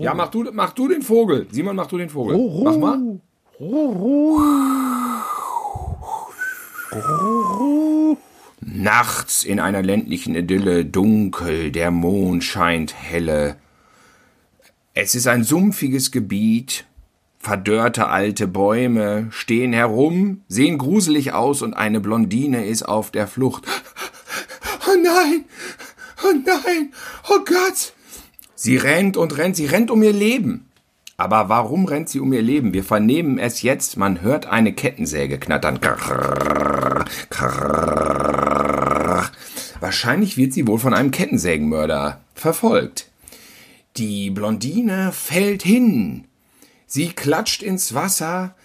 [0.00, 1.46] Ja, mach du, mach du den Vogel.
[1.50, 2.36] Simon, mach du den Vogel.
[2.64, 3.20] Mach mal.
[8.60, 13.56] Nachts in einer ländlichen Idylle, dunkel, der Mond scheint helle.
[14.94, 16.84] Es ist ein sumpfiges Gebiet,
[17.40, 23.64] verdörrte alte Bäume stehen herum, sehen gruselig aus und eine Blondine ist auf der Flucht.
[24.86, 25.44] Oh nein!
[26.22, 26.92] Oh nein!
[27.28, 27.94] Oh Gott!
[28.54, 30.66] Sie rennt und rennt, sie rennt um ihr Leben.
[31.16, 32.72] Aber warum rennt sie um ihr Leben?
[32.74, 35.78] Wir vernehmen es jetzt, man hört eine Kettensäge knattern.
[39.80, 43.08] Wahrscheinlich wird sie wohl von einem Kettensägenmörder verfolgt.
[43.96, 46.24] Die Blondine fällt hin.
[46.92, 48.56] Sie klatscht ins Wasser,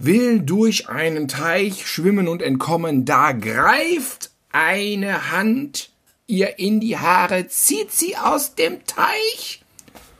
[0.00, 3.04] will durch einen Teich schwimmen und entkommen.
[3.04, 5.90] Da greift eine Hand
[6.26, 9.62] ihr in die Haare, zieht sie aus dem Teich.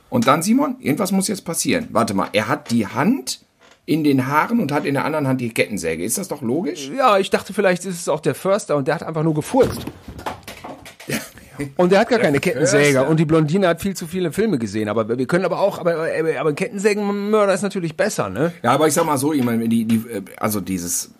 [0.09, 1.89] Und dann, Simon, irgendwas muss jetzt passieren.
[1.91, 3.41] Warte mal, er hat die Hand
[3.85, 6.05] in den Haaren und hat in der anderen Hand die Kettensäge.
[6.05, 6.89] Ist das doch logisch?
[6.95, 9.85] Ja, ich dachte, vielleicht ist es auch der Förster und der hat einfach nur gefurzt.
[11.77, 12.99] Und der hat gar keine Kettensäger.
[12.99, 13.09] Förster.
[13.09, 14.89] Und die Blondine hat viel zu viele Filme gesehen.
[14.89, 16.07] Aber wir können aber auch, aber,
[16.39, 18.53] aber Kettensägenmörder ist natürlich besser, ne?
[18.63, 20.03] Ja, aber ich sag mal so, ich meine, die, die,
[20.37, 21.11] also dieses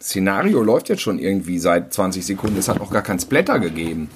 [0.00, 2.58] Szenario läuft jetzt schon irgendwie seit 20 Sekunden.
[2.58, 4.08] Es hat noch gar keinen Splatter gegeben.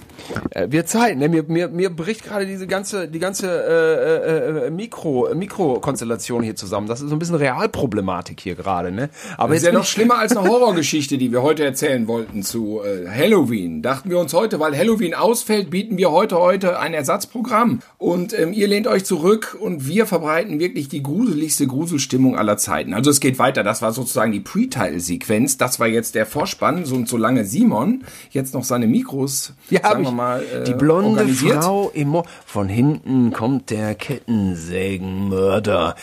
[0.51, 1.29] Äh, wird Zeit, ne?
[1.29, 6.87] Mir, mir, mir bricht gerade diese ganze, die ganze äh, äh, Mikro, Mikrokonstellation hier zusammen.
[6.87, 9.11] Das ist so ein bisschen Realproblematik hier gerade, ne?
[9.37, 12.81] Aber Das ist ja noch schlimmer als eine Horrorgeschichte, die wir heute erzählen wollten zu
[12.83, 13.83] äh, Halloween.
[13.83, 17.81] Dachten wir uns heute, weil Halloween ausfällt, bieten wir heute heute ein Ersatzprogramm.
[17.99, 22.95] Und ähm, ihr lehnt euch zurück und wir verbreiten wirklich die gruseligste Gruselstimmung aller Zeiten.
[22.95, 23.63] Also es geht weiter.
[23.63, 25.57] Das war sozusagen die Pre-Title-Sequenz.
[25.57, 26.85] Das war jetzt der Vorspann.
[26.85, 30.08] So, und solange Simon jetzt noch seine Mikros, Ja, hab sagen wir ich.
[30.13, 31.65] Mal, äh, die blonde organisiert.
[31.65, 35.95] Frau im Mo Von hinten kommt der Kettensägenmörder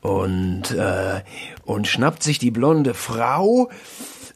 [0.00, 1.20] und, äh,
[1.64, 3.68] und schnappt sich die blonde Frau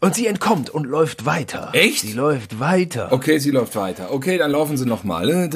[0.00, 1.70] und sie entkommt und läuft weiter.
[1.72, 2.00] Echt?
[2.00, 3.12] Sie läuft weiter.
[3.12, 4.12] Okay, sie läuft weiter.
[4.12, 5.50] Okay, dann laufen sie nochmal.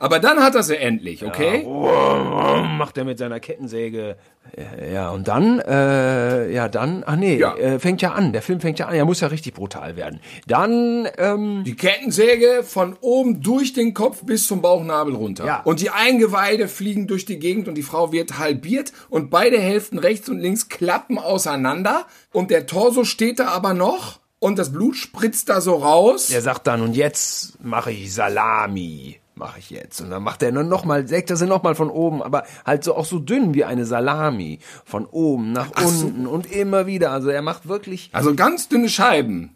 [0.00, 1.66] Aber dann hat er sie endlich, okay?
[1.66, 4.16] Macht er mit seiner Kettensäge.
[4.56, 7.56] Ja, Ja, und dann, äh, ja, dann, ach nee, Ja.
[7.56, 8.32] Äh, fängt ja an.
[8.32, 8.94] Der Film fängt ja an.
[8.94, 10.20] Er muss ja richtig brutal werden.
[10.46, 15.46] Dann, ähm, Die Kettensäge von oben durch den Kopf bis zum Bauchnabel runter.
[15.46, 15.60] Ja.
[15.64, 19.98] Und die Eingeweide fliegen durch die Gegend und die Frau wird halbiert und beide Hälften
[19.98, 24.96] rechts und links klappen auseinander und der Torso steht da aber noch und das Blut
[24.96, 26.28] spritzt da so raus.
[26.28, 29.17] Der sagt dann, und jetzt mache ich Salami.
[29.38, 30.00] Mache ich jetzt.
[30.00, 32.94] Und dann macht er dann nochmal, sägt er sie nochmal von oben, aber halt so
[32.96, 34.58] auch so dünn wie eine Salami.
[34.84, 37.12] Von oben nach unten und immer wieder.
[37.12, 39.54] Also er macht wirklich, Also ganz dünne Scheiben.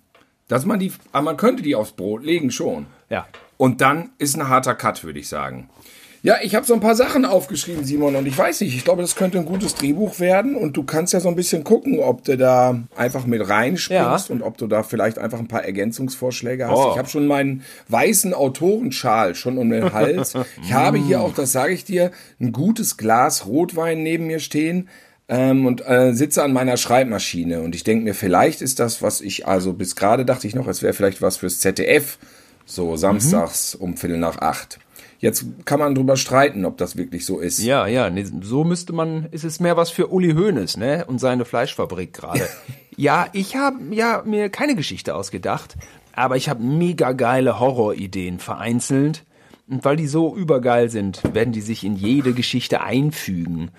[0.48, 2.86] Dass man die, aber man könnte die aufs Brot legen schon.
[3.08, 3.26] ja.
[3.58, 5.70] Und dann ist ein harter Cut, würde ich sagen.
[6.24, 9.02] Ja, ich habe so ein paar Sachen aufgeschrieben, Simon, und ich weiß nicht, ich glaube,
[9.02, 12.22] das könnte ein gutes Drehbuch werden und du kannst ja so ein bisschen gucken, ob
[12.22, 14.32] du da einfach mit reinspringst Ja.
[14.32, 16.78] und ob du da vielleicht einfach ein paar Ergänzungsvorschläge hast.
[16.78, 16.90] Oh.
[16.92, 20.34] Ich habe schon meinen weißen Autorenschal schon um den Hals.
[20.62, 24.88] ich habe hier auch, das sage ich dir, ein gutes Glas Rotwein neben mir stehen.
[25.28, 29.20] Ähm, und äh, sitze an meiner Schreibmaschine und ich denke mir, vielleicht ist das, was
[29.20, 32.18] ich, also bis gerade dachte ich noch, es wäre vielleicht was fürs ZDF,
[32.66, 34.78] so samstags um Viertel nach acht.
[35.22, 37.62] Jetzt kann man drüber streiten, ob das wirklich so ist.
[37.62, 41.04] Ja, ja, nee, so müsste man, ist es mehr was für Uli Hoeneß, ne?
[41.06, 42.48] Und seine Fleischfabrik gerade.
[42.96, 45.76] ja, ich habe ja mir keine Geschichte ausgedacht,
[46.12, 49.24] aber ich habe mega geile Horrorideen vereinzelt.
[49.68, 53.70] Und weil die so übergeil sind, werden die sich in jede Geschichte einfügen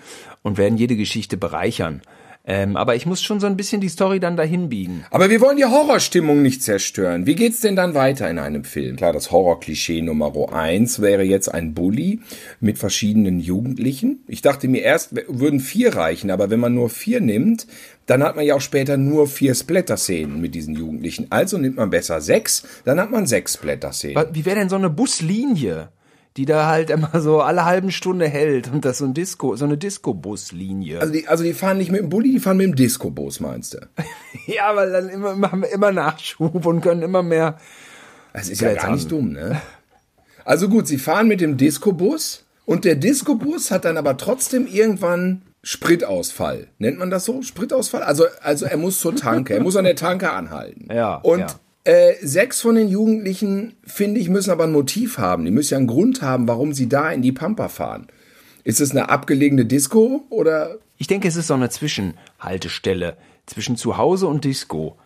[0.42, 2.00] und werden jede Geschichte bereichern.
[2.46, 5.06] Ähm, aber ich muss schon so ein bisschen die Story dann dahin biegen.
[5.10, 7.24] Aber wir wollen die Horrorstimmung nicht zerstören.
[7.24, 8.96] Wie geht's denn dann weiter in einem Film?
[8.96, 12.20] Klar, das Horrorklischee Nummer eins wäre jetzt ein Bully
[12.60, 14.24] mit verschiedenen Jugendlichen.
[14.26, 17.66] Ich dachte mir erst, würden vier reichen, aber wenn man nur vier nimmt,
[18.04, 21.28] dann hat man ja auch später nur vier Splatter-Szenen mit diesen Jugendlichen.
[21.30, 24.22] Also nimmt man besser sechs, dann hat man sechs Splatter-Szenen.
[24.32, 25.88] Wie wäre denn so eine Buslinie,
[26.36, 29.64] die da halt immer so alle halben Stunde hält und das so ein Disco, so
[29.64, 31.00] eine Disco-Buslinie.
[31.00, 33.74] Also die, also die fahren nicht mit dem Bulli, die fahren mit dem Disco-Bus, meinst
[33.74, 33.78] du?
[34.46, 37.56] Ja, weil dann immer, machen wir immer Nachschub und können immer mehr.
[38.34, 38.88] Das ist ja Seltsam.
[38.90, 39.62] gar nicht dumm, ne?
[40.44, 45.40] Also gut, sie fahren mit dem Disco-Bus und der Disco-Bus hat dann aber trotzdem irgendwann
[45.62, 46.66] Spritausfall.
[46.78, 47.40] Nennt man das so?
[47.40, 48.02] Spritausfall?
[48.02, 50.88] Also, also er muss zur Tanke, er muss an der Tanke anhalten.
[50.92, 51.46] Ja, Und ja.
[51.84, 55.44] Äh, sechs von den Jugendlichen, finde ich, müssen aber ein Motiv haben.
[55.44, 58.06] Die müssen ja einen Grund haben, warum sie da in die Pampa fahren.
[58.64, 60.78] Ist es eine abgelegene Disco oder?
[60.96, 64.96] Ich denke, es ist so eine Zwischenhaltestelle zwischen Zuhause und Disco.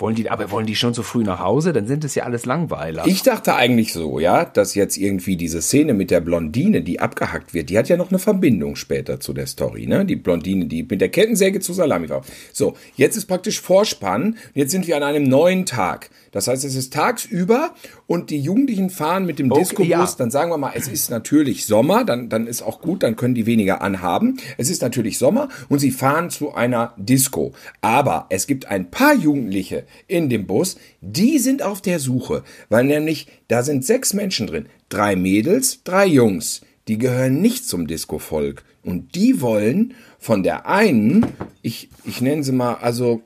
[0.00, 1.72] Wollen die, aber wollen die schon so früh nach Hause?
[1.72, 3.06] Dann sind es ja alles Langweiler.
[3.06, 7.52] Ich dachte eigentlich so, ja, dass jetzt irgendwie diese Szene mit der Blondine, die abgehackt
[7.52, 10.06] wird, die hat ja noch eine Verbindung später zu der Story, ne?
[10.06, 12.22] Die Blondine, die mit der Kettensäge zu Salami war.
[12.52, 14.38] So, jetzt ist praktisch Vorspann.
[14.54, 16.10] Jetzt sind wir an einem neuen Tag.
[16.32, 17.74] Das heißt, es ist tagsüber
[18.06, 19.88] und die Jugendlichen fahren mit dem Okay, Discobus.
[19.88, 20.08] ja.
[20.18, 23.34] Dann sagen wir mal, es ist natürlich Sommer, dann, dann ist auch gut, dann können
[23.34, 24.36] die weniger anhaben.
[24.56, 27.52] Es ist natürlich Sommer und sie fahren zu einer Disco.
[27.80, 32.84] Aber es gibt ein paar Jugendliche in dem Bus, die sind auf der Suche, weil
[32.84, 34.66] nämlich da sind sechs Menschen drin.
[34.88, 36.60] Drei Mädels, drei Jungs.
[36.88, 38.64] Die gehören nicht zum Disco-Volk.
[38.82, 41.26] Und die wollen von der einen,
[41.62, 43.20] ich, ich nenne sie mal, also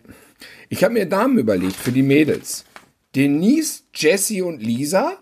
[0.68, 2.64] ich habe mir Namen überlegt für die Mädels.
[3.14, 5.18] Denise, Jessie und Lisa.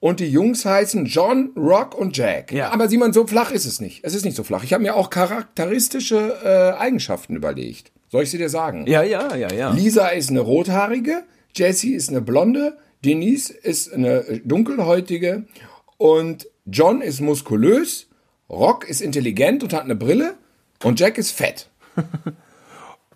[0.00, 2.52] Und die Jungs heißen John, Rock und Jack.
[2.52, 2.70] Ja.
[2.70, 4.04] Aber Simon, so flach ist es nicht.
[4.04, 4.62] Es ist nicht so flach.
[4.62, 7.90] Ich habe mir auch charakteristische äh, Eigenschaften überlegt.
[8.10, 8.86] Soll ich sie dir sagen?
[8.86, 9.72] ja, ja, ja, ja.
[9.72, 11.24] Lisa ist eine rothaarige,
[11.56, 15.46] Jessie ist eine blonde, Denise ist eine dunkelhäutige
[15.96, 18.06] und John ist muskulös,
[18.48, 20.34] Rock ist intelligent und hat eine Brille
[20.82, 21.70] und Jack ist fett.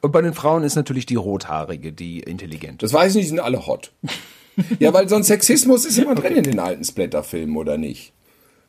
[0.00, 2.78] Und bei den Frauen ist natürlich die Rothaarige, die intelligente.
[2.78, 3.92] Das weiß ich nicht, die sind alle hot.
[4.78, 8.12] ja, weil so ein Sexismus ist immer drin in den alten Splatter-Filmen, oder nicht?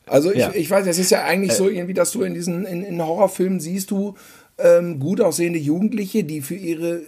[0.05, 0.51] Also ich, Ja.
[0.53, 3.59] ich weiß, es ist ja eigentlich so irgendwie, dass du in diesen in, in Horrorfilmen
[3.59, 4.15] siehst du
[4.57, 7.01] ähm, gut aussehende Jugendliche, die für ihre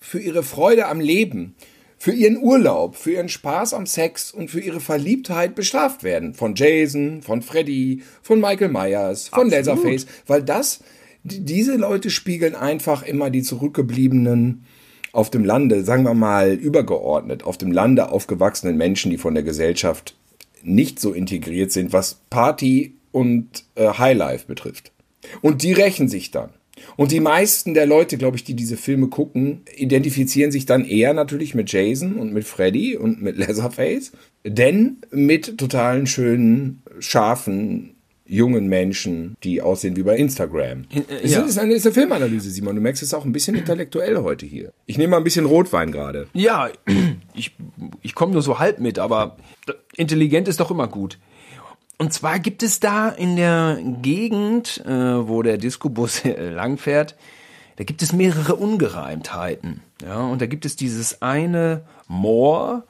[0.00, 1.54] für ihre Freude am Leben,
[1.96, 6.34] für ihren Urlaub, für ihren Spaß am Sex und für ihre Verliebtheit bestraft werden.
[6.34, 9.52] Von Jason, von Freddy, von Michael Myers, von Absolut.
[9.52, 10.06] Leatherface.
[10.26, 10.80] Weil das,
[11.24, 14.64] diese Leute spiegeln einfach immer die zurückgebliebenen
[15.12, 19.42] auf dem Lande, sagen wir mal übergeordnet, auf dem Lande aufgewachsenen Menschen, die von der
[19.42, 20.16] Gesellschaft
[20.62, 24.92] nicht so integriert sind, was Party und äh, Highlife betrifft.
[25.42, 26.50] Und die rächen sich dann.
[26.96, 31.14] Und die meisten der Leute, glaube ich, die diese Filme gucken, identifizieren sich dann eher
[31.14, 34.12] natürlich mit Jason und mit Freddy und mit Leatherface,
[34.44, 37.94] denn mit totalen schönen, scharfen,
[38.32, 40.86] jungen Menschen, die aussehen wie bei Instagram.
[40.90, 41.42] äh, es ja.
[41.42, 42.76] ist, eine, es ist eine Filmanalyse, Simon.
[42.76, 44.72] Du merkst es ist auch ein bisschen intellektuell heute hier.
[44.86, 46.28] Ich nehme mal ein bisschen Rotwein gerade.
[46.32, 46.70] Ja,
[47.34, 47.54] ich,
[48.00, 49.36] ich komme nur so halb mit, aber
[49.96, 51.18] intelligent ist doch immer gut.
[51.98, 56.22] Und zwar gibt es da in der Gegend, äh, wo der Discobus
[56.54, 57.14] langfährt,
[57.76, 59.82] da gibt es mehrere Ungereimtheiten.
[60.02, 62.84] Ja, und da gibt es dieses eine Moor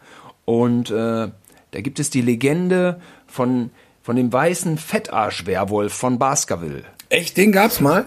[0.44, 1.28] und äh,
[1.72, 3.70] da gibt es die Legende von,
[4.02, 6.84] von dem weißen Fettarsch-Werwolf von Baskerville.
[7.08, 8.06] Echt, den gab's mal?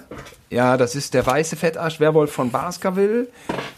[0.50, 3.28] Ja, das ist der weiße Fettarsch-Werwolf von Baskerville.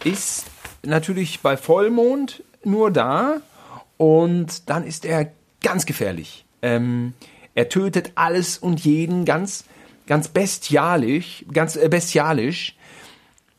[0.03, 0.45] Ist
[0.83, 3.37] natürlich bei Vollmond nur da
[3.97, 5.31] und dann ist er
[5.61, 6.45] ganz gefährlich.
[6.61, 7.13] Ähm,
[7.55, 9.65] er tötet alles und jeden ganz,
[10.05, 12.75] ganz bestialisch, ganz äh, bestialisch.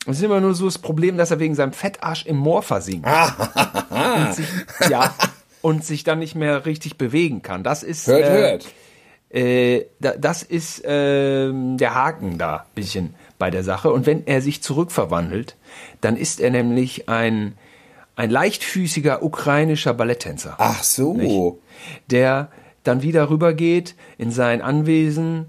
[0.05, 3.07] Es ist immer nur so das Problem, dass er wegen seinem Fettarsch im Moor versinkt.
[3.89, 4.47] und sich,
[4.89, 5.13] ja,
[5.61, 7.63] und sich dann nicht mehr richtig bewegen kann.
[7.63, 8.67] Das ist Hört, äh, hört.
[9.29, 13.91] äh, da, das ist ähm, der Haken da bisschen bei der Sache.
[13.91, 15.55] Und wenn er sich zurückverwandelt,
[16.01, 17.57] dann ist er nämlich ein,
[18.15, 21.59] ein leichtfüßiger ukrainischer Balletttänzer, Ach so.
[22.09, 22.49] der
[22.83, 25.47] dann wieder rübergeht in sein Anwesen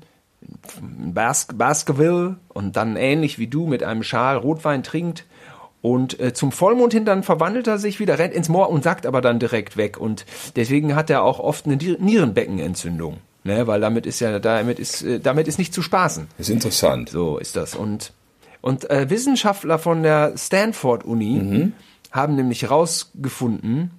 [1.52, 5.24] Baskerville und dann ähnlich wie du mit einem Schal Rotwein trinkt.
[5.82, 9.06] Und äh, zum Vollmond hin dann verwandelt er sich wieder, rennt ins Moor und sagt
[9.06, 9.98] aber dann direkt weg.
[9.98, 13.18] Und deswegen hat er auch oft eine Nierenbeckenentzündung.
[13.42, 16.26] Ne, weil damit ist ja, damit ist, äh, damit ist nicht zu spaßen.
[16.36, 17.08] ist interessant.
[17.08, 17.74] So ist das.
[17.74, 18.12] Und,
[18.60, 21.72] und äh, Wissenschaftler von der Stanford-Uni
[22.12, 23.92] haben nämlich herausgefunden,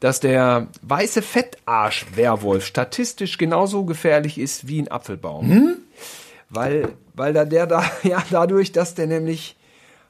[0.00, 5.76] dass der weiße Fettarsch-Werwolf statistisch genauso gefährlich ist wie ein Apfelbaum.
[6.50, 9.56] Weil, weil da der da, ja, dadurch, dass der nämlich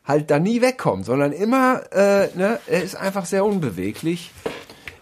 [0.05, 4.33] halt da nie wegkommt, sondern immer, äh, ne, er ist einfach sehr unbeweglich,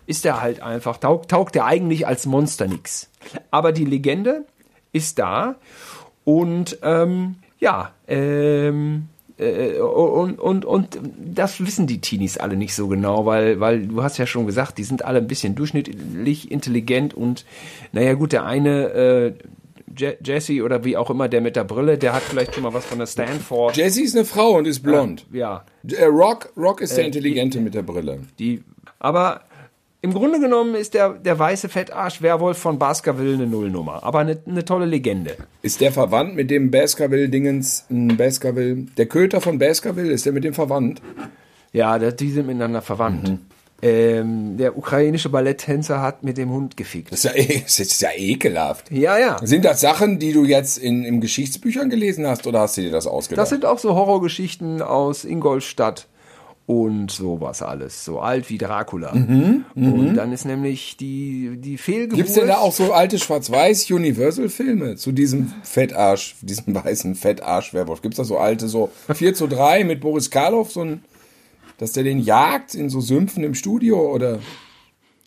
[0.06, 3.11] ist er halt einfach, taugt, taugt er eigentlich als Monster nix.
[3.50, 4.44] Aber die Legende
[4.92, 5.56] ist da
[6.25, 12.88] und ähm, ja, ähm, äh, und, und, und das wissen die Teenies alle nicht so
[12.88, 17.14] genau, weil, weil du hast ja schon gesagt, die sind alle ein bisschen durchschnittlich intelligent
[17.14, 17.44] und
[17.92, 19.35] naja gut, der eine äh,
[19.96, 22.72] Je Jesse oder wie auch immer, der mit der Brille, der hat vielleicht schon mal
[22.75, 23.76] was von der Stanford.
[23.76, 25.26] Jessie ist eine Frau und ist blond.
[25.32, 28.20] ja, Äh, Rock, Rock ist der Intelligente mit der Brille.
[28.38, 28.62] die,
[28.99, 29.42] aber
[30.04, 34.64] im Grunde genommen ist der, der weiße Fettarsch-Werwolf von Baskerville eine Nullnummer, aber eine, eine
[34.64, 35.37] tolle Legende.
[35.62, 37.87] Ist der verwandt mit dem Baskerville-Dingens?
[37.88, 38.87] Baskerville.
[38.96, 41.00] Der Köter von Baskerville, ist der mit dem verwandt?
[41.72, 43.38] Ja, die sind miteinander verwandt.
[43.82, 47.10] Ähm, der ukrainische Balletttänzer hat mit dem Hund gefickt.
[47.12, 48.90] Das ist ja, e- das ist ja ekelhaft.
[48.92, 49.36] Ja, ja.
[49.42, 52.92] Sind das Sachen, die du jetzt in, in Geschichtsbüchern gelesen hast oder hast du dir
[52.92, 53.42] das ausgedacht?
[53.42, 56.06] Das sind auch so Horrorgeschichten aus Ingolstadt
[56.66, 58.04] und sowas alles.
[58.04, 59.10] So alt wie Dracula.
[59.10, 62.16] und dann ist nämlich die, die Fehlgeburt.
[62.18, 68.00] Gibt's denn da auch so alte schwarz-weiß Universal-Filme zu diesem Fettarsch, diesem weißen Fettarsch-Werwolf?
[68.00, 71.04] Gibt's da so alte, so 4 zu 3 mit Boris Karloff, so ein,
[71.82, 74.38] dass der den jagt in so Sümpfen im Studio oder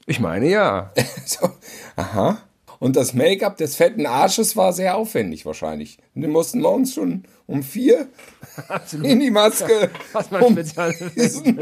[0.05, 0.93] Ich meine ja.
[1.25, 1.49] so?
[1.97, 2.37] Aha.
[2.79, 5.97] Und das Make-up des fetten Arsches war sehr aufwendig wahrscheinlich.
[6.13, 8.07] Und die mussten morgens schon um vier
[9.03, 9.91] in die Maske,
[10.39, 11.59] um diesen,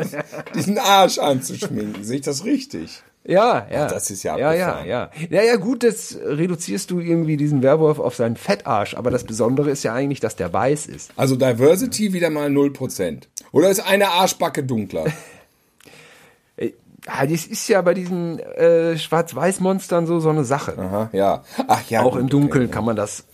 [0.53, 2.03] diesen Arsch anzuschminken.
[2.03, 3.01] Sehe ich das richtig?
[3.25, 3.87] Ja, ja.
[3.87, 4.87] das ist ja ja, ja, abgefahren.
[4.87, 5.09] ja.
[5.29, 8.95] Ja, ja, gut, das reduzierst du irgendwie diesen Werwolf auf seinen Fettarsch.
[8.95, 11.11] Aber das Besondere ist ja eigentlich, dass der weiß ist.
[11.15, 13.23] Also Diversity wieder mal 0%.
[13.51, 15.05] Oder ist eine Arschbacke dunkler?
[17.05, 20.77] Ja, das ist ja bei diesen äh, Schwarz-Weiß-Monstern so so eine Sache.
[20.77, 21.43] Aha, ja.
[21.67, 22.01] Ach ja.
[22.01, 22.73] Auch gut, im Dunkeln okay.
[22.73, 23.25] kann man das.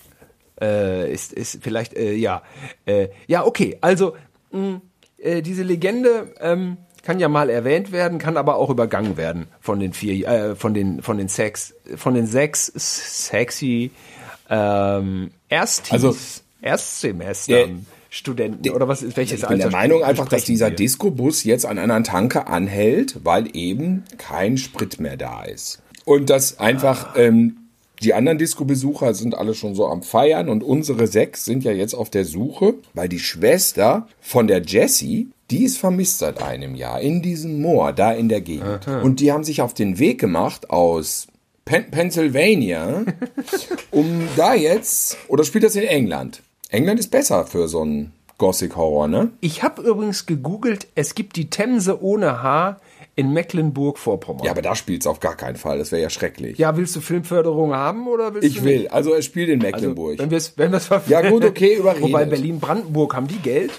[0.60, 2.41] Äh, ist, ist vielleicht, äh, ja.
[2.86, 3.77] Äh, ja, okay.
[3.81, 4.15] Also,
[4.51, 4.81] mh,
[5.17, 6.77] äh, diese Legende ähm,
[7.09, 10.75] kann ja mal erwähnt werden, kann aber auch übergangen werden von den vier, äh, von
[10.75, 13.89] den, von den Sex, von den sechs sexy
[14.47, 16.15] ähm, Erstis, Also,
[16.61, 17.69] Erstsemestern, der-
[18.11, 20.69] Studenten oder was ist welches Ich bin der Alter Meinung einfach, dass dieser?
[20.69, 25.81] Disco-Bus jetzt an einer Tanke anhält, weil eben kein Sprit mehr da ist.
[26.05, 27.57] Und dass einfach ähm,
[28.03, 31.93] die anderen Disco-Besucher sind alle schon so am Feiern und unsere sechs sind ja jetzt
[31.93, 37.01] auf der Suche, weil die Schwester von der Jessie, die ist vermisst seit einem Jahr
[37.01, 38.87] in diesem Moor, da in der Gegend.
[39.03, 41.27] Und die haben sich auf den Weg gemacht aus
[41.65, 43.05] Pen Pennsylvania,
[43.91, 46.41] um da jetzt, oder spielt das in England?
[46.69, 49.31] England ist besser für so einen Gothic-Horror, ne?
[49.41, 52.79] Ich habe übrigens gegoogelt, es gibt die Themse ohne Haar
[53.19, 54.45] in Mecklenburg-Vorpommern.
[54.45, 55.77] Ja, aber da spielt's auf gar keinen Fall.
[55.77, 56.57] Das wäre ja schrecklich.
[56.57, 58.88] Ja, willst du Filmförderung haben oder willst ich du will.
[58.88, 60.19] Also er spielt in Also, Mecklenburg.
[60.19, 62.03] wenn wir es wenn wir's Ja, gut, okay, überredet.
[62.03, 63.71] Wobei Berlin-Brandenburg haben die Geld.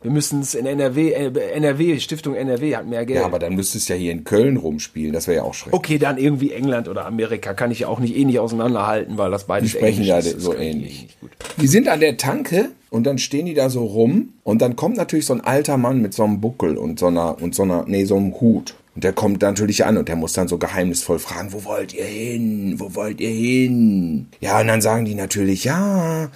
[0.00, 3.18] Wir müssen es in NRW, äh, NRW, Stiftung NRW hat mehr Geld.
[3.18, 5.12] ja, aber dann müsste es ja hier in Köln rumspielen.
[5.12, 5.74] Das wäre ja auch schrecklich.
[5.76, 9.32] okay, dann irgendwie England oder Amerika kann ich ja auch nicht eh nicht auseinanderhalten, weil
[9.32, 11.08] das beides Die sprechen ja so ähnlich.
[11.60, 14.96] Die sind an der Tanke und dann stehen die da so rum und dann kommt
[14.96, 17.84] natürlich so ein alter Mann mit so einem Buckel und so einer, und so einer,
[17.88, 18.76] nee, so einem Hut.
[18.94, 22.04] Und der kommt natürlich an und der muss dann so geheimnisvoll fragen, wo wollt ihr
[22.04, 22.74] hin?
[22.78, 24.26] Wo wollt ihr hin?
[24.40, 26.30] Ja, und dann sagen die natürlich, ja,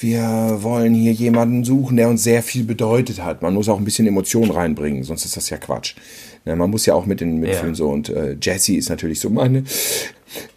[0.00, 3.42] wir wollen hier jemanden suchen, der uns sehr viel bedeutet hat.
[3.42, 5.94] Man muss auch ein bisschen Emotion reinbringen, sonst ist das ja Quatsch.
[6.46, 7.74] Ne, man muss ja auch mit den Mitfühlen Ja.
[7.74, 7.90] so.
[7.90, 9.64] Und äh, Jessie ist natürlich so meine,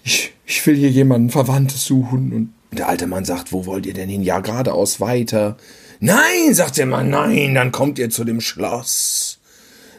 [0.04, 2.32] ich, ich will hier jemanden Verwandtes suchen.
[2.32, 4.24] Und der alte Mann sagt, wo wollt ihr denn hin?
[4.24, 5.58] Ja, geradeaus weiter.
[6.00, 9.40] Nein, sagt der Mann, nein, dann kommt ihr zu dem Schloss.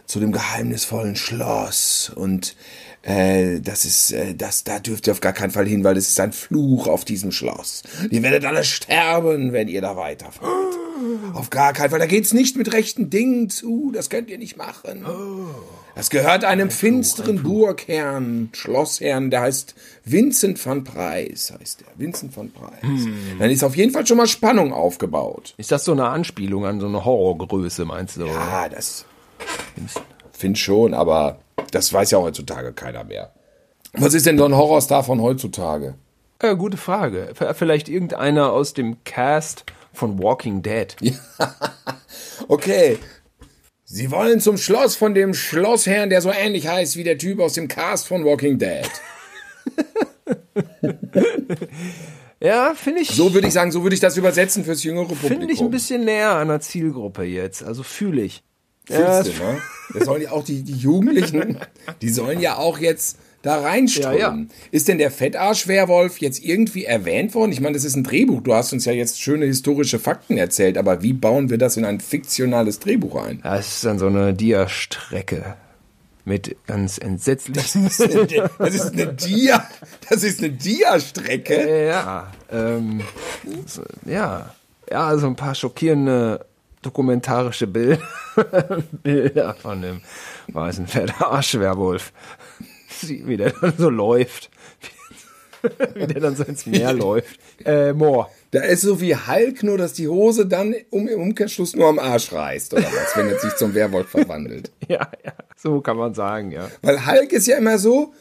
[0.07, 2.13] Zu dem geheimnisvollen Schloss.
[2.15, 2.57] Und
[3.05, 6.09] äh, das ist, äh, das, da dürft ihr auf gar keinen Fall hin, weil es
[6.09, 7.83] ist ein Fluch auf diesem Schloss.
[8.11, 10.79] Ihr werdet alle sterben, wenn ihr da weiterfahrt.
[11.35, 11.99] Auf gar keinen Fall.
[11.99, 13.91] Da geht's nicht mit rechten Dingen zu.
[13.93, 15.05] Das könnt ihr nicht machen.
[15.95, 22.01] Das gehört einem finsteren Burgherrn, Schlossherrn, der heißt Vincent van Preis, heißt er.
[22.01, 22.81] Vincent van Preis.
[23.39, 25.55] Dann ist auf jeden Fall schon mal Spannung aufgebaut.
[25.57, 28.27] Ist das so eine Anspielung an so eine Horrorgröße, meinst du?
[28.27, 29.05] Ah, das
[30.45, 31.39] finde schon, aber
[31.71, 33.33] das weiß ja heutzutage keiner mehr.
[33.95, 35.95] Was ist denn so ein Horrorstar von heutzutage?
[36.39, 37.33] Äh, gute Frage.
[37.55, 40.95] Vielleicht irgendeiner aus dem Cast von Walking Dead.
[42.49, 42.99] Okay.
[43.85, 47.53] Sie wollen zum Schloss von dem Schlossherrn, der so ähnlich heißt wie der Typ aus
[47.55, 48.91] dem Cast von Walking Dead.
[52.41, 53.09] Ja, finde ich.
[53.09, 55.29] So würde ich sagen, so würde ich das übersetzen fürs jüngere Publikum.
[55.29, 57.63] Finde ich ein bisschen näher an der Zielgruppe jetzt.
[57.63, 58.43] Also fühle ich.
[58.89, 59.59] Ja, Fühlst du, ne?
[59.93, 61.59] Das sollen ja auch die, die Jugendlichen,
[62.03, 64.19] die sollen ja auch jetzt da reinströmen.
[64.19, 64.47] Ja, ja.
[64.71, 67.53] Ist denn der Fettarsch-Werwolf jetzt irgendwie erwähnt worden?
[67.53, 68.43] Ich meine, das ist ein Drehbuch.
[68.43, 71.85] Du hast uns ja jetzt schöne historische Fakten erzählt, aber wie bauen wir das in
[71.85, 73.41] ein fiktionales Drehbuch ein?
[73.43, 75.57] Das ist dann so eine Dia-Strecke
[76.25, 77.85] mit ganz entsetzlichen.
[77.85, 79.69] Das ist eine Dia,
[80.09, 81.87] das ist eine Dia-Strecke.
[81.87, 83.03] ja, ähm,
[83.67, 84.55] so, ja,
[84.91, 86.47] ja, also ein paar schockierende
[86.85, 88.01] dokumentarische Bild
[89.03, 90.01] Bilder von dem
[90.49, 92.13] weißen Fettarsch-Werwolf.
[93.03, 94.51] Wie wie der dann so läuft.
[95.95, 97.41] Wie der dann so ins Meer läuft.
[97.65, 98.31] Äh, Moor.
[98.51, 101.99] Da ist so wie Hulk, nur dass die Hose dann um, im Umkehrschluss nur am
[101.99, 104.71] Arsch reißt, oder was, wenn er sich zum Werwolf verwandelt.
[104.89, 106.71] Ja, ja, so kann man sagen, ja.
[106.83, 108.13] Weil Hulk ist ja immer so,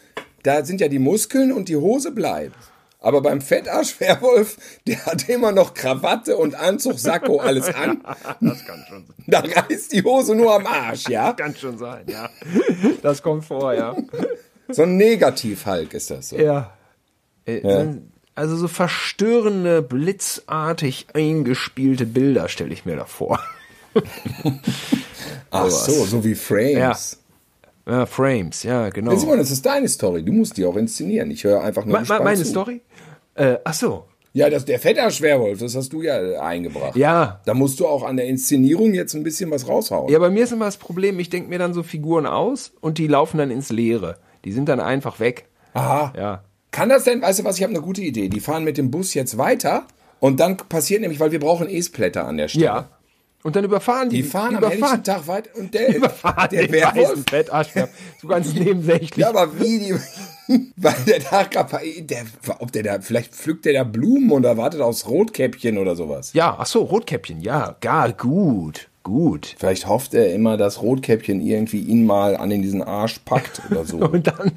[0.43, 2.55] da sind ja die Muskeln und die Hose bleibt.
[3.03, 4.57] Aber beim Fettarsch-Werwolf,
[4.87, 8.01] der hat immer noch Krawatte und Anzug, Sakko, alles an.
[8.39, 9.15] Das kann schon sein.
[9.27, 11.33] Da reißt die Hose nur am Arsch, ja?
[11.33, 12.29] Kann schon sein, ja.
[13.01, 13.95] Das kommt vor, ja.
[14.69, 16.37] So ein Negativ-Hulk ist das so.
[16.37, 16.71] Ja.
[17.45, 17.87] Äh,
[18.35, 23.39] Also so verstörende, blitzartig eingespielte Bilder stelle ich mir da vor.
[25.51, 26.73] Ach so, so wie Frames.
[26.73, 26.97] Ja,
[27.85, 29.11] Frames, ja, genau.
[29.11, 29.17] Ja.
[29.17, 30.23] Simon, das ist deine Story.
[30.23, 31.29] Du musst die auch inszenieren.
[31.31, 32.45] Ich höre einfach nur gespannt meine zu.
[32.45, 32.81] Story?
[33.35, 34.05] Äh, ach so.
[34.35, 36.95] Ja, das, der Fettarsch-Werwolf, das hast du ja äh, eingebracht.
[36.95, 37.41] Ja.
[37.45, 40.11] Da musst du auch an der Inszenierung jetzt ein bisschen was raushauen.
[40.11, 42.97] Ja, bei mir ist immer das Problem, ich denke mir dann so Figuren aus und
[42.97, 44.17] die laufen dann ins Leere.
[44.43, 45.45] Die sind dann einfach weg.
[45.73, 46.13] Aha.
[46.17, 46.43] Ja.
[46.71, 48.29] Kann das denn, weißt du was, ich habe eine gute Idee.
[48.29, 49.85] Die fahren mit dem Bus jetzt weiter
[50.19, 52.65] und dann passiert nämlich, weil wir brauchen E-Splatter an der Stelle.
[52.65, 52.89] Ja.
[53.43, 54.21] Und dann überfahren die.
[54.21, 57.25] Die fahren am überfahren, Tag weiter und der, überfahren der Werwolf.
[58.21, 59.17] So ganz nebensächlich.
[59.17, 59.95] Ja, aber wie die,
[60.77, 62.25] weil der da, der,
[62.59, 66.31] ob der da, vielleicht pflückt der da Blumen und erwartet aufs Rotkäppchen oder sowas.
[66.33, 69.55] Ja, ach so, Rotkäppchen, ja, gar gut, gut.
[69.57, 73.83] Vielleicht hofft er immer, dass Rotkäppchen irgendwie ihn mal an in diesen Arsch packt oder
[73.83, 73.97] so.
[73.97, 74.53] Und dann,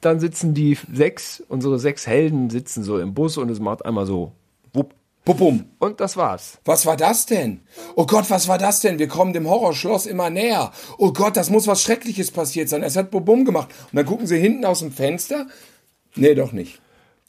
[0.00, 4.06] dann sitzen die sechs, unsere sechs Helden sitzen so im Bus und es macht einmal
[4.06, 4.32] so,
[5.26, 5.64] Bubum.
[5.80, 6.58] und das war's.
[6.64, 7.60] Was war das denn?
[7.96, 8.98] Oh Gott, was war das denn?
[8.98, 10.72] Wir kommen dem Horrorschloss immer näher.
[10.98, 12.82] Oh Gott, das muss was Schreckliches passiert sein.
[12.82, 13.68] Es hat Bubum gemacht.
[13.90, 15.46] Und dann gucken sie hinten aus dem Fenster.
[16.14, 16.80] Nee, doch nicht.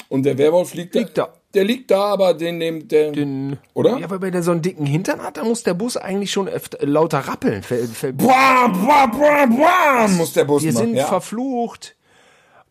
[0.10, 1.34] Und der Werwolf liegt, Liegt da.
[1.54, 3.12] Der liegt da, aber den nimmt der.
[3.14, 3.98] Den, Oder?
[3.98, 6.86] Ja, wenn der so einen dicken Hintern hat, dann muss der Bus eigentlich schon öfter,
[6.86, 7.64] lauter rappeln.
[7.64, 10.86] Ver, ver, Boah, boah, boah, boah, muss der Bus wir machen.
[10.86, 11.08] sind ja.
[11.08, 11.96] verflucht.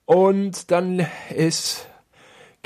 [0.04, 1.04] Und dann
[1.34, 1.86] ist,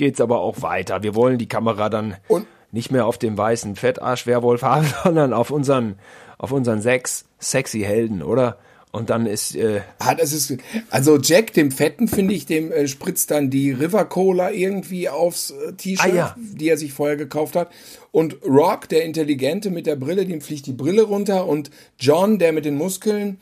[0.01, 1.03] geht's aber auch weiter.
[1.05, 5.51] Wir wollen die Kamera dann Und- nicht mehr auf dem weißen Fettarsch-Werwolf haben, sondern auf
[5.51, 5.97] unseren,
[6.39, 8.59] auf unseren sechs sexy Helden, oder?
[8.93, 10.57] Und dann ist, äh, Ah, das ist,
[10.91, 15.51] also Jack, dem Fetten, finde ich, dem äh, spritzt dann die River Cola irgendwie aufs
[15.53, 16.37] äh, T-Shirt, Ah, ja.
[16.39, 17.71] die er sich vorher gekauft hat.
[18.11, 21.47] Und Rock, der Intelligente mit der Brille, dem fliegt die Brille runter.
[21.47, 23.39] Und John, der mit den Muskeln,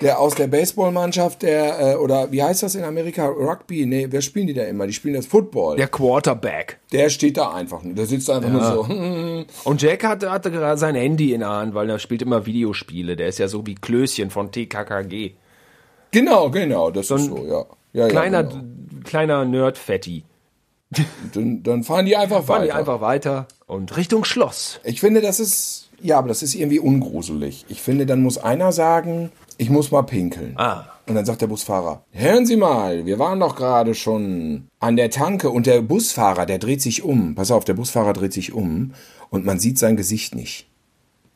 [0.00, 3.26] der aus der Baseballmannschaft, der, äh, oder wie heißt das in Amerika?
[3.26, 3.86] Rugby?
[3.86, 4.86] Nee, wer spielen die da immer?
[4.86, 5.76] Die spielen das Football.
[5.76, 6.78] der Quarterback.
[6.92, 7.80] Der steht da einfach.
[7.84, 8.88] Der sitzt einfach nur so.
[8.88, 12.46] hm, Und Jack hatte, hatte gerade sein Handy in der Hand, weil er spielt immer
[12.46, 13.16] Videospiele.
[13.16, 15.32] Der ist ja so wie Klößchen von TKKG.
[16.10, 17.64] Genau, genau, das ist so, ja.
[17.92, 18.62] ja Kleiner, ja, genau.
[19.04, 20.22] kleiner Nerd-Fetti.
[21.32, 22.64] dann, dann fahren die einfach Fahren weiter.
[22.66, 24.78] die einfach weiter und Richtung Schloss.
[24.84, 27.64] Ich finde, das ist, ja, aber das ist irgendwie ungruselig.
[27.68, 30.54] Ich finde, dann muss einer sagen, ich muss mal pinkeln.
[30.56, 30.86] Ah.
[31.06, 35.10] Und dann sagt der Busfahrer, hören Sie mal, wir waren doch gerade schon an der
[35.10, 37.34] Tanke und der Busfahrer, der dreht sich um.
[37.34, 38.92] Pass auf, der Busfahrer dreht sich um
[39.28, 40.66] und man sieht sein Gesicht nicht.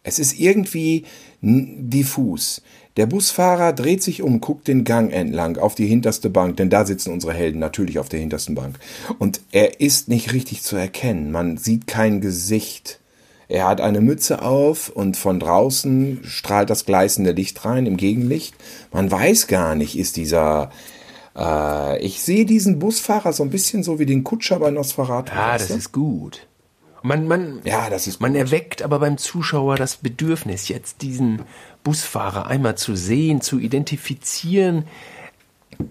[0.03, 1.05] Es ist irgendwie
[1.43, 2.63] diffus.
[2.97, 6.87] Der Busfahrer dreht sich um, guckt den Gang entlang auf die hinterste Bank, denn da
[6.87, 8.79] sitzen unsere Helden natürlich auf der hintersten Bank.
[9.19, 11.31] Und er ist nicht richtig zu erkennen.
[11.31, 13.01] Man sieht kein Gesicht.
[13.49, 18.55] Er hat eine Mütze auf und von draußen strahlt das gleißende Licht rein im Gegenlicht.
[18.93, 20.71] Man weiß gar nicht, ist dieser.
[21.37, 25.33] Äh, ich sehe diesen Busfahrer so ein bisschen so wie den Kutscher bei Nosferatu.
[25.35, 26.47] Ah, das ist gut.
[27.03, 28.41] Man, man, Ja, das ist man gut.
[28.41, 31.43] erweckt aber beim Zuschauer das Bedürfnis, jetzt diesen
[31.85, 34.85] Busfahrer einmal zu sehen, zu identifizieren.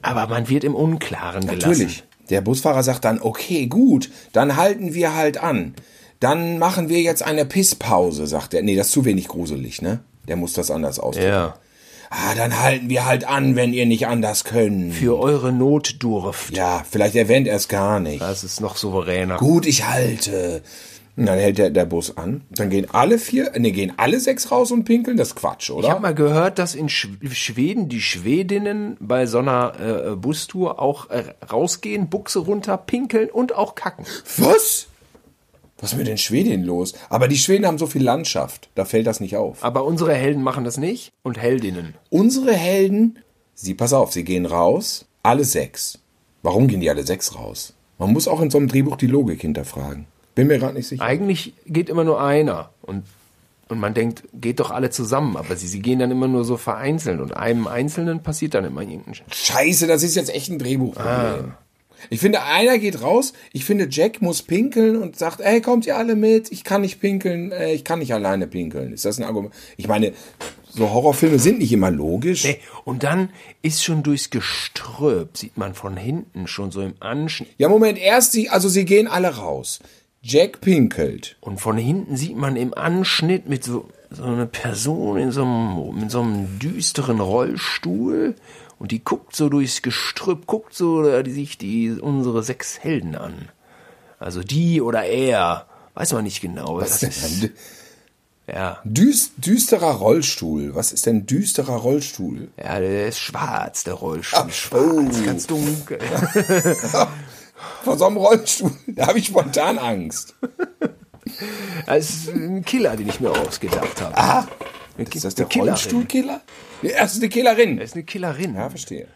[0.04, 1.70] Aber man wird im Unklaren gelassen.
[1.70, 2.04] Natürlich.
[2.30, 5.74] Der Busfahrer sagt dann, okay, gut, dann halten wir halt an.
[6.20, 8.64] Dann machen wir jetzt eine Pisspause, sagt er.
[8.64, 10.00] Nee, das ist zu wenig gruselig, ne?
[10.28, 11.30] Der muss das anders ausdrücken.
[11.30, 11.56] Ja.
[12.10, 14.94] Ah, dann halten wir halt an, wenn ihr nicht anders könnt.
[14.94, 16.56] Für eure Notdurft.
[16.56, 18.22] Ja, vielleicht erwähnt er es gar nicht.
[18.22, 19.38] Das ist noch souveräner.
[19.38, 20.62] Gut, ich halte.
[21.18, 22.44] Und dann hält der, der Bus an.
[22.52, 25.18] Dann gehen alle vier, ne, gehen alle sechs raus und pinkeln.
[25.18, 25.90] Das ist Quatsch, Ich oder?
[25.90, 29.74] habe mal gehört, dass in Sch Schweden die Schwedinnen bei so einer
[30.12, 34.06] äh, Bustour auch äh, rausgehen, Buchse runter, pinkeln und auch kacken.
[34.38, 34.88] Was?
[35.80, 36.94] Was ist mit den Schwedinnen los?
[37.10, 38.70] Aber die Schweden haben so viel Landschaft.
[38.76, 39.64] Da fällt das nicht auf.
[39.64, 41.94] Aber unsere Helden machen das nicht und Heldinnen.
[42.10, 43.20] Unsere Helden,
[43.54, 46.00] sie, pass auf, sie gehen raus, alle sechs.
[46.42, 47.74] Warum gehen die alle sechs raus?
[48.00, 50.06] Man muss auch in so einem Drehbuch die Logik hinterfragen.
[50.36, 51.04] Bin mir gerade nicht sicher.
[51.04, 53.04] Eigentlich geht immer nur einer und
[53.70, 56.56] und man denkt, geht doch alle zusammen, aber sie, sie gehen dann immer nur so
[56.56, 60.58] vereinzelt und einem Einzelnen passiert dann immer irgendein Sch- Scheiße, das ist jetzt echt ein
[60.58, 61.52] Drehbuchproblem.
[62.10, 63.34] Ich finde, einer geht raus.
[63.54, 66.52] Ich finde, Jack muss pinkeln und sagt, ey, kommt ihr alle mit?
[66.52, 67.52] Ich kann nicht pinkeln.
[67.52, 68.94] Äh, ich kann nicht alleine pinkeln.
[68.94, 69.54] Ist das ein Argument?
[69.78, 70.14] Ich meine,
[70.70, 72.46] so Horrorfilme sind nicht immer logisch.
[72.46, 73.30] Ey, Und dann
[73.62, 77.50] ist schon durchs Geströp, sieht man von hinten schon so im Anschnitt.
[77.58, 79.80] Ja, Moment, erst sie, also sie gehen alle raus.
[80.22, 81.38] Jack pinkelt.
[81.40, 86.02] Und von hinten sieht man im Anschnitt mit so, so einer Person in so einem,
[86.02, 88.36] in so einem düsteren Rollstuhl
[88.80, 93.16] und die guckt so durchs Gestrüpp, guckt so äh, die, sich die, unsere sechs Helden
[93.16, 93.50] an.
[94.20, 95.68] Also die oder er.
[95.94, 96.78] Weiß man nicht genau.
[96.78, 97.52] Was das ist, Ein
[98.48, 98.80] ja.
[98.84, 100.76] düst, düsterer Rollstuhl.
[100.76, 102.50] Was ist denn düsterer Rollstuhl?
[102.58, 104.46] ja, der ist schwarz, der Rollstuhl.
[104.48, 105.26] Ach, schwarz, oh.
[105.26, 106.00] ganz dunkel.
[107.84, 110.36] Vor so einem Rollstuhl, da habe ich spontan Angst.
[111.86, 114.18] Das ist ein Killer, den ich mir ausgedacht habe.
[114.18, 114.48] Ah,
[114.98, 115.74] ist das der Killerin.
[115.74, 116.42] Rollstuhlkiller?
[116.82, 117.78] Das ist eine Killerin.
[117.78, 118.56] Das ist eine Killerin.
[118.56, 119.08] Ja, verstehe.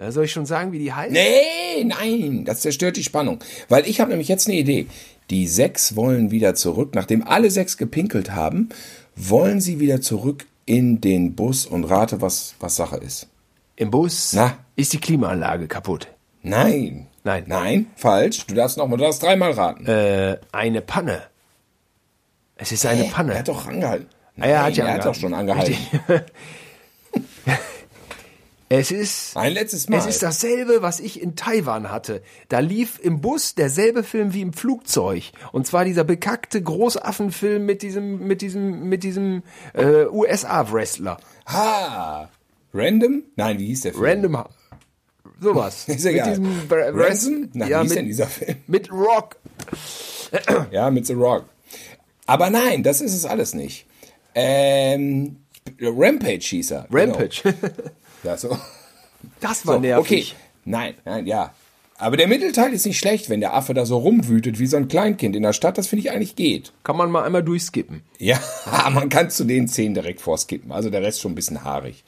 [0.00, 1.12] Ja, soll ich schon sagen, wie die heißt?
[1.12, 3.40] Nee, nein, das zerstört die Spannung.
[3.68, 4.86] Weil ich habe nämlich jetzt eine Idee.
[5.30, 6.94] Die sechs wollen wieder zurück.
[6.94, 8.70] Nachdem alle sechs gepinkelt haben,
[9.16, 13.28] wollen sie wieder zurück in den Bus und rate, was, was Sache ist.
[13.76, 14.58] Im Bus Na?
[14.76, 16.08] ist die Klimaanlage kaputt.
[16.42, 17.06] Nein.
[17.24, 17.44] Nein.
[17.46, 18.46] Nein, falsch.
[18.46, 19.86] Du darfst noch mal, du darfst dreimal raten.
[19.86, 21.22] Äh, eine Panne.
[22.56, 23.10] Es ist eine Hä?
[23.12, 23.32] Panne.
[23.32, 24.06] Er hat doch angehalten.
[24.40, 25.76] Ah, er hat ja er hat doch schon angehalten.
[28.70, 29.96] Es ist, Ein letztes Mal.
[29.96, 32.22] es ist dasselbe, was ich in Taiwan hatte.
[32.48, 35.32] Da lief im Bus derselbe Film wie im Flugzeug.
[35.52, 41.18] Und zwar dieser bekackte Großaffenfilm mit diesem, mit diesem, mit diesem äh, USA-Wrestler.
[41.46, 42.28] Ha!
[42.74, 43.22] Random?
[43.36, 44.04] Nein, wie hieß der Film?
[44.04, 44.44] Random.
[45.40, 45.84] Sowas.
[45.88, 46.38] Ist egal.
[46.38, 47.48] Mit diesem Ransom?
[47.54, 48.56] Na, ja, wie hieß mit, denn dieser Film?
[48.66, 49.36] mit Rock.
[50.70, 51.46] Ja, mit The Rock.
[52.26, 53.86] Aber nein, das ist es alles nicht.
[54.34, 55.36] Ähm,
[55.80, 56.86] Rampage hieß er.
[56.90, 57.40] Rampage.
[57.44, 57.56] Genau.
[58.36, 58.58] So.
[59.40, 60.34] Das war so nervig.
[60.34, 60.38] okay.
[60.64, 61.52] Nein, nein, ja.
[62.00, 64.86] Aber der Mittelteil ist nicht schlecht, wenn der Affe da so rumwütet wie so ein
[64.86, 65.78] Kleinkind in der Stadt.
[65.78, 66.72] Das finde ich eigentlich geht.
[66.84, 68.02] Kann man mal einmal durchskippen.
[68.18, 68.40] Ja,
[68.92, 70.70] man kann zu den zehn direkt vorskippen.
[70.70, 72.04] Also der Rest schon ein bisschen haarig.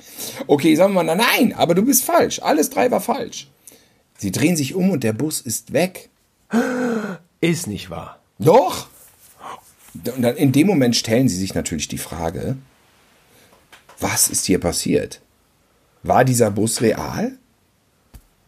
[0.47, 2.41] Okay, sagen wir mal, nein, aber du bist falsch.
[2.41, 3.49] Alles drei war falsch.
[4.17, 6.09] Sie drehen sich um und der Bus ist weg.
[7.43, 8.21] Ist nicht wahr.
[8.39, 8.89] Doch!
[9.95, 12.59] Und dann in dem Moment stellen sie sich natürlich die Frage,
[13.99, 15.23] was ist hier passiert?
[16.03, 17.33] War dieser Bus real?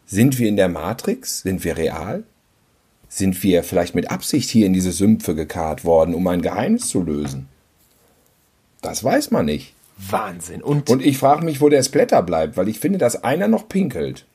[0.05, 1.41] Sind wir in der Matrix?
[1.41, 2.23] Sind wir real?
[3.07, 7.01] Sind wir vielleicht mit Absicht hier in diese Sümpfe gekarrt worden, um ein Geheimnis zu
[7.01, 7.47] lösen?
[8.81, 9.73] Das weiß man nicht.
[9.97, 10.63] Wahnsinn.
[10.63, 13.69] Und, Und ich frage mich, wo der Splatter bleibt, weil ich finde, dass einer noch
[13.69, 14.25] pinkelt.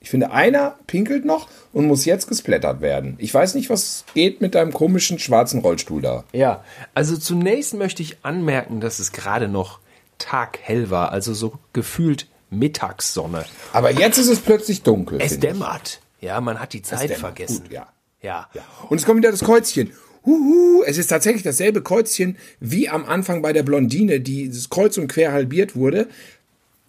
[0.00, 3.16] Ich finde, einer pinkelt noch und muss jetzt gesplattert werden.
[3.18, 6.24] Ich weiß nicht, was geht mit deinem komischen schwarzen Rollstuhl da.
[6.32, 6.62] ja,
[6.94, 9.80] also zunächst möchte ich anmerken, dass es gerade noch
[10.18, 13.44] taghell war, also so gefühlt Mittagssonne.
[13.72, 15.20] Aber jetzt ist es plötzlich dunkel.
[15.20, 15.52] Es finde ich.
[15.52, 16.00] dämmert.
[16.20, 17.18] Ja, man hat die Zeit dämmert.
[17.18, 17.62] vergessen.
[17.62, 17.86] Gut, ja.
[18.22, 18.48] Ja.
[18.88, 19.92] Und es kommt wieder das Kreuzchen.
[20.26, 24.98] Huhu, es ist tatsächlich dasselbe Kreuzchen wie am Anfang bei der Blondine, die das kreuz
[24.98, 26.08] und quer halbiert wurde.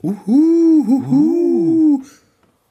[0.02, 2.02] Huhu, huhu.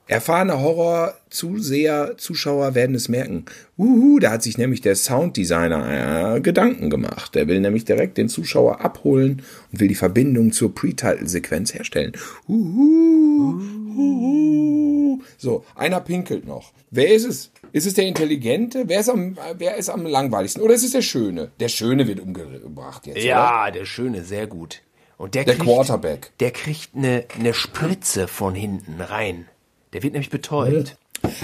[0.09, 3.45] Erfahrene Horror-Zuseher, Zuschauer werden es merken.
[3.77, 7.35] Uhu, da hat sich nämlich der Sounddesigner äh, Gedanken gemacht.
[7.35, 12.13] Der will nämlich direkt den Zuschauer abholen und will die Verbindung zur Pre-Title-Sequenz herstellen.
[12.47, 13.61] Uhu,
[13.95, 15.21] uhu.
[15.37, 16.73] So, einer pinkelt noch.
[16.89, 17.51] Wer ist es?
[17.71, 18.85] Ist es der Intelligente?
[18.87, 20.63] Wer ist am, wer ist am langweiligsten?
[20.63, 21.51] Oder ist es der Schöne?
[21.59, 23.25] Der Schöne wird umgebracht jetzt, oder?
[23.25, 24.81] Ja, der Schöne, sehr gut.
[25.17, 26.31] Und der, Der kriegt, Quarterback.
[26.39, 29.45] Der kriegt eine, eine Spritze von hinten rein.
[29.93, 30.97] Der wird nämlich betäubt.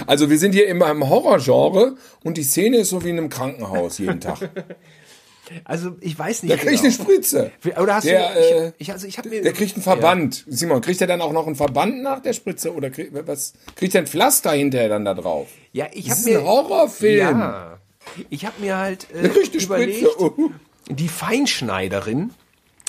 [0.07, 3.29] Also wir sind hier immer im Horrorgenre und die Szene ist so wie in einem
[3.29, 4.49] Krankenhaus jeden Tag.
[5.63, 6.51] Also ich weiß nicht.
[6.51, 7.51] Der kriegt eine Spritze.
[7.79, 8.39] Oder hast Der, du?
[8.39, 9.43] äh, Ich, ich, also ich habe mir.
[9.43, 10.43] Der kriegt einen Verband.
[10.47, 13.93] Simon, kriegt er dann auch noch einen Verband nach der Spritze oder kriegt, was, kriegt
[13.93, 15.47] er ein Pflaster hinterher dann da drauf?
[15.71, 16.39] Ja, ich Das habe ist mir.
[16.39, 17.39] ein Horrorfilm.
[17.39, 17.79] Ja.
[18.31, 20.33] Ich habe mir halt äh, Der kriegt eine überlegt, Spritze.
[20.89, 22.31] Die Feinschneiderin,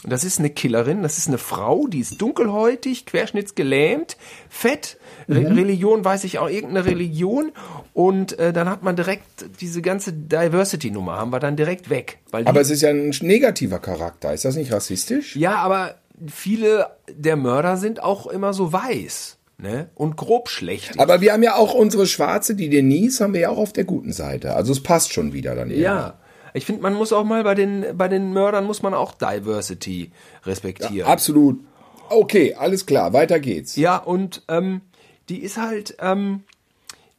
[0.07, 4.17] das ist eine Killerin, das ist eine Frau, die ist dunkelhäutig, querschnittsgelähmt,
[4.49, 5.57] fett, Re Mhm.
[5.57, 7.51] Religion weiß ich auch, irgendeine Religion
[7.93, 9.25] und äh, dann hat man direkt
[9.61, 12.19] diese ganze Diversity-Nummer haben wir dann direkt weg.
[12.31, 14.33] Aber es ist ja ein negativer Charakter.
[14.33, 15.35] Ist das nicht rassistisch?
[15.37, 15.97] ja, aber
[16.29, 19.91] viele der Mörder sind auch immer so weiß ne?
[19.95, 20.99] und grob schlecht.
[20.99, 23.85] Aber wir haben ja auch unsere Schwarze, die Denise, haben wir ja auch auf der
[23.85, 24.55] guten Seite.
[24.55, 25.71] Also es passt schon wieder dann.
[25.71, 26.19] Ja.
[26.57, 30.11] Ich finde, man muss auch mal bei den, bei den Mördern muss man auch Diversity
[30.45, 31.09] respektieren.
[31.09, 31.61] Absolut.
[32.09, 33.77] Okay, alles klar, weiter geht's.
[33.77, 34.81] Ja, und ähm,
[35.29, 36.45] die ist halt, ähm,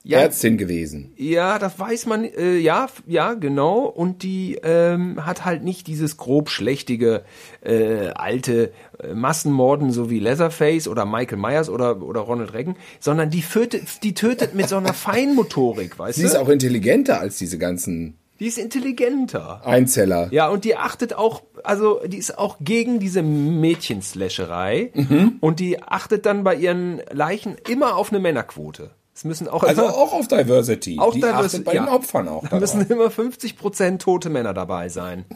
[0.03, 1.11] ja, Ärztin gewesen.
[1.17, 3.79] ja, das weiß man, äh, ja, ja, genau.
[3.81, 7.23] Und die ähm, hat halt nicht dieses grob schlechtige
[7.61, 8.71] äh, alte
[9.03, 14.01] äh, Massenmorden, so wie Leatherface oder Michael Myers oder oder Ronald Reagan, sondern die tötet,
[14.03, 16.27] die tötet mit so einer Feinmotorik, weißt Sie du?
[16.29, 19.61] ist auch intelligenter als diese ganzen die ist intelligenter.
[19.65, 20.27] Einzeller.
[20.31, 25.37] Ja, und die achtet auch, also die ist auch gegen diese Mädchenslasherei Mhm.
[25.41, 28.91] und die achtet dann bei ihren Leichen immer auf eine Männerquote.
[29.15, 30.99] Es müssen auch Also immer, auch auf Diversity.
[30.99, 31.85] auch die Diversity- bei ja.
[31.85, 32.47] den Opfern auch.
[32.47, 35.25] da müssen immer 50% tote Männer dabei sein.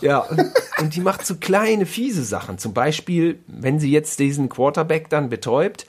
[0.00, 2.58] Ja, und, die macht so kleine, fiese Sachen.
[2.58, 5.86] Zum Beispiel, wenn sie jetzt diesen Quarterback dann betäubt,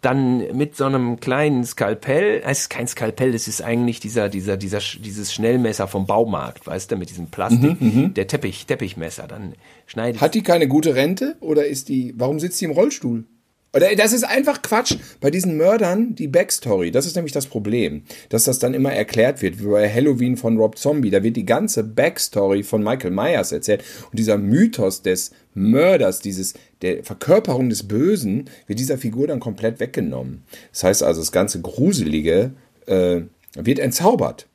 [0.00, 4.56] dann mit so einem kleinen Skalpell, es ist kein Skalpell, es ist eigentlich dieser, dieser,
[4.56, 7.76] dieser, dieses Schnellmesser vom Baumarkt, weißt du, mit diesem Plastik,
[8.14, 9.54] der Teppich, Teppichmesser, dann
[9.86, 13.24] schneidet Hat die keine gute Rente oder ist die, warum sitzt die im Rollstuhl?
[13.72, 14.96] Oder das ist einfach Quatsch.
[15.20, 19.42] Bei diesen Mördern die Backstory, das ist nämlich das Problem, dass das dann immer erklärt
[19.42, 21.10] wird, wie bei Halloween von Rob Zombie.
[21.10, 26.54] Da wird die ganze Backstory von Michael Myers erzählt und dieser Mythos des Mörders, dieses
[26.82, 30.42] der Verkörperung des Bösen, wird dieser Figur dann komplett weggenommen.
[30.72, 32.52] Das heißt also, das ganze Gruselige
[32.86, 33.20] äh,
[33.54, 34.46] wird entzaubert.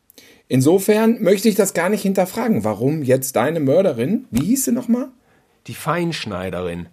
[0.48, 2.64] Insofern möchte ich das gar nicht hinterfragen.
[2.64, 5.10] Warum jetzt deine Mörderin, wie hieß sie nochmal?
[5.68, 6.88] die Feinschneiderin.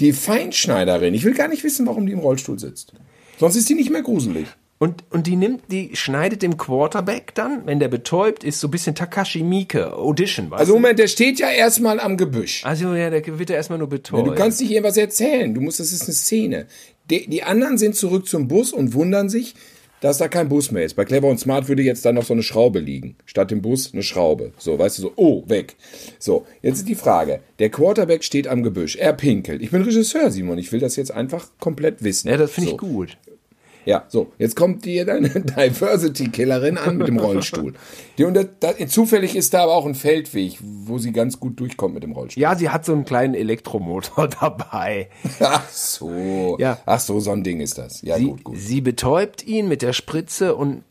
[0.00, 1.14] Die Feinschneiderin.
[1.14, 2.92] Ich will gar nicht wissen, warum die im Rollstuhl sitzt.
[3.38, 4.46] Sonst ist die nicht mehr gruselig.
[4.82, 8.72] Und, und die nimmt, die schneidet dem Quarterback dann, wenn der betäubt ist, so ein
[8.72, 10.74] bisschen Takashi Miike, Audition, weißt Also?
[10.74, 12.64] Moment, der steht ja erstmal am Gebüsch.
[12.64, 14.26] Also ja, der wird ja erstmal nur betäubt.
[14.26, 15.54] Du kannst nicht irgendwas erzählen.
[15.54, 16.66] Du musst, das ist eine Szene.
[17.10, 19.54] Die, die anderen sind zurück zum Bus und wundern sich,
[20.02, 20.94] dass da kein Bus mehr ist.
[20.94, 23.16] Bei Clever und Smart würde jetzt dann noch so eine Schraube liegen.
[23.24, 24.52] Statt dem Bus eine Schraube.
[24.58, 25.76] So, weißt du, so, oh, weg.
[26.18, 27.40] So, jetzt ist die Frage.
[27.60, 28.96] Der Quarterback steht am Gebüsch.
[28.96, 29.62] Er pinkelt.
[29.62, 30.58] Ich bin Regisseur, Simon.
[30.58, 32.28] Ich will das jetzt einfach komplett wissen.
[32.28, 32.76] ja, das finde so.
[32.76, 33.16] ich gut.
[33.84, 37.74] Ja, so, jetzt kommt dir deine Diversity-Killerin an mit dem Rollstuhl.
[38.18, 41.58] Die, und das, das, zufällig ist da aber auch ein Feldweg, wo sie ganz gut
[41.58, 42.40] durchkommt mit dem Rollstuhl.
[42.42, 45.08] Ja, sie hat so einen kleinen Elektromotor dabei.
[45.40, 46.56] Ach so.
[46.58, 46.78] Ja.
[46.86, 48.02] Ach so, so ein Ding ist das.
[48.02, 48.56] Ja, Sie, gut, gut.
[48.58, 50.82] sie betäubt ihn mit der Spritze und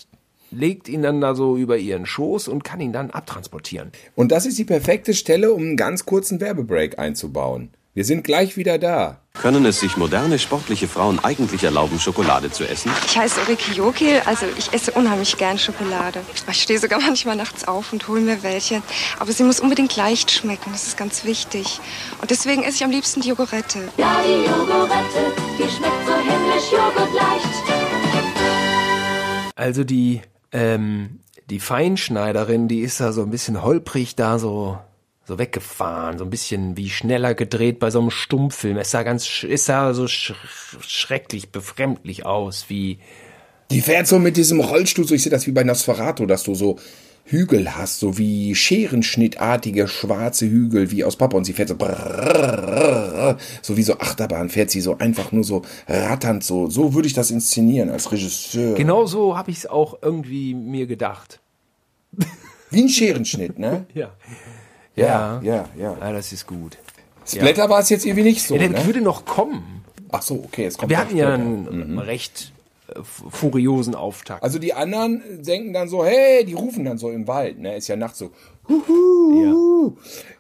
[0.52, 3.92] legt ihn dann da so über ihren Schoß und kann ihn dann abtransportieren.
[4.16, 7.70] Und das ist die perfekte Stelle, um einen ganz kurzen Werbebreak einzubauen.
[7.94, 9.18] Wir sind gleich wieder da.
[9.34, 12.90] Können es sich moderne sportliche Frauen eigentlich erlauben, Schokolade zu essen?
[13.06, 16.22] Ich heiße Ulrike Jokil, also ich esse unheimlich gern Schokolade.
[16.50, 18.82] Ich stehe sogar manchmal nachts auf und hole mir welche.
[19.20, 21.82] Aber sie muss unbedingt leicht schmecken, das ist ganz wichtig.
[22.22, 23.80] Und deswegen esse ich am liebsten die Jogurette.
[23.98, 27.46] Ja, die Jogurette, die schmeckt so himmlisch joghurtleicht.
[29.56, 30.22] Also die,
[30.54, 34.80] ähm, die Feinschneiderin, die ist da so ein bisschen holprig da so,
[35.32, 38.78] so weggefahren, so ein bisschen wie schneller gedreht bei so einem Stummfilm.
[38.78, 40.34] Es sah ganz, es sah so sch
[40.86, 43.00] schrecklich, befremdlich aus, wie,
[43.72, 46.54] Die fährt so mit diesem Rollstuhl, so ich sehe das wie bei Nosferatu, dass du
[46.54, 46.78] so
[47.24, 51.38] Hügel hast, so wie Scherenschnittartige schwarze Hügel, wie aus Papa.
[51.38, 55.62] Und sie fährt so, brrrr, so wie so Achterbahn, fährt sie so einfach nur so
[55.88, 56.70] ratternd so.
[56.70, 58.76] So würde ich das inszenieren als Regisseur.
[58.76, 61.40] genau so habe ich es auch irgendwie mir gedacht.
[62.70, 63.86] Wie ein Scherenschnitt, ne?
[63.94, 64.12] Ja.
[64.96, 65.98] Ja, ja, ja.
[66.00, 66.78] Ja, das ist gut.
[67.26, 68.86] Splatter war es jetzt irgendwie nicht so, Ja, der ne?
[68.86, 69.84] würde noch kommen.
[70.12, 72.52] Ach so, okay, es kommt Wir hatten ja einen recht
[72.90, 74.44] äh, furiosen Auftakt.
[74.44, 77.78] Also die anderen denken dann so, hey, die rufen dann so im Wald, ne?
[77.78, 78.32] Ist ja nachts so,
[78.68, 79.92] ja.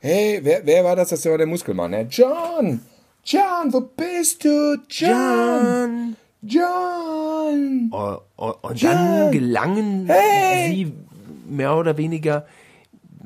[0.01, 1.09] hey, wer, wer war das?
[1.09, 2.07] Das war der Muskelmann, ne?
[2.09, 2.81] John!
[3.23, 4.77] John, wo bist du?
[4.89, 6.15] John!
[6.41, 7.89] John!
[7.91, 8.91] Oh, oh, und John!
[8.91, 10.69] dann gelangen Hey!
[10.73, 10.93] sie
[11.47, 12.45] mehr oder weniger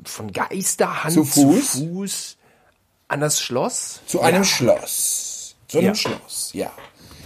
[0.08, 1.72] von Geisterhand Zu Fuß?
[1.72, 2.36] zu Fuß
[3.08, 4.00] an das Schloss.
[4.06, 5.56] Zu einem Schloss.
[5.68, 5.94] Zu einem Ja.
[5.94, 6.70] Schloss, ja.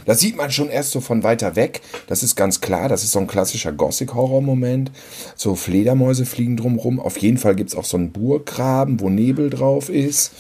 [0.06, 1.82] Das sieht man schon erst so von weiter weg.
[2.06, 2.88] Das ist ganz klar.
[2.88, 4.90] Das ist so ein klassischer Gothic-Horror-Moment.
[5.36, 6.98] So Fledermäuse fliegen drumrum.
[6.98, 10.32] Auf jeden Fall gibt's auch so einen Burggraben, wo Nebel drauf ist.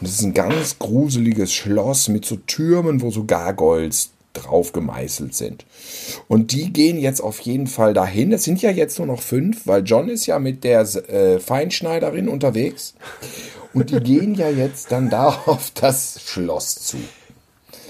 [0.00, 4.10] Und es ist ein ganz gruseliges Schloss mit so Türmen, wo so Gargoyles
[4.42, 5.66] drauf gemeißelt sind.
[6.28, 8.32] Und die gehen jetzt auf jeden Fall dahin.
[8.32, 12.28] Es sind ja jetzt nur noch fünf, weil John ist ja mit der äh, Feinschneiderin
[12.28, 12.94] unterwegs.
[13.74, 16.96] Und die gehen ja jetzt dann da auf das Schloss zu.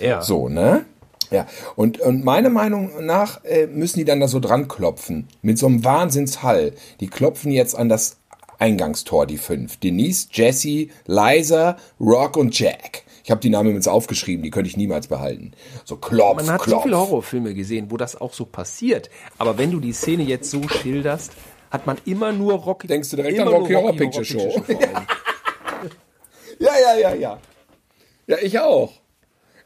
[0.01, 0.23] Ja.
[0.23, 0.85] So, ne?
[1.31, 5.29] Ja, und, und meiner Meinung nach äh, müssen die dann da so dran klopfen.
[5.43, 6.73] Mit so einem Wahnsinnshall.
[7.01, 8.17] Die klopfen jetzt an das
[8.59, 9.77] Eingangstor, die fünf.
[9.77, 13.05] Denise, Jesse, Liza, Rock und Jack.
[13.29, 15.53] Ich habe die Namen jetzt aufgeschrieben, die könnte ich niemals behalten.
[15.85, 16.77] So klopf, Man hat klopf.
[16.79, 19.11] so viele Horrorfilme gesehen, wo das auch so passiert.
[19.37, 21.33] Aber wenn du die Szene jetzt so schilderst,
[21.71, 22.87] hat man immer nur Rocky.
[22.87, 24.51] Denkst du direkt an nur Rocky Horror Picture Show.
[24.51, 25.07] vor Augen.
[26.59, 27.39] Ja, ja, ja, ja.
[28.27, 28.93] Ja, ich auch.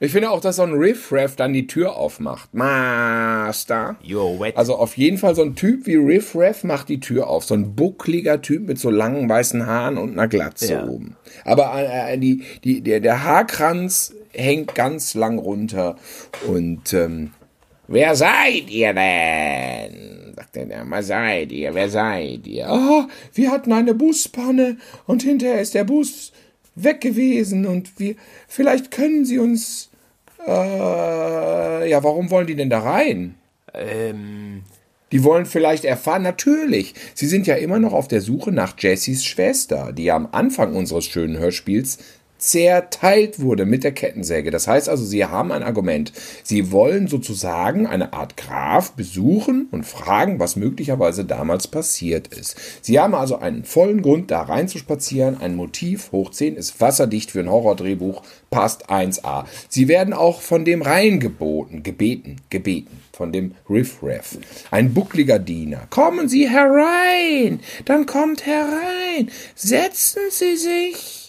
[0.04, 2.52] Ich finde auch, dass so ein Riff-Raff dann die Tür aufmacht.
[2.52, 3.94] Master.
[4.04, 4.56] You're wet.
[4.56, 7.44] Also auf jeden Fall so ein Typ wie Riff Raff macht die Tür auf.
[7.44, 10.86] So ein buckliger Typ mit so langen weißen Haaren und einer Glatze Ja.
[10.88, 11.16] oben.
[11.44, 15.94] Aber äh, die, die, der, der Haarkranz hängt ganz lang runter.
[16.48, 17.30] Und ähm,
[17.86, 20.32] wer seid ihr denn?
[20.34, 21.74] Sagt er, dann, wer seid ihr?
[21.74, 22.68] Wer seid ihr?
[22.68, 26.32] Ah, wir hatten eine Buspanne und hinterher ist der Bus
[26.74, 28.16] weg gewesen und wir,
[28.48, 29.90] vielleicht können Sie uns,
[30.46, 33.34] äh, ja, warum wollen die denn da rein?
[33.74, 34.62] ähm,
[35.12, 36.94] Die wollen vielleicht erfahren, natürlich.
[37.14, 40.74] Sie sind ja immer noch auf der Suche nach Jessys Schwester, die ja am Anfang
[40.74, 41.98] unseres schönen Hörspiels
[42.42, 44.50] zerteilt wurde mit der Kettensäge.
[44.50, 46.12] Das heißt also, Sie haben ein Argument.
[46.42, 52.56] Sie wollen sozusagen eine Art Graf besuchen und fragen, was möglicherweise damals passiert ist.
[52.82, 55.40] Sie haben also einen vollen Grund, da reinzuspazieren.
[55.40, 59.44] Ein Motiv, hoch 10, ist wasserdicht für ein Horrordrehbuch, passt 1a.
[59.68, 64.36] Sie werden auch von dem reingeboten, gebeten, gebeten von dem Riffraff.
[64.72, 65.86] Ein buckliger Diener.
[65.90, 71.21] Kommen Sie herein, dann kommt herein, setzen Sie sich.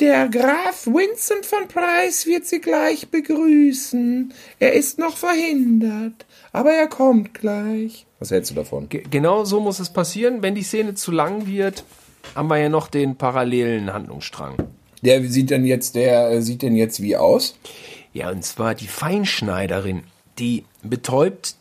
[0.00, 4.32] Der Graf Vincent von Price wird Sie gleich begrüßen.
[4.60, 8.06] Er ist noch verhindert, aber er kommt gleich.
[8.20, 8.88] Was hältst du davon?
[8.88, 10.40] Ge- Genau so muss es passieren.
[10.40, 11.84] Wenn die Szene zu lang wird,
[12.36, 14.54] haben wir ja noch den parallelen Handlungsstrang.
[15.02, 17.56] Der sieht denn jetzt, der äh, sieht denn jetzt wie aus?
[18.12, 20.04] Ja, und zwar die Feinschneiderin,
[20.38, 21.56] die betäubt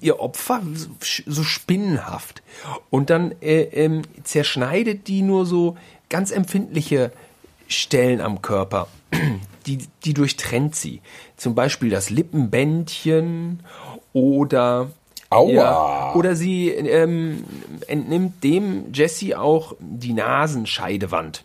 [0.00, 0.88] ihr Opfer so,
[1.26, 2.42] so spinnenhaft
[2.88, 5.76] und dann äh, ähm, zerschneidet die nur so
[6.08, 7.12] ganz empfindliche
[7.68, 8.88] Stellen am Körper.
[9.66, 11.00] Die, die durchtrennt sie.
[11.36, 13.60] Zum Beispiel das Lippenbändchen
[14.12, 14.90] oder
[15.30, 15.50] Aua.
[15.52, 17.44] ja, oder sie ähm,
[17.86, 21.44] entnimmt dem Jesse auch die Nasenscheidewand.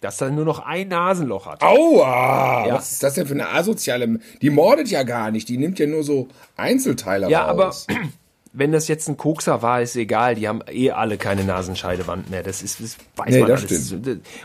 [0.00, 1.62] Dass er nur noch ein Nasenloch hat.
[1.62, 2.66] Aua!
[2.66, 2.74] Ja.
[2.74, 4.20] Was ist das denn für eine asoziale?
[4.42, 5.48] Die mordet ja gar nicht.
[5.48, 7.86] Die nimmt ja nur so Einzelteile Ja, raus.
[7.88, 8.00] aber
[8.52, 10.34] wenn das jetzt ein Kokser war, ist egal.
[10.34, 12.42] Die haben eh alle keine Nasenscheidewand mehr.
[12.42, 13.94] Das ist, das weiß Nee, man das alles.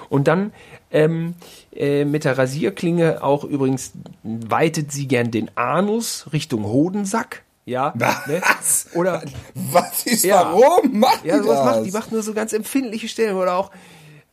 [0.07, 0.53] Und dann
[0.91, 1.35] ähm,
[1.75, 7.43] äh, mit der Rasierklinge auch übrigens weitet sie gern den Anus Richtung Hodensack.
[7.65, 7.93] Ja.
[8.27, 8.41] ne?
[8.41, 8.87] Was?
[8.95, 9.23] Oder
[9.53, 10.51] Was ist Ja.
[10.53, 10.99] warum?
[10.99, 11.65] Macht ja, die sowas das?
[11.65, 13.71] macht die macht nur so ganz empfindliche Stellen oder auch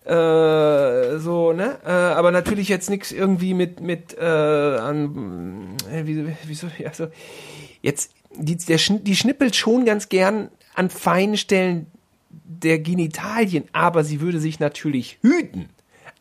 [0.05, 1.79] äh, so, ne?
[1.85, 7.09] Äh, aber natürlich jetzt nichts irgendwie mit mit äh, an äh, wie, wieso ja so
[7.83, 11.87] jetzt die der die schnippelt schon ganz gern an feinen Stellen
[12.31, 15.69] der Genitalien, aber sie würde sich natürlich hüten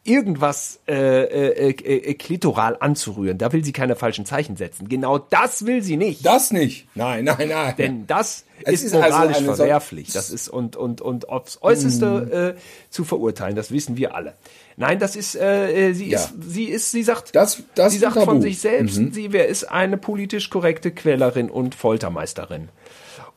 [0.06, 3.38] irgendwas äh, äh, äh, äh, klitoral anzurühren.
[3.38, 4.88] Da will sie keine falschen Zeichen setzen.
[4.88, 6.26] Genau das will sie nicht.
[6.26, 6.88] Das nicht.
[6.96, 7.74] Nein, nein, nein.
[7.78, 10.13] Denn das Es ist, also moralisch eine so- verwerflich.
[10.13, 12.60] Das ist und und und aufs Äußerste äh,
[12.91, 13.56] zu verurteilen.
[13.56, 14.36] Das wissen wir alle.
[14.78, 16.20] Nein, das ist äh, äh, sie Ja.
[16.20, 19.12] ist sie ist sie sagt Das- das sie sagt von sich selbst, Mhm.
[19.12, 22.70] sie wer ist eine politisch korrekte Quälerin und Foltermeisterin.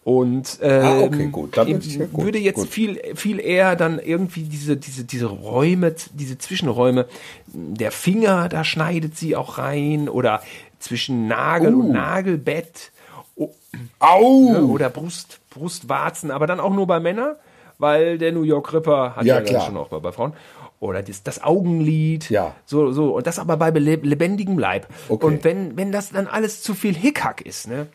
[0.04, 1.30] Und ähm, Ah, okay,
[1.72, 2.68] ist ja würde jetzt gut.
[2.68, 7.06] viel viel eher dann irgendwie diese diese diese Räume, diese Zwischenräume,
[7.46, 10.40] der Finger, da schneidet sie auch rein oder
[10.78, 11.80] zwischen Nagel Uh.
[11.80, 12.90] und Nagelbett.
[13.37, 13.50] Oh,
[13.98, 14.52] Au!
[14.52, 14.62] Ne?
[14.64, 17.34] Oder Brust, Brustwarzen, aber dann auch nur bei Männern,
[17.78, 19.66] weil der New York Ripper hat Ja, ja, klar.
[19.66, 20.32] schon auch bei, bei Frauen.
[20.80, 22.30] Oder das, das Augenlid.
[22.30, 22.54] Ja.
[22.64, 23.14] So, so.
[23.16, 24.87] Und das aber bei lebendigem Leib.
[25.08, 25.26] Okay.
[25.26, 27.88] Und wenn, wenn das dann alles zu viel Hickhack ist, ne?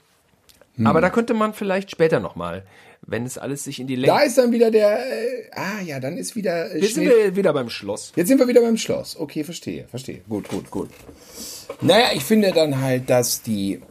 [0.76, 0.88] Hm.
[0.88, 2.64] Aber da könnte man vielleicht später nochmal,
[3.06, 4.14] wenn es alles sich in die Länge.
[4.14, 5.00] Da ist dann wieder der.
[5.00, 6.72] Äh, ah ja, dann ist wieder.
[6.72, 8.12] Äh, Jetzt sind wir wieder beim Schloss.
[8.16, 9.18] Jetzt sind wir wieder beim Schloss.
[9.18, 10.22] Okay, verstehe, verstehe.
[10.28, 10.90] Gut, gut, gut.
[11.82, 13.82] Naja, ich finde dann halt, dass die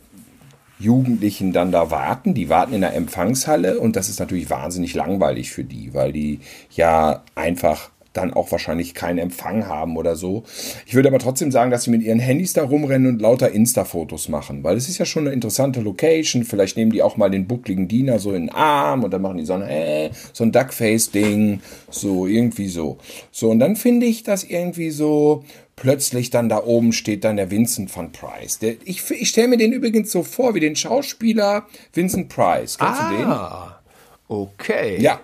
[0.82, 2.34] Jugendlichen dann da warten.
[2.34, 6.40] Die warten in der Empfangshalle und das ist natürlich wahnsinnig langweilig für die, weil die
[6.70, 10.44] ja einfach dann auch wahrscheinlich keinen Empfang haben oder so.
[10.86, 14.28] Ich würde aber trotzdem sagen, dass sie mit ihren Handys da rumrennen und lauter Insta-Fotos
[14.28, 16.44] machen, weil es ist ja schon eine interessante Location.
[16.44, 19.38] Vielleicht nehmen die auch mal den buckligen Diener so in den Arm und dann machen
[19.38, 22.98] die so ein, äh, so ein Duckface-Ding, so irgendwie so.
[23.30, 25.44] So, und dann finde ich das irgendwie so,
[25.76, 28.58] plötzlich dann da oben steht dann der Vincent van Price.
[28.58, 32.78] Der, ich ich stelle mir den übrigens so vor wie den Schauspieler Vincent Price.
[32.78, 33.26] Kennst du den?
[33.26, 33.80] Ah,
[34.28, 35.00] okay.
[35.00, 35.20] Ja.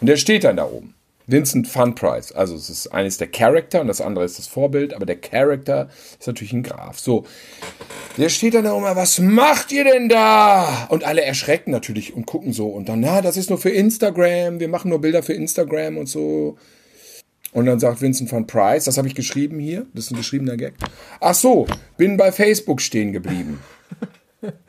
[0.00, 0.95] Und der steht dann da oben.
[1.26, 2.32] Vincent Van Price.
[2.32, 5.88] Also es ist eines der Charakter und das andere ist das Vorbild, aber der Charakter
[6.18, 6.98] ist natürlich ein Graf.
[6.98, 7.24] So,
[8.16, 10.86] der steht dann da oben, was macht ihr denn da?
[10.88, 14.60] Und alle erschrecken natürlich und gucken so und dann, na, das ist nur für Instagram,
[14.60, 16.56] wir machen nur Bilder für Instagram und so.
[17.52, 20.56] Und dann sagt Vincent van Price, das habe ich geschrieben hier, das ist ein geschriebener
[20.56, 20.74] Gag.
[21.20, 23.60] Ach so, bin bei Facebook stehen geblieben.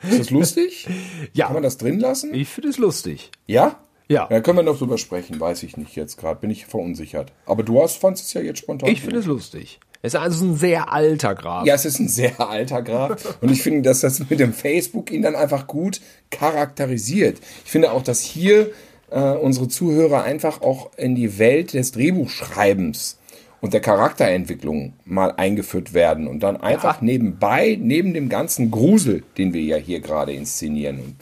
[0.08, 0.88] Ist das lustig?
[1.34, 1.46] Ja.
[1.46, 2.34] Kann man das drin lassen?
[2.34, 3.30] Ich finde es lustig.
[3.46, 3.78] Ja?
[4.08, 4.26] Ja.
[4.26, 7.32] Da können wir noch drüber sprechen, weiß ich nicht jetzt gerade, bin ich verunsichert.
[7.46, 8.88] Aber du hast, fandst es ja jetzt spontan.
[8.88, 9.80] Ich finde es lustig.
[10.00, 11.66] Es ist also ein sehr alter Grab.
[11.66, 13.38] Ja, es ist ein sehr alter Graf.
[13.40, 16.00] Und ich finde, dass das mit dem Facebook ihn dann einfach gut
[16.30, 17.38] charakterisiert.
[17.64, 18.70] Ich finde auch, dass hier
[19.10, 23.18] äh, unsere Zuhörer einfach auch in die Welt des Drehbuchschreibens
[23.60, 29.52] und der Charakterentwicklung mal eingeführt werden und dann einfach nebenbei, neben dem ganzen Grusel, den
[29.52, 31.16] wir ja hier gerade inszenieren und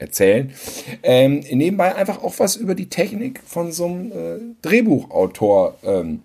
[0.00, 0.52] erzählen,
[1.02, 6.22] ähm, nebenbei einfach auch was über die Technik von so einem äh, Drehbuchautor ähm,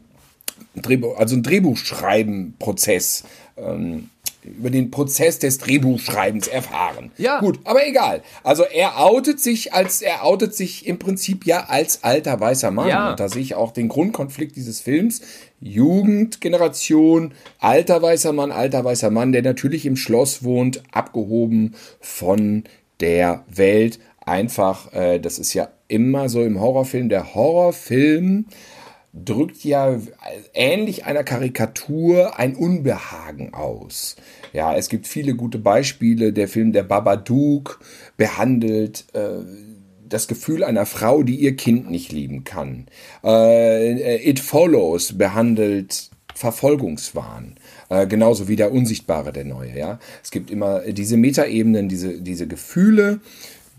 [0.76, 3.24] Drehbuch, also ein Drehbuchschreiben-Prozess
[3.58, 4.10] ähm,
[4.44, 7.12] über den Prozess des Drehbuchschreibens erfahren.
[7.18, 7.40] Ja.
[7.40, 8.22] Gut, aber egal.
[8.44, 12.88] Also er outet sich als, er outet sich im Prinzip ja als alter weißer Mann.
[12.88, 13.12] Ja.
[13.12, 15.22] Und da sehe ich auch den Grundkonflikt dieses Films.
[15.62, 22.66] Jugendgeneration, alter weißer Mann, alter weißer Mann, der natürlich im Schloss wohnt, abgehoben von
[23.00, 24.00] der Welt.
[24.26, 27.10] Einfach, äh, das ist ja immer so im Horrorfilm.
[27.10, 28.46] Der Horrorfilm
[29.14, 29.98] drückt ja
[30.54, 34.16] ähnlich einer Karikatur ein Unbehagen aus.
[34.52, 36.34] Ja, es gibt viele gute Beispiele.
[36.34, 37.80] Der Film Der Babadook
[38.18, 39.44] behandelt äh,
[40.08, 42.88] das Gefühl einer Frau, die ihr Kind nicht lieben kann.
[43.24, 47.56] Äh, It Follows behandelt Verfolgungswahn.
[47.90, 49.78] Äh, genauso wie der Unsichtbare, der Neue.
[49.78, 53.20] Ja, es gibt immer diese Metaebenen, diese diese Gefühle,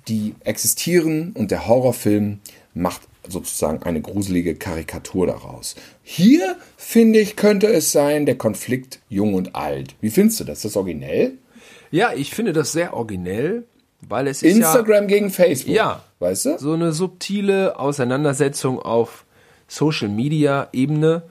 [0.08, 2.40] die existieren und der Horrorfilm
[2.74, 5.74] macht sozusagen eine gruselige Karikatur daraus.
[6.02, 9.94] Hier finde ich könnte es sein der Konflikt Jung und Alt.
[10.00, 10.58] Wie findest du das?
[10.58, 11.32] Ist das originell?
[11.90, 13.64] Ja, ich finde das sehr originell,
[14.08, 15.74] weil es ist Instagram gegen Facebook.
[15.74, 16.02] Ja.
[16.18, 16.50] Weißt du?
[16.50, 19.24] ja so eine subtile Auseinandersetzung auf
[19.68, 21.22] Social Media Ebene.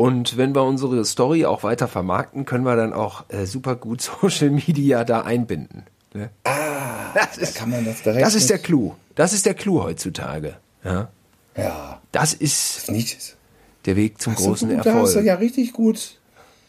[0.00, 4.00] Und wenn wir unsere Story auch weiter vermarkten, können wir dann auch äh, super gut
[4.22, 5.82] Social Media da einbinden.
[6.14, 6.30] Ne?
[6.44, 8.94] Ah, das ist, kann man das direkt das ist der Clou.
[9.14, 10.56] Das ist der Clou heutzutage.
[10.82, 11.10] Ja.
[11.54, 12.00] Ja.
[12.12, 13.36] Das ist Nicht.
[13.84, 15.26] der Weg zum großen gut, Da hast du Erfolg.
[15.26, 15.96] ja richtig gut.
[15.96, 16.14] Das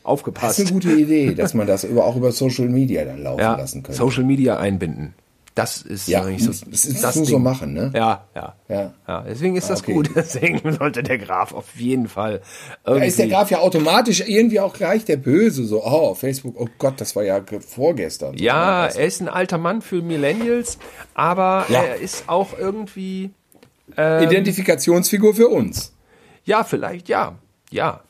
[0.04, 0.60] Aufgepasst.
[0.60, 3.56] ist eine gute Idee, dass man das über, auch über Social Media dann laufen ja,
[3.56, 3.98] lassen könnte.
[3.98, 5.14] Social Media einbinden.
[5.54, 6.52] Das ist Ja, eigentlich so.
[6.66, 7.92] das ist- das so machen, ne?
[7.94, 8.56] Ja, ja.
[8.70, 8.94] Ja.
[9.08, 9.94] ja deswegen ist das Okay.
[9.94, 10.10] gut.
[10.16, 12.42] Deswegen sollte der Graf auf jeden Fall.
[12.86, 15.66] Da ist der irgendwie- Graf ja automatisch irgendwie auch gleich der Böse.
[15.66, 18.38] So, oh, Facebook, oh Gott, das war ja ge- vorgestern.
[18.38, 20.78] Ja, er ist ein alter Mann für Millennials,
[21.16, 21.84] aber Ja.
[21.84, 23.32] er ist auch irgendwie.
[23.98, 25.94] Identifikationsfigur für uns.
[26.46, 27.36] Ja, vielleicht, ja.
[27.72, 28.02] Ja.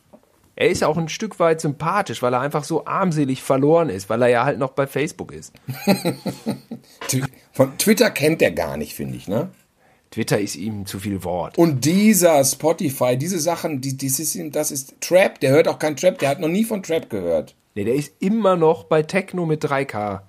[0.62, 4.22] Er ist auch ein Stück weit sympathisch, weil er einfach so armselig verloren ist, weil
[4.22, 5.54] er ja halt noch bei Facebook ist.
[7.52, 9.50] Von Twitter kennt er gar nicht, finde ich, ne?
[10.12, 11.58] Twitter ist ihm zu viel Wort.
[11.58, 15.80] Und dieser Spotify, diese Sachen, die, das, ist, ihm- das ist Trap, der hört auch
[15.80, 17.56] kein Trap, der hat noch nie von Trap gehört.
[17.74, 20.22] Nee, der ist immer noch bei Techno mit 3K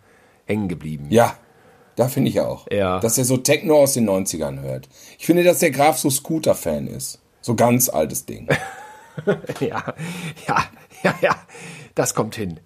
[0.47, 1.09] hängen geblieben.
[1.11, 1.37] Ja,
[1.97, 2.67] da finde ich auch.
[2.73, 3.01] Ja.
[3.01, 4.89] Dass er so Techno aus den 90ern hört.
[5.19, 7.21] Ich finde, dass der Graf so Scooter-Fan ist.
[7.43, 8.49] So ganz altes Ding.
[9.61, 9.95] ja,
[10.49, 10.65] ja,
[11.03, 11.37] ja, ja,
[11.95, 12.61] das kommt hin.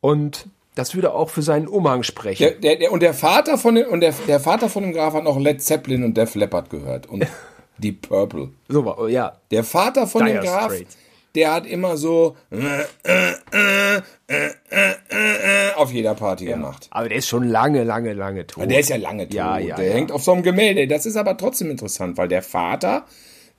[0.00, 2.42] Und das würde auch für seinen Umhang sprechen.
[2.42, 5.14] Der, der, der, und der Vater von dem, und der, der Vater von dem Graf
[5.14, 7.06] hat noch Led Zeppelin und Def Leppard gehört.
[7.06, 7.26] Und
[7.78, 8.50] Deep Purple.
[8.68, 10.96] so, war- ja, Der Vater von dem Graf, Straits.
[11.34, 16.88] der hat immer so äh, äh, äh, auf jeder Party gemacht.
[16.90, 18.70] aber der ist schon lange, lange, lange tot.
[18.70, 19.34] Der ist ja lange tot.
[19.34, 19.94] Ja, ja, der ja.
[19.94, 20.86] hängt auf so einem Gemälde.
[20.86, 23.04] Das ist aber trotzdem interessant, weil der Vater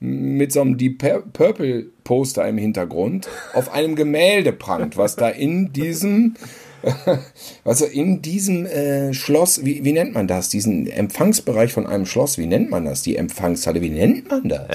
[0.06, 5.30] mit so einem Deep Pur- Purple Poster im Hintergrund auf einem Gemälde prangt, was da
[5.30, 6.36] in diesem,
[7.64, 10.50] er in diesem äh, Schloss, wie, wie nennt man das?
[10.50, 13.02] Diesen Empfangsbereich von einem Schloss, wie nennt man das?
[13.04, 14.68] Die Empfangshalle, wie nennt man das?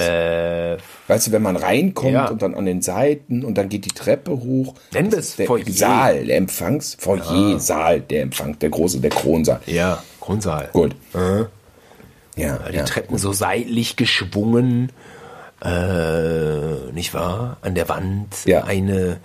[1.09, 2.15] weißt du, wenn man reinkommt Äh.
[2.15, 2.31] Ja.
[2.31, 4.75] und dann an den Seiten und dann geht die Treppe hoch.
[4.95, 5.65] Nenn Das der Foyer.
[5.69, 9.61] Saal, der Empfangs, Foyer, Saal, der Empfang, der große, der Kronsaal.
[9.67, 10.71] Ja, Grundsaal.
[10.73, 10.97] Gut.
[12.37, 12.85] Ja, Die ja.
[12.85, 14.93] Treppen so seitlich geschwungen,
[15.63, 17.57] äh, nicht wahr?
[17.63, 18.65] An der Wand Ja.
[18.65, 19.19] eine,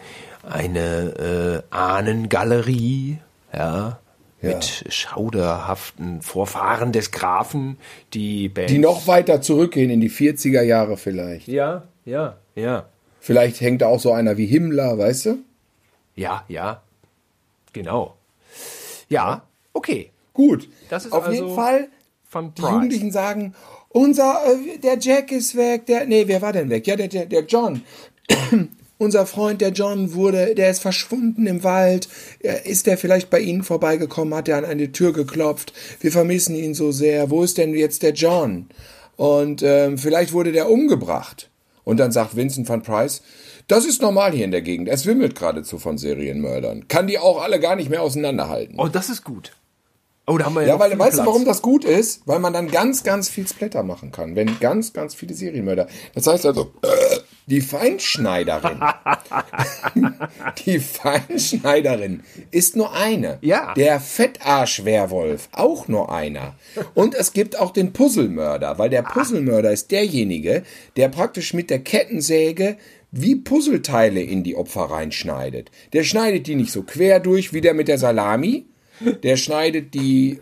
[0.47, 3.19] eine äh, Ahnengalerie,
[3.53, 3.99] ja,
[4.41, 4.49] Ja.
[4.49, 7.77] mit schauderhaften Vorfahren des Grafen,
[8.13, 8.69] die Band.
[8.69, 11.47] Die noch weiter zurückgehen in die 40er Jahre vielleicht.
[11.47, 12.85] Ja, ja, ja.
[13.19, 15.37] Vielleicht hängt da auch so einer wie Himmler, weißt du?
[16.15, 16.81] Ja, ja.
[17.71, 18.17] Genau.
[19.07, 20.11] Ja, okay.
[20.33, 20.67] Gut.
[20.89, 21.87] Das ist Auf also jeden Fall,
[22.27, 22.61] Von die.
[22.63, 23.53] Jugendlichen sagen,
[23.93, 26.85] unser, äh, der Jack ist weg, der, nee, wer war denn weg?
[26.85, 27.81] Ja, der, der, der John.
[28.97, 32.07] unser Freund, der John, wurde, der ist verschwunden im Wald.
[32.63, 34.33] Ist der vielleicht bei Ihnen vorbeigekommen?
[34.33, 35.73] Hat er an eine Tür geklopft?
[35.99, 37.29] Wir vermissen ihn so sehr.
[37.29, 38.67] Wo ist denn jetzt der John?
[39.15, 41.49] Und ähm, vielleicht wurde der umgebracht.
[41.83, 43.21] Und dann sagt Vincent van Price,
[43.67, 44.89] das ist normal hier in der Gegend.
[44.89, 46.87] Es wimmelt geradezu von Serienmördern.
[46.87, 48.75] Kann die auch alle gar nicht mehr auseinanderhalten.
[48.77, 49.53] Oh, das ist gut.
[50.25, 51.27] Oh, da haben wir ja, Ja, weil weißt du, Platz.
[51.27, 52.21] warum das gut ist?
[52.25, 54.35] Weil man dann ganz, ganz viel Splatter machen kann.
[54.35, 55.87] Wenn ganz, ganz viele Serienmörder.
[56.15, 57.17] Das heißt also, äh,
[57.47, 58.79] die Feinschneiderin.
[60.65, 63.37] die Feinschneiderin ist nur eine.
[63.41, 63.73] Ja.
[63.73, 66.55] Der Fettarsch-Werwolf auch nur einer.
[66.93, 70.63] Und es gibt auch den Puzzlemörder, weil der Puzzlemörder ist derjenige,
[70.95, 72.77] der praktisch mit der Kettensäge
[73.11, 75.69] wie Puzzleteile in die Opfer reinschneidet.
[75.91, 78.65] Der schneidet die nicht so quer durch wie der mit der Salami.
[79.23, 80.39] Der schneidet die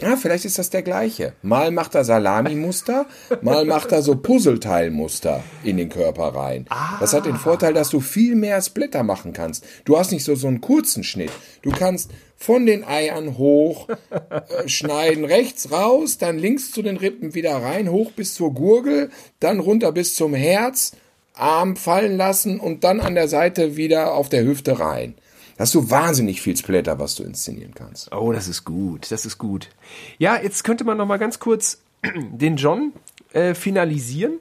[0.00, 1.32] Ja, vielleicht ist das der gleiche.
[1.42, 3.06] Mal macht er Salami-Muster,
[3.42, 6.66] mal macht er so Puzzleteilmuster in den Körper rein.
[7.00, 9.64] Das hat den Vorteil, dass du viel mehr Splitter machen kannst.
[9.84, 11.32] Du hast nicht so, so einen kurzen Schnitt.
[11.62, 17.34] Du kannst von den Eiern hoch äh, schneiden, rechts raus, dann links zu den Rippen
[17.34, 19.10] wieder rein, hoch bis zur Gurgel,
[19.40, 20.92] dann runter bis zum Herz,
[21.34, 25.16] Arm fallen lassen und dann an der Seite wieder auf der Hüfte rein.
[25.58, 28.12] Hast du wahnsinnig viel Splatter, was du inszenieren kannst.
[28.14, 29.68] Oh, das ist gut, das ist gut.
[30.18, 31.78] Ja, jetzt könnte man noch mal ganz kurz
[32.14, 32.92] den John
[33.32, 34.38] äh, finalisieren.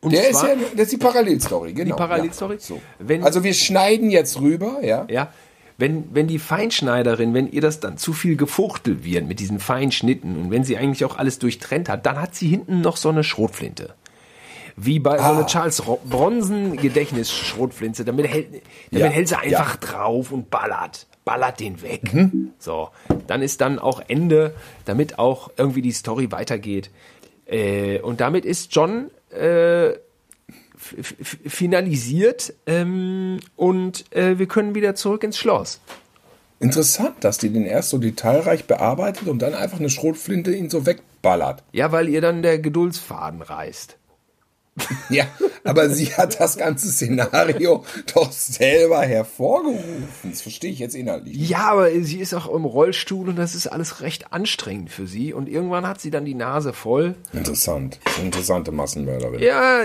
[0.00, 1.94] Und Der ist ja, das ist die Parallelstory, genau.
[1.94, 2.54] Die Parallelstory?
[2.54, 2.80] Ja, so.
[2.98, 5.06] Wenn- also wir schneiden jetzt rüber, ja.
[5.10, 5.32] Ja,
[5.76, 9.92] wenn, wenn die Feinschneiderin, wenn ihr das dann zu viel gefuchtelt wird mit diesen feinen
[9.92, 13.08] Schnitten und wenn sie eigentlich auch alles durchtrennt hat, dann hat sie hinten noch so
[13.10, 13.94] eine Schrotflinte.
[14.76, 15.30] Wie bei so Ah.
[15.38, 18.04] einer Charles Ro- Bronson Gedächtnisschrotflinte.
[18.04, 19.86] Damit hält, damit Ja, hält sie einfach ja.
[19.88, 21.06] drauf und ballert.
[21.24, 22.12] Ballert den weg.
[22.14, 22.50] Mhm.
[22.58, 22.88] So.
[23.26, 24.54] Dann ist dann auch Ende,
[24.84, 26.90] damit auch irgendwie die Story weitergeht.
[27.46, 29.90] Äh, und damit ist John äh,
[31.46, 35.80] finalisiert ähm, und äh, wir können wieder zurück ins Schloss.
[36.58, 40.84] Interessant, dass die den erst so detailreich bearbeitet und dann einfach eine Schrotflinte ihn so
[40.84, 41.62] wegballert.
[41.72, 43.96] Ja, weil ihr dann der Geduldsfaden reißt.
[45.10, 45.24] Ja,
[45.64, 50.08] aber sie hat das ganze Szenario doch selber hervorgerufen.
[50.24, 51.36] Das verstehe ich jetzt inhaltlich.
[51.48, 55.32] Ja, aber sie ist auch im Rollstuhl und das ist alles recht anstrengend für sie.
[55.34, 57.14] Und irgendwann hat sie dann die Nase voll.
[57.32, 57.98] Interessant.
[58.22, 59.40] Interessante Massenmörderin.
[59.40, 59.80] Ja,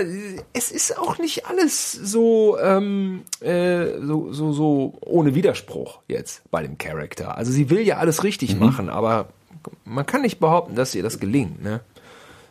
[0.52, 6.62] es ist auch nicht alles so, ähm, äh, so, so, so ohne Widerspruch jetzt bei
[6.62, 7.36] dem Charakter.
[7.36, 8.60] Also sie will ja alles richtig Mhm.
[8.60, 9.28] machen, aber
[9.84, 11.62] man kann nicht behaupten, dass ihr das gelingt.
[11.62, 11.80] Ne?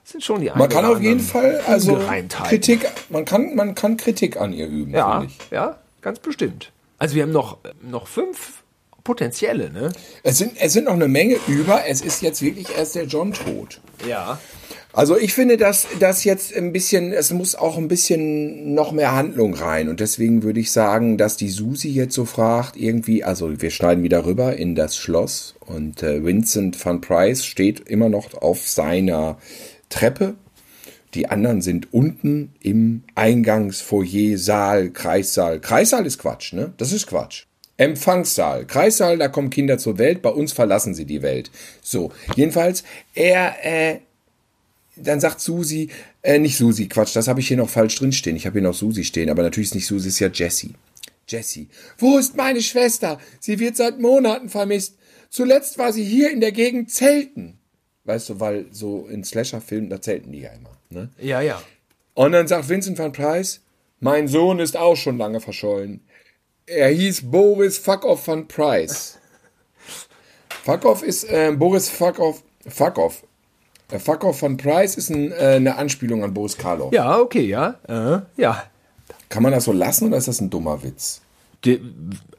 [0.05, 1.99] Sind schon die Man kann auf jeden Fall also.
[2.47, 5.51] Kritik, man kann, man kann Kritik an ihr üben, Ja, finde ich.
[5.51, 6.71] ja, ganz bestimmt.
[6.99, 8.63] Also wir haben noch, noch fünf
[9.03, 9.91] potenzielle, ne?
[10.23, 11.87] Es sind, es sind noch eine Menge über.
[11.87, 13.81] Es ist jetzt wirklich erst der John tot.
[14.07, 14.39] Ja.
[14.93, 19.13] Also ich finde, dass das jetzt ein bisschen, es muss auch ein bisschen noch mehr
[19.13, 19.89] Handlung rein.
[19.89, 24.03] Und deswegen würde ich sagen, dass die Susi jetzt so fragt, irgendwie, also wir schneiden
[24.03, 29.37] wieder rüber in das Schloss und äh, Vincent van Price steht immer noch auf seiner
[29.89, 30.35] Treppe.
[31.13, 35.61] Die anderen sind unten im Eingangsfoyer, Saal, Kreissaal.
[35.61, 36.73] Kreissaal ist Quatsch, ne?
[36.77, 37.45] Das ist Quatsch.
[37.77, 41.51] Empfangssaal, Kreissaal, da kommen Kinder zur Welt, bei uns verlassen sie die Welt.
[41.81, 43.99] So, jedenfalls, er, äh,
[44.95, 45.89] dann sagt Susi,
[46.21, 48.37] äh, nicht Susi, Quatsch, das habe ich hier noch falsch drin stehen.
[48.37, 50.73] Ich habe hier noch Susi stehen, aber natürlich ist nicht Susi, ist ja Jessie.
[51.27, 51.67] Jessie.
[51.97, 53.19] Wo ist meine Schwester?
[53.39, 54.95] Sie wird seit Monaten vermisst.
[55.29, 57.57] Zuletzt war sie hier in der Gegend zelten.
[58.05, 60.71] Weißt du, weil so in Slasher-Filmen, da zelten die ja immer.
[60.89, 61.09] Ne?
[61.19, 61.61] Ja, ja.
[62.13, 63.61] Und dann sagt Vincent van Price,
[63.99, 66.01] mein Sohn ist auch schon lange verschollen.
[66.67, 69.17] Er hieß Boris Fuckoff van Price.
[70.63, 73.23] Fuckoff ist, äh, Boris Fuckoff, Fuckoff.
[73.91, 76.93] Äh, Fuckoff van Price ist ein, äh, eine Anspielung an Boris Karloff.
[76.93, 77.79] Ja, okay, ja.
[77.87, 78.63] Äh, ja.
[79.29, 81.21] Kann man das so lassen oder ist das ein dummer Witz?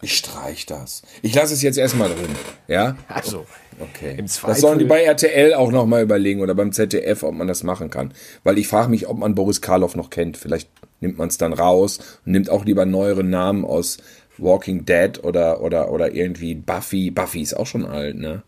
[0.03, 1.03] Ich streich das.
[1.23, 2.35] Ich lasse es jetzt erstmal drin.
[2.69, 2.97] Ja?
[3.09, 3.45] also,
[3.79, 4.16] Okay.
[4.16, 7.91] Das sollen die bei RTL auch nochmal überlegen oder beim ZDF, ob man das machen
[7.91, 8.12] kann.
[8.43, 10.37] Weil ich frage mich, ob man Boris Karloff noch kennt.
[10.37, 10.70] Vielleicht
[11.01, 13.99] nimmt man es dann raus und nimmt auch lieber neuere Namen aus
[14.39, 17.11] Walking Dead oder, oder, oder irgendwie Buffy.
[17.11, 18.43] Buffy ist auch schon alt, ne?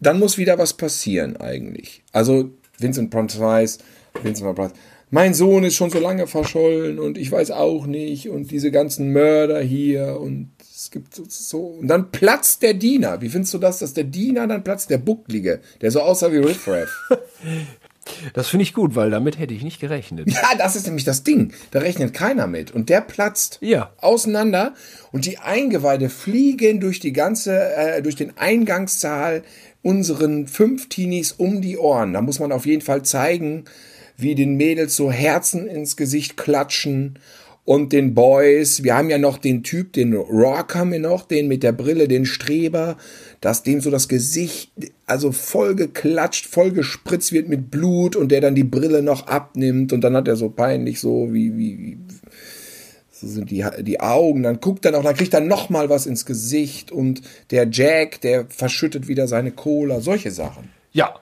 [0.00, 2.02] Dann muss wieder was passieren eigentlich.
[2.12, 3.78] Also Vincent Price,
[4.22, 4.72] Vincent Price.
[5.10, 9.12] Mein Sohn ist schon so lange verschollen und ich weiß auch nicht und diese ganzen
[9.12, 10.50] Mörder hier und
[10.82, 13.20] es gibt so, und dann platzt der Diener.
[13.20, 16.38] Wie findest du das, dass der Diener dann platzt, der Bucklige, der so aussah wie
[16.38, 16.90] Riff Raff?
[18.34, 20.28] das finde ich gut, weil damit hätte ich nicht gerechnet.
[20.28, 21.52] Ja, das ist nämlich das Ding.
[21.70, 22.72] Da rechnet keiner mit.
[22.72, 23.92] Und der platzt Ja.
[23.98, 24.74] auseinander
[25.12, 29.44] und die Eingeweide fliegen durch die ganze, äh, durch den Eingangssaal
[29.82, 32.12] unseren fünf Teenies um die Ohren.
[32.12, 33.66] Da muss man auf jeden Fall zeigen,
[34.16, 37.20] wie den Mädels so Herzen ins Gesicht klatschen
[37.64, 38.82] und den Boys.
[38.82, 42.08] Wir haben ja noch den Typ, den Rock haben wir noch, den mit der Brille,
[42.08, 42.96] den Streber,
[43.40, 44.72] dass dem so das Gesicht
[45.06, 49.92] also voll geklatscht, voll gespritzt wird mit Blut und der dann die Brille noch abnimmt
[49.92, 51.98] und dann hat er so peinlich so wie, wie, wie
[53.10, 56.06] so sind die, die Augen, dann guckt er noch, dann kriegt er noch mal was
[56.06, 60.70] ins Gesicht und der Jack, der verschüttet wieder seine Cola, solche Sachen.
[60.92, 61.14] Ja.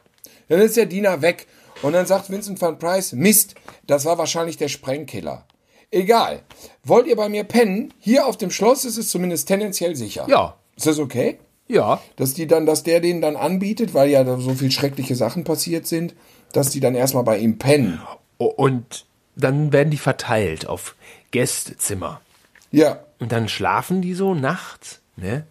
[0.49, 1.47] Dann ist der Diener weg
[1.82, 3.55] und dann sagt Vincent van Price, Mist,
[3.86, 5.45] das war wahrscheinlich der Sprengkiller.
[5.91, 6.43] Egal.
[6.84, 7.93] Wollt ihr bei mir pennen?
[7.99, 10.26] Hier auf dem Schloss ist es zumindest tendenziell sicher.
[10.28, 10.55] Ja.
[10.76, 11.38] Ist das okay?
[11.66, 12.01] Ja.
[12.16, 15.45] Dass die dann, dass der denen dann anbietet, weil ja da so viel schreckliche Sachen
[15.45, 16.14] passiert sind,
[16.53, 18.01] dass die dann erstmal bei ihm pennen.
[18.38, 19.05] Und
[19.36, 20.95] dann werden die verteilt auf
[21.30, 22.20] Gästezimmer.
[22.72, 23.01] Ja.
[23.18, 25.45] Und dann schlafen die so nachts, ne?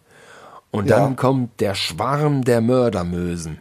[0.70, 0.98] Und Ja.
[1.00, 3.60] dann kommt der Schwarm der Mördermösen.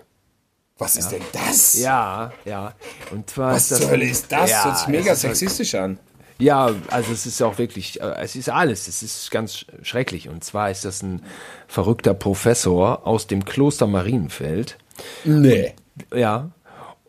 [0.77, 1.77] Was ist denn das?
[1.79, 2.73] Ja, ja.
[3.11, 4.49] Und zwar Was ist das zur Hölle ist das?
[4.49, 5.99] Ja, das hört sich mega halt- sexistisch an.
[6.39, 10.29] Ja, also es ist auch wirklich, äh, es ist alles, es ist ganz sch- schrecklich.
[10.29, 11.21] Und zwar ist das ein
[11.67, 14.77] verrückter Professor aus dem Kloster Marienfeld.
[15.25, 15.73] Nee.
[16.15, 16.49] Ja.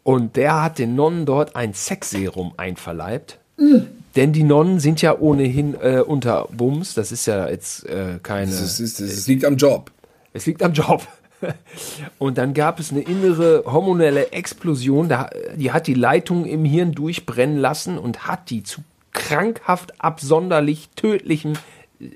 [0.02, 3.38] Und der hat den Nonnen dort ein Sexserum einverleibt.
[3.56, 3.86] Mhm.
[4.16, 6.94] Denn die Nonnen sind ja ohnehin äh, unter Bums.
[6.94, 8.50] Das ist ja jetzt äh, keine.
[8.50, 9.92] Das, ist, das liegt am Job.
[10.32, 11.06] Es liegt am Job.
[12.18, 16.92] Und dann gab es eine innere hormonelle Explosion, da, die hat die Leitung im Hirn
[16.92, 18.82] durchbrennen lassen und hat die zu
[19.12, 21.58] krankhaft absonderlich tödlichen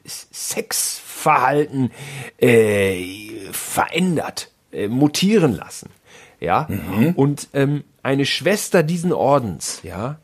[0.07, 1.91] Sexverhalten
[2.39, 3.05] äh,
[3.53, 5.91] verändert, äh, mutieren lassen.
[6.41, 6.69] Ja,
[7.15, 10.19] und ähm, eine Schwester diesen Ordens, ja,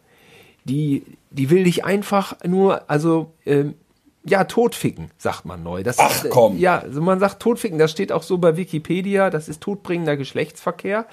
[0.65, 3.75] die, die will dich einfach nur, also, ähm,
[4.23, 5.83] ja, totficken, sagt man neu.
[5.83, 6.59] Das Ach, ist, äh, komm.
[6.59, 11.07] Ja, also man sagt totficken, das steht auch so bei Wikipedia, das ist todbringender Geschlechtsverkehr.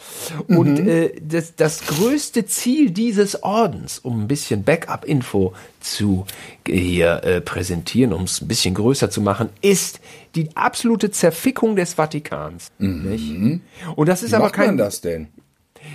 [0.50, 0.90] Und Mhm.
[0.90, 6.26] äh, das, das größte Ziel dieses Ordens, um ein bisschen Backup-Info zu
[6.68, 10.02] äh, hier äh, präsentieren, um es ein bisschen größer zu machen, ist
[10.36, 12.68] die absolute Zerfickung des Vatikans.
[12.78, 13.62] Nicht?
[13.96, 14.32] Und das ist Mhm.
[14.32, 14.66] Wie aber macht kein.
[14.68, 15.30] man das denn?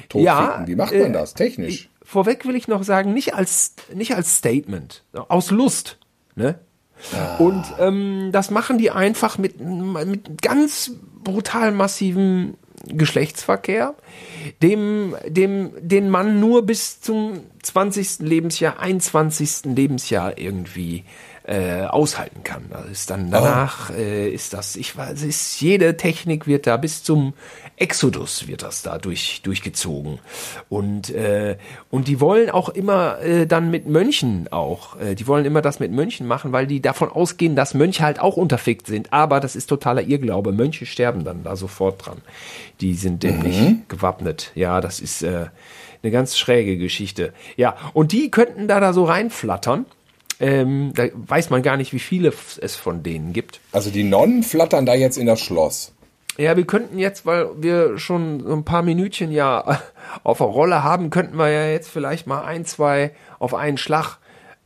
[0.08, 0.24] Totficken.
[0.24, 1.90] Ja, Wie macht man äh, das technisch?
[2.02, 5.98] Vorweg will ich noch sagen, nicht als, nicht als Statement, aus Lust.
[6.34, 6.58] Ne?
[7.38, 10.92] Und ähm, das machen die einfach mit, mit ganz
[11.24, 12.54] brutal massivem
[12.86, 13.94] Geschlechtsverkehr,
[14.60, 18.20] dem, dem, den man nur bis zum 20.
[18.20, 19.66] Lebensjahr, 21.
[19.66, 21.04] Lebensjahr irgendwie
[21.44, 22.64] äh, aushalten kann.
[22.70, 27.02] Das ist dann danach äh, ist das, ich weiß, ist jede Technik wird da bis
[27.02, 27.34] zum
[27.76, 30.20] Exodus wird das da durch, durchgezogen.
[30.68, 31.56] Und, äh,
[31.90, 35.80] und die wollen auch immer äh, dann mit Mönchen auch, äh, die wollen immer das
[35.80, 39.12] mit Mönchen machen, weil die davon ausgehen, dass Mönche halt auch unterfickt sind.
[39.12, 40.52] Aber das ist totaler Irrglaube.
[40.52, 42.18] Mönche sterben dann da sofort dran.
[42.80, 44.52] Die sind dem nicht gewappnet.
[44.54, 45.46] Ja, das ist äh,
[46.02, 47.32] eine ganz schräge Geschichte.
[47.56, 49.86] Ja, und die könnten da da so reinflattern.
[50.42, 53.60] Ähm, da weiß man gar nicht, wie viele es von denen gibt.
[53.70, 55.92] Also die Nonnen flattern da jetzt in das Schloss.
[56.36, 59.80] Ja, wir könnten jetzt, weil wir schon so ein paar Minütchen ja
[60.24, 64.18] auf der Rolle haben, könnten wir ja jetzt vielleicht mal ein, zwei auf einen Schlag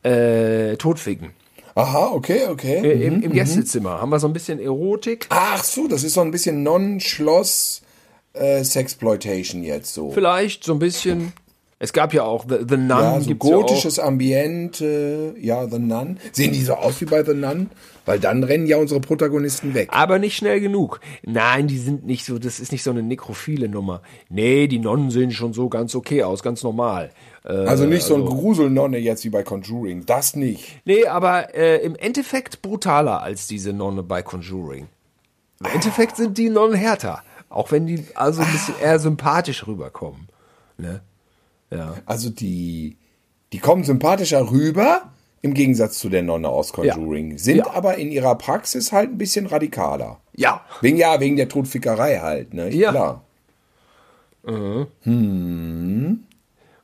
[0.03, 1.33] äh, totficken.
[1.74, 2.79] Aha, okay, okay.
[2.79, 5.27] Äh, Im, Im Gästezimmer haben wir so ein bisschen Erotik.
[5.29, 7.83] Ach so, das ist so ein bisschen Non-Schloss
[8.33, 10.11] äh, Sexploitation jetzt so.
[10.11, 11.35] Vielleicht so ein bisschen.
[11.79, 12.89] Es gab ja auch The, The Nun.
[12.89, 16.18] Ja, so gibt's ja gotisches Ambiente, ja, The Nun.
[16.33, 17.70] Sehen die so aus wie bei The Nun?
[18.07, 19.89] Weil dann rennen ja unsere Protagonisten weg.
[19.93, 21.01] Aber nicht schnell genug.
[21.22, 24.01] Nein, die sind nicht so, das ist nicht so eine nekrophile Nummer.
[24.31, 27.11] Nee, die Nonnen sehen schon so ganz okay aus, ganz normal.
[27.45, 30.07] Äh, Also nicht so ein Gruselnonne jetzt wie bei Conjuring.
[30.07, 30.81] Das nicht.
[30.85, 34.87] nee, aber äh, im Endeffekt brutaler als diese Nonne bei Conjuring.
[35.61, 37.22] Im Endeffekt sind die Nonnen härter.
[37.49, 40.29] Auch wenn die also ein bisschen eher sympathisch rüberkommen.
[40.79, 41.01] Ne?
[41.70, 41.94] Ja.
[42.06, 42.96] Also die,
[43.52, 45.10] die kommen sympathischer rüber,
[45.42, 47.38] im Gegensatz zu der Nonne aus Conjuring.
[47.38, 47.70] Sind Ja.
[47.72, 50.20] aber in ihrer Praxis halt ein bisschen radikaler.
[50.34, 50.62] Ja.
[50.80, 52.72] Wegen, ja, wegen der Todfickerei halt, ne?
[52.74, 52.90] Ja.
[52.90, 53.22] Klar.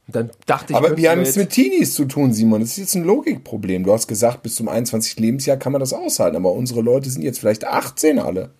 [0.06, 2.60] Und dann dachte ich, Aber wir haben es mit Teenies zu tun, Simon.
[2.60, 3.84] Das ist jetzt ein Logikproblem.
[3.84, 5.18] Du hast gesagt, bis zum 21.
[5.20, 6.36] Lebensjahr kann man das aushalten.
[6.36, 8.50] Aber unsere Leute sind jetzt vielleicht 18 alle.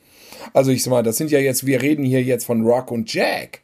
[0.52, 3.12] Also ich sag mal, das sind ja jetzt, wir reden hier jetzt von Rock und
[3.12, 3.60] Jack.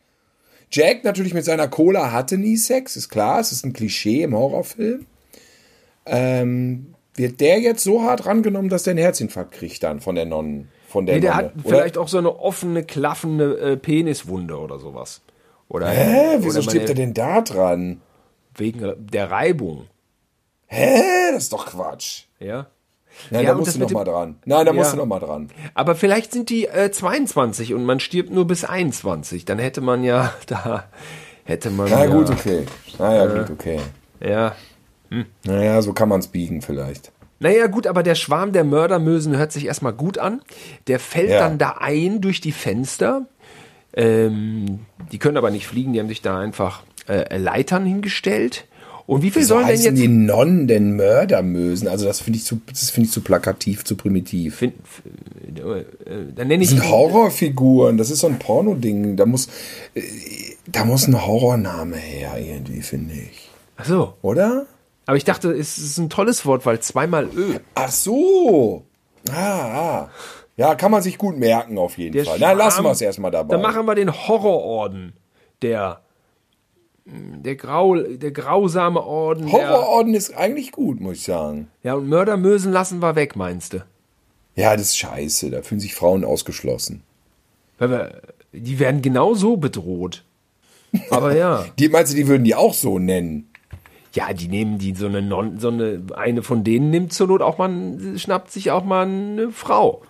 [0.71, 3.41] Jack natürlich mit seiner Cola hatte nie Sex, ist klar.
[3.41, 5.07] Es ist ein Klischee im Horrorfilm.
[6.07, 10.25] Ähm, wird der jetzt so hart rangenommen, dass der einen Herzinfarkt kriegt dann von der
[10.25, 10.69] Nonnen?
[10.89, 11.69] Von der Nee, der Nonne, hat oder?
[11.69, 15.21] vielleicht auch so eine offene, klaffende äh, Peniswunde oder sowas.
[15.69, 16.37] Oder, Hä?
[16.39, 18.01] Wieso oder stirbt meine- er denn da dran?
[18.57, 19.87] Wegen der Reibung.
[20.66, 21.01] Hä?
[21.33, 22.25] Das ist doch Quatsch.
[22.41, 22.66] Ja.
[23.31, 24.37] Nein, Ja, da musst du mit noch mal dem- dran.
[24.45, 24.97] Nein, da musst Ja.
[24.97, 25.49] du noch mal dran.
[25.75, 29.45] Aber vielleicht sind die äh, 22 und man stirbt nur bis 21.
[29.45, 30.85] Dann hätte man ja, da
[31.45, 32.64] hätte man Na ja, gut, okay.
[32.99, 33.81] Naja, gut, okay.
[34.21, 34.55] ja.
[35.45, 37.12] Naja, so kann man es biegen vielleicht.
[37.41, 40.43] Naja, gut, aber der Schwarm der Mördermösen hört sich erstmal gut an.
[40.87, 41.39] Der fällt Ja.
[41.39, 43.27] dann da ein durch die Fenster.
[43.95, 44.81] Ähm,
[45.12, 48.66] die können aber nicht fliegen, die haben sich da einfach äh, Leitern hingestellt.
[49.09, 51.88] Und wie viel Wieso sollen denn jetzt die Nonnen denn Mördermösen?
[51.88, 54.56] Also das finde ich zu, das finde ich zu plakativ, zu primitiv.
[54.56, 55.02] Fin- f-
[55.46, 55.84] äh,
[56.36, 59.16] dann nenne ich Das sind Horrorfiguren, das ist so ein Porno-Ding.
[59.16, 59.48] Da muss,
[59.94, 60.02] äh,
[60.66, 63.48] da muss ein Horrorname her, irgendwie, finde ich.
[63.78, 64.12] Ach so.
[64.20, 64.66] Oder?
[65.06, 67.54] Aber ich dachte, es ist ein tolles Wort, weil zweimal Ö.
[67.74, 68.84] Ach so.
[69.30, 69.34] Ah,
[70.04, 70.11] ah.
[70.59, 72.36] Ja, kann man sich gut merken, auf jeden Der Fall.
[72.40, 73.52] Na, lassen wir es erstmal dabei.
[73.54, 75.14] Dann machen wir den Horrororden.
[75.62, 76.02] Der,
[77.44, 79.50] der, Grau, der grausame Orden.
[79.50, 81.68] Horrororden ist eigentlich gut, muss ich sagen.
[81.82, 83.84] ja, und Mördermösen lassen wir weg, meinst du?
[84.54, 85.50] Ja, das ist scheiße.
[85.50, 87.02] Da fühlen sich Frauen ausgeschlossen.
[87.78, 88.20] Wir,
[88.52, 90.24] die werden genauso bedroht.
[91.11, 91.64] Aber ja.
[91.78, 93.50] Die meinst du, die würden die auch so nennen?
[94.14, 97.42] Ja, die nehmen die so eine non, so eine, eine von denen nimmt zur Not
[97.42, 97.70] auch mal,
[98.16, 100.02] schnappt sich auch mal eine Frau.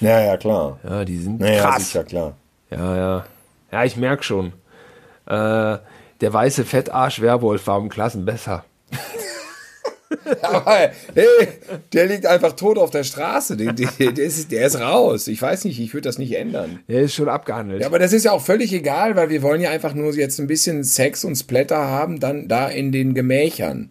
[0.00, 0.78] Ja, ja, klar.
[0.84, 1.86] Ja, die sind Naja, krass.
[1.86, 2.36] sicher, klar.
[2.70, 3.26] Ja, ja.
[3.72, 4.52] Ja, ich merk schon.
[5.26, 5.78] Äh,
[6.24, 8.64] der weiße Fettarsch Werwolf war um Klassen besser.
[10.40, 11.48] Aber, hey,
[11.92, 13.58] der liegt einfach tot auf der Straße.
[13.58, 15.28] Der, der, der, ist, der ist raus.
[15.28, 16.78] Ich weiß nicht, ich würde das nicht ändern.
[16.88, 17.82] Der ist schon abgehandelt.
[17.82, 20.40] Ja, aber das ist ja auch völlig egal, weil wir wollen ja einfach nur jetzt
[20.40, 23.90] ein bisschen Sex und Splatter haben, dann da in den Gemächern.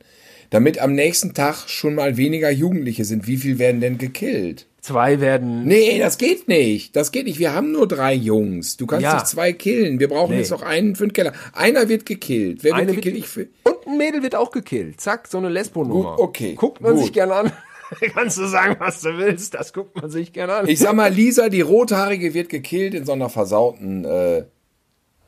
[0.49, 3.27] Damit am nächsten Tag schon mal weniger Jugendliche sind.
[3.27, 4.65] Wie viel werden denn gekillt?
[4.83, 5.63] Zwei werden.
[5.63, 6.93] Nee, das geht nicht.
[6.97, 7.39] Das geht nicht.
[7.39, 8.75] Wir haben nur drei Jungs.
[8.75, 9.13] Du kannst Ja.
[9.13, 9.99] nicht zwei killen.
[10.01, 10.39] Wir brauchen Nee.
[10.39, 11.31] jetzt noch einen für den Keller.
[11.53, 12.65] Einer wird gekillt.
[12.65, 13.25] Wer wird Eine wird- gekillt?
[13.25, 14.99] Für Und ein Mädel wird auch gekillt.
[14.99, 16.19] Zack, so eine Lesbo-Nummer.
[16.19, 17.03] Okay, Guckt man gut.
[17.03, 17.51] sich gerne an.
[18.13, 19.53] Kannst du sagen, was du willst.
[19.53, 20.67] Das guckt man sich gerne an.
[20.67, 24.43] Ich sag mal, Lisa, die Rothaarige, wird gekillt in so einer versauten äh,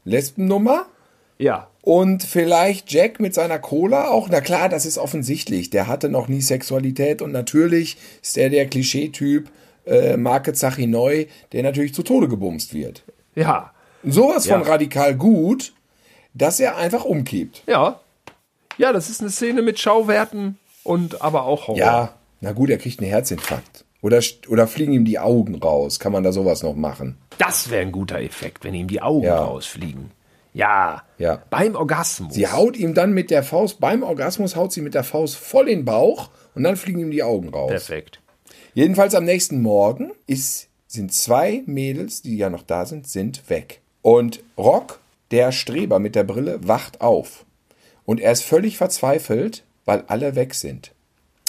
[0.03, 0.85] Lesbennummer.
[1.37, 1.69] ja.
[1.86, 4.27] Und vielleicht Jack mit seiner Cola auch.
[4.29, 5.69] Na klar, das ist offensichtlich.
[5.69, 9.49] Der hatte noch nie Sexualität und natürlich ist er der Klischeetyp
[9.86, 13.03] äh, Marke Zachi Neu, der natürlich zu Tode gebumst wird.
[13.36, 13.71] Ja.
[14.03, 14.67] Sowas von Ja.
[14.67, 15.73] radikal gut,
[16.33, 17.61] dass er einfach umkippt.
[17.67, 17.99] Ja.
[18.77, 21.77] Ja, das ist eine Szene mit Schauwerten und aber auch Horror.
[21.77, 23.86] Ja, na gut, er kriegt einen Herzinfarkt.
[24.01, 25.99] Oder, oder fliegen ihm die Augen raus.
[25.99, 27.17] Kann man da sowas noch machen?
[27.38, 29.38] Das wäre ein guter Effekt, wenn ihm die Augen Ja.
[29.43, 30.09] rausfliegen.
[30.55, 31.03] Ja.
[31.17, 31.43] Ja.
[31.49, 32.33] Beim Orgasmus.
[32.33, 35.67] Sie haut ihm dann mit der Faust, beim Orgasmus haut sie mit der Faust voll
[35.67, 37.69] in den Bauch und dann fliegen ihm die Augen raus.
[37.69, 38.21] Perfekt.
[38.73, 43.81] Jedenfalls am nächsten Morgen ist, sind zwei Mädels, die ja noch da sind, sind weg.
[44.01, 44.99] Und Rock,
[45.31, 47.45] der Streber mit der Brille, wacht auf.
[48.05, 50.91] Und er ist völlig verzweifelt, weil alle weg sind.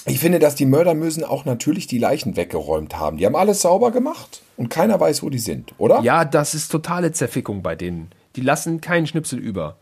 [0.04, 3.18] Ich finde, dass die Mörder müssen auch natürlich die Leichen weggeräumt haben.
[3.18, 6.00] Die haben alles sauber gemacht und keiner weiß, wo die sind, oder?
[6.02, 8.11] Ja, das ist totale Zerfickung bei denen.
[8.37, 9.76] Die lassen keinen Schnipsel über.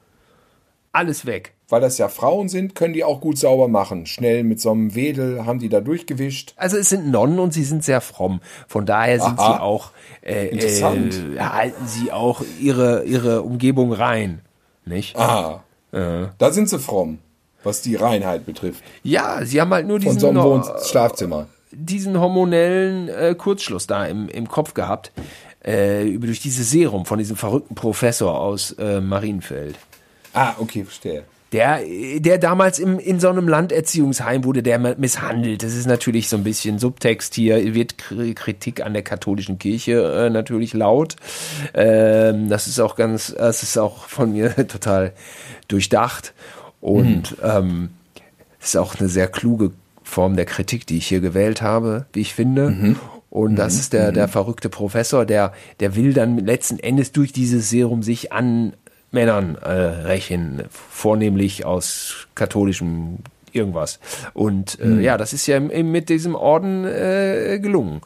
[0.93, 1.55] Alles weg.
[1.69, 4.07] Weil das ja Frauen sind, können die auch gut sauber machen.
[4.07, 6.55] Schnell mit so einem Wedel haben die da durchgewischt.
[6.57, 8.41] Also es sind Nonnen und sie sind sehr fromm.
[8.69, 9.55] Von daher sind Aha.
[9.55, 9.91] sie auch
[10.23, 11.15] äh, Interessant.
[11.37, 14.43] Äh, halten sie auch ihre ihre Umgebung rein,
[14.85, 15.17] nicht?
[15.17, 17.19] Ah, da sind sie fromm,
[17.63, 18.83] was die Reinheit betrifft.
[19.05, 21.47] Ja, sie haben halt nur Von diesen so einem Schlafzimmer.
[21.73, 25.13] diesen hormonellen äh, Kurzschluss da im, im Kopf gehabt
[25.67, 29.77] äh, über durch dieses Serum von diesem verrückten Professor aus äh, Marienfeld.
[30.33, 31.25] Ah, okay, verstehe.
[31.53, 31.81] Der,
[32.19, 35.63] der damals im, in so einem Landerziehungsheim wurde der misshandelt.
[35.63, 40.27] Das ist natürlich so ein bisschen Subtext hier, wird Kri- Kritik an der katholischen Kirche
[40.27, 41.15] äh, natürlich laut.
[41.73, 45.13] Ähm, das ist auch ganz, das ist auch von mir total
[45.69, 46.35] durchdacht.
[46.81, 47.91] Und ähm,
[48.61, 49.71] es ist auch eine sehr kluge
[50.03, 52.97] Form der Kritik, die ich hier gewählt habe, wie ich finde.
[53.35, 57.69] Und das ist der, der verrückte Professor, der, der will dann letzten Endes durch dieses
[57.69, 58.75] Serum sich an
[59.11, 63.19] Männern äh, rächen, vornehmlich aus katholischem
[63.51, 63.99] irgendwas.
[64.35, 68.03] Und äh, ja, das ist ja im, mit diesem Orden äh, gelungen.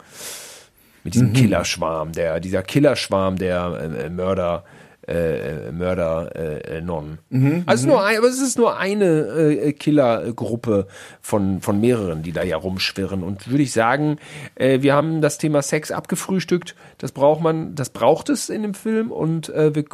[1.03, 4.63] Mit diesem Killerschwarm, der, dieser Killerschwarm der äh, Mörder,
[5.09, 7.19] äh, Mörder äh, äh, Nonnen.
[7.65, 10.87] also nur ein, aber es ist nur eine äh, Killergruppe
[11.21, 13.23] von, von mehreren, die da ja rumschwirren.
[13.23, 14.17] Und würde ich sagen,
[14.55, 16.75] äh, wir haben das Thema Sex abgefrühstückt.
[16.99, 19.11] Das braucht man, das braucht es in dem Film.
[19.11, 19.85] Und äh, wir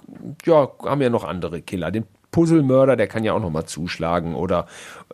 [0.46, 1.92] ja, haben ja noch andere Killer.
[1.92, 4.68] Den Puzzlemörder, der kann ja auch noch mal zuschlagen oder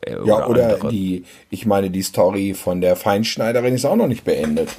[0.04, 0.90] äh, Ja, oder andere.
[0.90, 4.70] die, ich meine, die Story von der Feinschneiderin ist auch noch nicht beendet.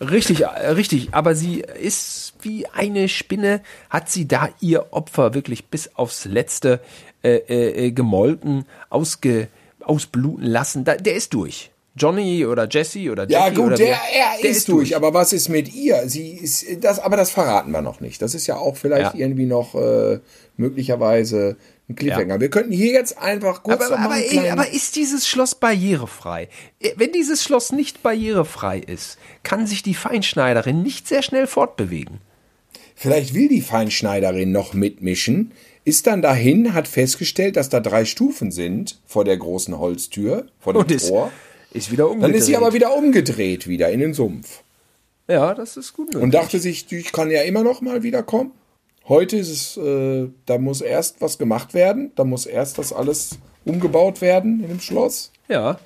[0.00, 1.14] Richtig, äh, richtig.
[1.14, 6.80] Aber sie ist wie eine Spinne, hat sie da ihr Opfer wirklich bis aufs Letzte
[7.22, 9.48] äh, äh, äh, gemolken, ausge,
[9.80, 10.84] ausbluten lassen.
[10.84, 11.70] Da, der ist durch.
[11.96, 15.48] Johnny oder Jesse oder Ja, Jackie gut, oder der, er ist durch, aber was ist
[15.48, 16.08] mit ihr?
[16.08, 18.22] Sie ist, das, aber das verraten wir noch nicht.
[18.22, 19.20] Das ist ja auch vielleicht Ja.
[19.20, 20.20] irgendwie noch äh,
[20.56, 21.56] möglicherweise
[21.88, 22.40] ein Cliffhanger.
[22.40, 26.48] Wir könnten hier jetzt einfach kurz aber, aber, kleinen- aber ist dieses Schloss barrierefrei?
[26.78, 32.18] Äh, Wenn dieses Schloss nicht barrierefrei ist, kann sich die Feinschneiderin nicht sehr schnell fortbewegen.
[33.02, 35.52] Vielleicht will die Feinschneiderin noch mitmischen,
[35.86, 40.74] ist dann dahin, hat festgestellt, dass da drei Stufen sind vor der großen Holztür, vor
[40.74, 41.32] dem Und ist, Tor.
[41.72, 42.36] ist wieder Dann umgedreht.
[42.36, 44.62] ist sie aber wieder umgedreht, wieder in den Sumpf.
[45.28, 46.14] Ja, das ist gut.
[46.14, 48.50] Und dachte sich, ich kann ja immer noch mal wiederkommen.
[49.08, 53.38] Heute ist es, äh, da muss erst was gemacht werden, da muss erst das alles
[53.64, 55.32] umgebaut werden in dem Schloss.
[55.48, 55.80] ja.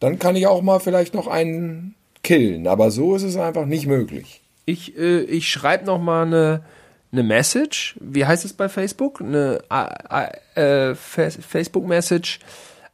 [0.00, 3.86] Dann kann ich auch mal vielleicht noch einen killen, aber so ist es einfach nicht
[3.86, 4.40] möglich.
[4.66, 6.62] Ich, äh, ich schreibe noch mal eine,
[7.12, 7.96] eine Message.
[8.00, 9.20] Wie heißt es bei Facebook?
[9.22, 9.60] Eine
[10.54, 12.40] äh, äh, Fa- Facebook-Message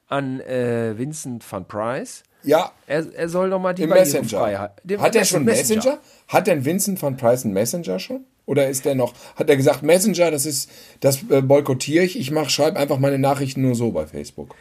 [0.09, 2.23] an äh, Vincent van Price.
[2.45, 4.73] Ja, Er, er soll noch mal die Barrierefreiheit.
[4.99, 5.77] Hat er schon Messenger.
[5.77, 5.99] Messenger?
[6.29, 8.25] Hat denn Vincent von Price einen Messenger schon?
[8.45, 10.69] Oder ist der noch, hat er gesagt, Messenger, das ist,
[11.01, 14.57] das äh, boykottiere ich, ich mach, schreibe einfach meine Nachrichten nur so bei Facebook.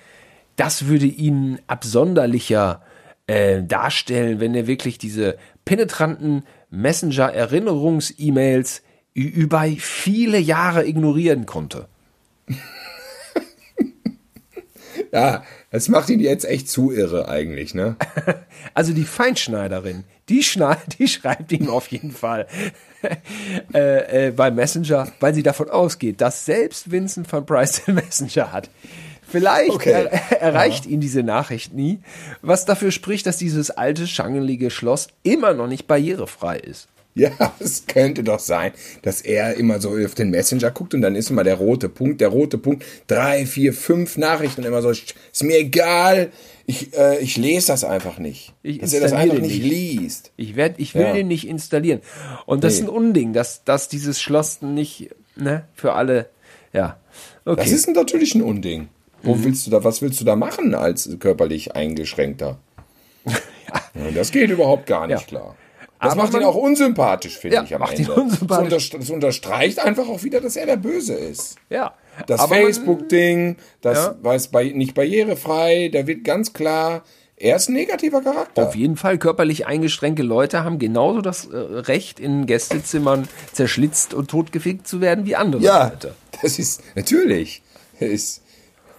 [0.55, 2.84] Das würde ihn absonderlicher
[3.26, 5.36] äh, darstellen, wenn er wirklich diese
[5.66, 8.82] penetranten Messenger-Erinnerungs-E-Mails
[9.14, 11.88] über viele Jahre ignorieren konnte.
[15.14, 17.98] Ja, das macht ihn jetzt echt zu irre eigentlich, ne?
[18.74, 22.48] Also die Feinschneiderin, die, schneid, die schreibt ihm auf jeden Fall
[23.74, 28.54] äh, äh, bei Messenger, weil sie davon ausgeht, dass selbst Vincent van Price den Messenger
[28.54, 28.70] hat.
[29.32, 30.08] Vielleicht Okay.
[30.10, 30.12] er,
[30.42, 32.00] erreicht ihn diese Nachricht nie,
[32.42, 36.88] was dafür spricht, dass dieses alte, schangelige Schloss immer noch nicht barrierefrei ist.
[37.14, 38.72] Ja, es könnte doch sein,
[39.02, 42.22] dass er immer so auf den Messenger guckt und dann ist immer der rote Punkt,
[42.22, 45.14] der rote Punkt, drei, vier, fünf Nachrichten und immer so, ist
[45.44, 46.32] mir egal,
[46.66, 48.54] ich, äh, ich lese das einfach nicht.
[48.64, 49.62] Ich dass er das einfach nicht.
[49.62, 50.32] liest.
[50.38, 51.12] Ich, werd, ich will Ja.
[51.14, 52.00] den nicht installieren.
[52.46, 52.80] Und das Nee.
[52.80, 56.30] ist ein Unding, dass, dass dieses Schloss nicht ne, für alle,
[56.72, 56.98] ja,
[57.44, 57.62] okay.
[57.64, 58.88] Das ist natürlich ein Unding.
[59.24, 62.58] Wo willst du da, was willst du da machen als körperlich eingeschränkter?
[63.26, 64.12] ja.
[64.16, 65.28] das geht überhaupt gar nicht Ja.
[65.28, 65.56] klar.
[66.00, 68.14] Das Aber macht ihn auch unsympathisch, finde Ja, ich am macht ihn Ende.
[68.20, 68.70] unsympathisch.
[68.70, 71.58] Das, unterst das unterstreicht einfach auch wieder, dass er der Böse ist.
[71.70, 71.94] ja.
[72.28, 74.16] Das Facebook-Ding, das Ja.
[74.22, 77.04] weiß bei, nicht barrierefrei, da wird ganz klar,
[77.38, 78.68] er ist ein negativer Charakter.
[78.68, 84.30] Auf jeden Fall körperlich eingeschränkte Leute haben genauso das äh, Recht, in Gästezimmern zerschlitzt und
[84.30, 86.16] totgefickt zu werden wie andere ja, Leute.
[86.42, 87.62] das ist natürlich,
[88.00, 88.42] ist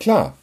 [0.03, 0.37] klar.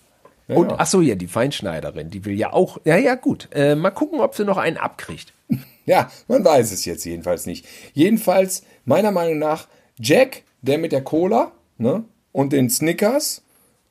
[0.48, 0.76] Ja, Und ja.
[0.80, 2.80] ach so, ja, die Feinschneiderin, die will ja auch.
[2.84, 3.50] Ja, ja, gut.
[3.54, 5.34] Äh, mal gucken, ob sie noch einen abkriegt.
[5.86, 7.66] Ja, man weiß es jetzt jedenfalls nicht.
[7.94, 13.42] Jedenfalls, meiner Meinung nach, Jack, der mit der Cola ne, und den Snickers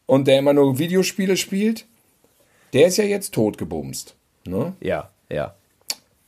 [0.06, 1.86] und der immer nur Videospiele spielt,
[2.72, 4.14] der ist ja jetzt totgebumst.
[4.44, 4.74] Ne?
[4.80, 5.56] Ja, ja.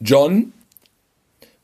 [0.00, 0.52] John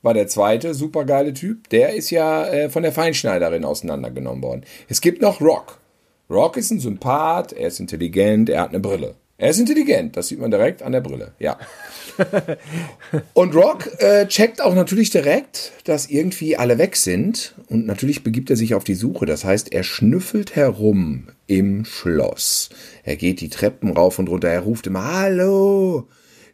[0.03, 1.68] war der zweite supergeile Typ.
[1.70, 4.64] Der ist ja äh, von der Feinschneiderin auseinandergenommen worden.
[4.89, 5.79] Es gibt noch Rock.
[6.29, 9.14] Rock ist ein Sympath, er ist intelligent, er hat eine Brille.
[9.39, 11.59] Er ist intelligent, das sieht man direkt an der Brille, ja.
[13.35, 17.55] Und Rock äh, checkt auch natürlich direkt, dass irgendwie alle weg sind.
[17.68, 19.27] Und natürlich begibt er sich auf die Suche.
[19.27, 22.70] Das heißt, er schnüffelt herum im Schloss.
[23.05, 24.49] Er geht die Treppen rauf und runter.
[24.49, 26.09] Er ruft immer, Hallo,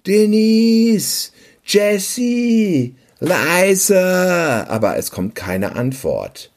[0.06, 1.30] Denise,
[1.64, 4.66] Jesse, leise.
[4.68, 6.51] Aber es kommt keine Antwort.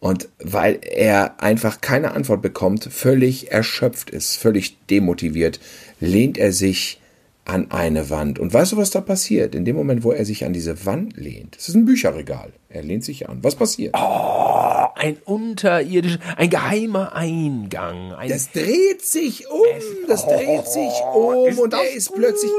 [0.00, 5.60] Und weil er einfach keine Antwort bekommt, völlig erschöpft ist, völlig demotiviert,
[6.00, 7.00] lehnt er sich
[7.44, 8.38] an eine Wand.
[8.38, 9.54] Und weißt du, was da passiert?
[9.54, 12.52] In dem Moment, wo er sich an diese Wand lehnt, es ist ein Bücherregal.
[12.68, 13.40] Er lehnt sich an.
[13.42, 13.94] Was passiert?
[13.94, 18.12] Ein unterirdischer, ein geheimer Eingang.
[18.12, 19.66] Ein, Das dreht sich um,
[20.08, 22.50] das dreht sich um und er ist plötzlich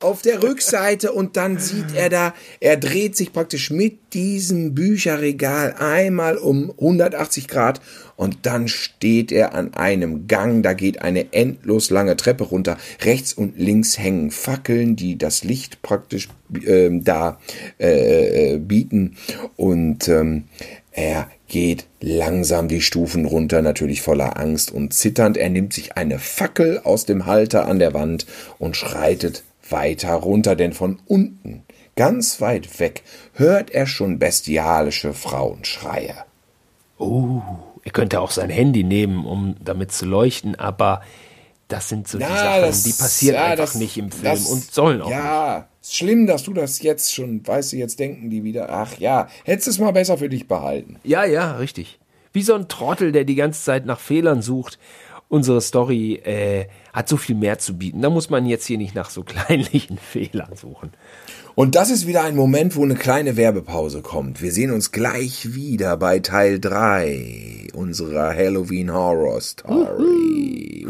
[0.00, 5.74] auf der Rückseite und dann sieht er da, er dreht sich praktisch mit diesem Bücherregal
[5.78, 7.82] einmal um 180 Grad
[8.16, 12.78] und dann steht er an einem Gang, da geht eine endlos lange Treppe runter.
[13.02, 16.28] Rechts und links hängen Fackeln, die das Licht praktisch
[16.66, 17.38] ähm, da
[17.78, 19.16] äh, äh, bieten
[19.56, 20.44] und ähm,
[20.92, 25.36] er geht langsam die Stufen runter, natürlich voller Angst und zitternd.
[25.36, 28.26] Er nimmt sich eine Fackel aus dem Halter an der Wand
[28.58, 31.62] und schreitet weiter runter, denn von unten,
[31.96, 33.02] ganz weit weg,
[33.34, 36.14] hört er schon bestialische Frauenschreie.
[36.98, 37.40] oh,
[37.82, 41.00] er könnte auch sein Handy nehmen, um damit zu leuchten, aber
[41.68, 44.70] das sind so die Sachen, die passieren ja, einfach das- nicht im Film das- und
[44.70, 45.16] sollen auch nicht.
[45.16, 48.98] Ja, ist schlimm, dass du das jetzt schon, weißt du, jetzt denken die wieder, ach
[48.98, 50.96] ja, hättest es mal besser für dich behalten.
[51.04, 51.98] Ja, ja, richtig.
[52.34, 54.78] Wie so ein Trottel, der die ganze Zeit nach Fehlern sucht.
[55.30, 58.02] Unsere Story äh, hat so viel mehr zu bieten.
[58.02, 60.90] Da muss man jetzt hier nicht nach so kleinlichen Fehlern suchen.
[61.54, 64.42] Und das ist wieder ein Moment, wo eine kleine Werbepause kommt.
[64.42, 70.84] Wir sehen uns gleich wieder bei Teil 3 unserer Halloween Horror Story.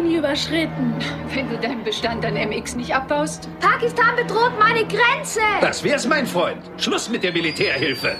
[0.00, 0.94] Todeslinie überschritten.
[1.34, 3.48] Wenn du deinen Bestand an MX nicht abbaust?
[3.60, 5.40] Pakistan bedroht meine Grenze.
[5.60, 6.62] Das wär's, mein Freund.
[6.78, 8.16] Schluss mit der Militärhilfe.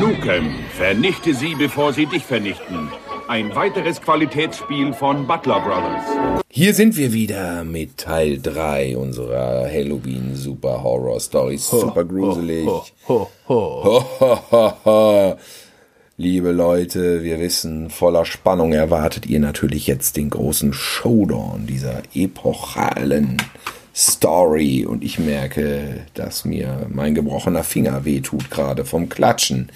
[0.00, 2.90] Nukem, vernichte sie, bevor sie dich vernichten.
[3.28, 6.42] Ein weiteres Qualitätsspiel von Butler Brothers.
[6.50, 11.56] Hier sind wir wieder mit Teil 3 unserer Halloween Super Horror Story.
[11.58, 12.66] Super gruselig.
[12.66, 13.30] Ho, ho.
[13.48, 15.38] Ho, ho, ho, ho.
[16.16, 23.38] Liebe Leute, wir wissen, voller Spannung erwartet ihr natürlich jetzt den großen Showdown dieser epochalen
[23.92, 24.86] Story.
[24.86, 29.72] Und ich merke, dass mir mein gebrochener Finger wehtut, gerade vom Klatschen.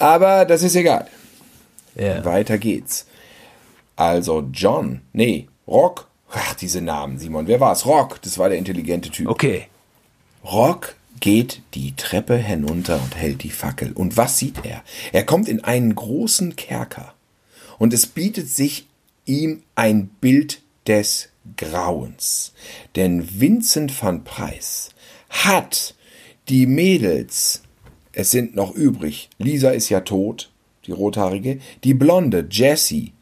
[0.00, 1.06] Aber das ist egal.
[1.94, 2.24] Ja.
[2.24, 3.06] Weiter geht's.
[3.94, 6.08] Also John, nee, Rock.
[6.32, 7.46] Ach, diese Namen, Simon.
[7.46, 7.86] Wer war's?
[7.86, 9.28] Rock, das war der intelligente Typ.
[9.28, 9.68] Okay.
[10.44, 13.92] Rock geht die Treppe hinunter und hält die Fackel.
[13.92, 14.82] Und was sieht er?
[15.12, 17.14] Er kommt in einen großen Kerker.
[17.78, 18.88] Und es bietet sich
[19.24, 22.52] ihm ein Bild des Grauens.
[22.96, 24.90] Denn Vincent van Preis
[25.30, 25.94] hat
[26.48, 27.62] die Mädels,
[28.12, 30.50] es sind noch übrig, Lisa ist ja tot,
[30.86, 33.12] die rothaarige, die blonde, Jessie,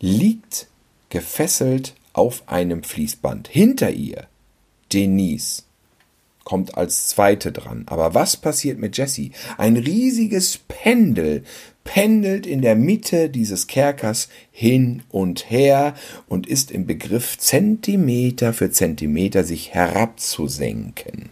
[0.00, 0.66] liegt
[1.10, 3.46] gefesselt auf einem Fließband.
[3.46, 4.26] Hinter ihr
[4.92, 5.62] Denise
[6.44, 7.84] kommt als zweite dran.
[7.86, 9.32] Aber was passiert mit Jessie?
[9.58, 11.42] Ein riesiges Pendel
[11.84, 15.94] pendelt in der Mitte dieses Kerkers hin und her
[16.28, 21.30] und ist im Begriff, Zentimeter für Zentimeter sich herabzusenken.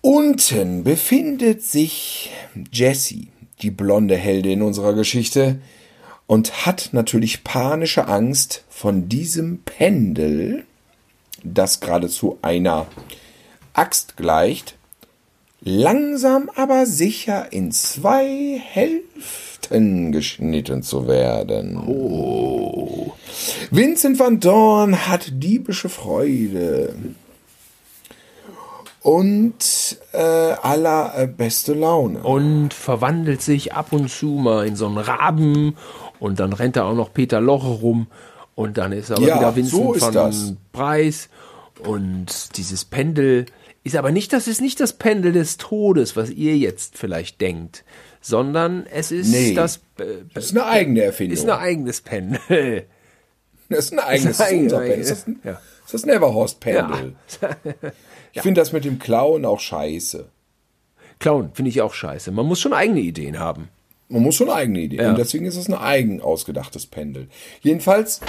[0.00, 2.30] Unten befindet sich
[2.70, 3.28] Jessie,
[3.62, 5.60] die blonde Heldin unserer Geschichte,
[6.26, 10.64] und hat natürlich panische Angst von diesem Pendel,
[11.42, 12.86] das geradezu einer
[13.74, 14.76] Axt gleicht,
[15.60, 21.76] langsam aber sicher in zwei Hälften geschnitten zu werden.
[21.76, 23.12] Oh.
[23.70, 26.94] Vincent van Dorn hat diebische Freude
[29.02, 32.20] und äh, allerbeste Laune.
[32.20, 35.76] Und verwandelt sich ab und zu mal in so einen Raben
[36.20, 38.06] und dann rennt da auch noch Peter Loche rum
[38.54, 40.52] und dann ist aber Ja, wieder Vincent so ist van das.
[40.72, 41.28] Preis
[41.84, 43.46] und dieses Pendel
[43.84, 47.84] ist aber nicht, das ist nicht das Pendel des Todes, was ihr jetzt vielleicht denkt,
[48.20, 49.54] sondern es ist Nee.
[49.54, 51.34] das äh, Das ist eine eigene Erfindung.
[51.36, 52.86] ist ein eigenes Pendel.
[53.68, 54.98] Das ist ein eigenes Das ist ein eigenes, Pendel.
[55.00, 55.60] Ist das, ein, ja.
[55.84, 57.14] ist das Neverhorst Pendel?
[57.40, 57.50] Ja.
[58.32, 60.28] Ich finde das mit dem Klauen auch scheiße.
[61.20, 62.32] Clown finde ich auch scheiße.
[62.32, 63.68] Man muss schon eigene Ideen haben.
[64.08, 65.00] Man muss schon eigene Ideen.
[65.02, 65.10] Ja.
[65.10, 67.28] Und deswegen ist es ein eigen ausgedachtes Pendel.
[67.62, 68.20] Jedenfalls,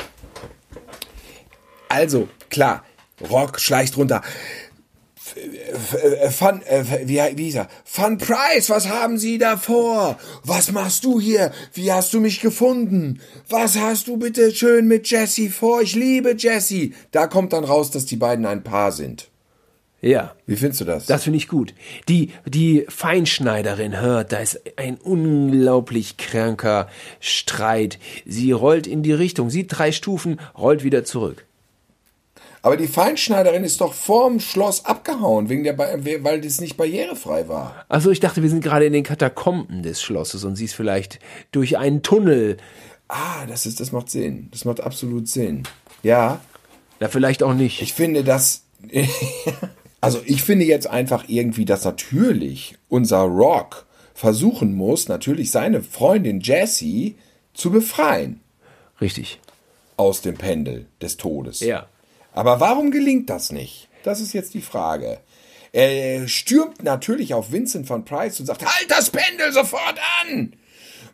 [1.90, 2.84] also, klar,
[3.30, 4.22] Rock schleicht runter.
[5.36, 7.68] F- Fun, äh, wie, wie hieß er?
[7.84, 10.18] Fun Price, was haben Sie da vor?
[10.44, 11.52] Was machst du hier?
[11.74, 13.20] Wie hast du mich gefunden?
[13.50, 15.82] Was hast du bitte schön mit Jessie vor?
[15.82, 16.94] Ich liebe Jessie.
[17.12, 19.30] Da kommt dann raus, dass die beiden ein Paar sind.
[20.02, 20.36] Ja.
[20.46, 21.08] Wie findest du das?
[21.08, 21.74] Das finde ich gut.
[22.08, 26.88] Die, die Feinschneiderin hört, da ist ein unglaublich kranker
[27.20, 27.98] Streit.
[28.26, 31.45] Sie rollt in die Richtung, sieht drei Stufen, rollt wieder zurück.
[32.66, 37.48] Aber die Feinschneiderin ist doch vorm Schloss abgehauen, wegen der, Ba- weil das nicht barrierefrei
[37.48, 37.86] war.
[37.90, 41.20] Also ich dachte, wir sind gerade in den Katakomben des Schlosses und sie ist vielleicht
[41.52, 42.58] durch einen Tunnel.
[43.08, 44.48] Ah, das ist, das macht Sinn.
[44.50, 45.62] Das macht absolut Sinn.
[46.02, 46.40] Ja,
[47.00, 47.84] Na, vielleicht auch nicht.
[47.84, 48.64] ich finde das.
[50.02, 53.86] also ich finde jetzt einfach irgendwie, dass natürlich unser Rock
[54.16, 57.16] versuchen muss, natürlich seine Freundin Jessie
[57.54, 58.40] zu befreien
[59.00, 59.40] Richtig.
[59.98, 61.60] aus dem Pendel des Todes.
[61.60, 61.86] Ja.
[62.36, 63.88] Aber warum gelingt das nicht?
[64.04, 65.20] Das ist jetzt die Frage.
[65.72, 70.54] Er stürmt natürlich auf Vincent von Price und sagt, halt das Pendel sofort an!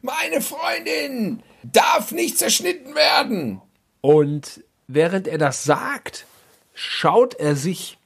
[0.01, 3.61] Meine Freundin darf nicht zerschnitten werden!
[4.01, 6.25] Und während er das sagt,
[6.73, 7.97] schaut er sich,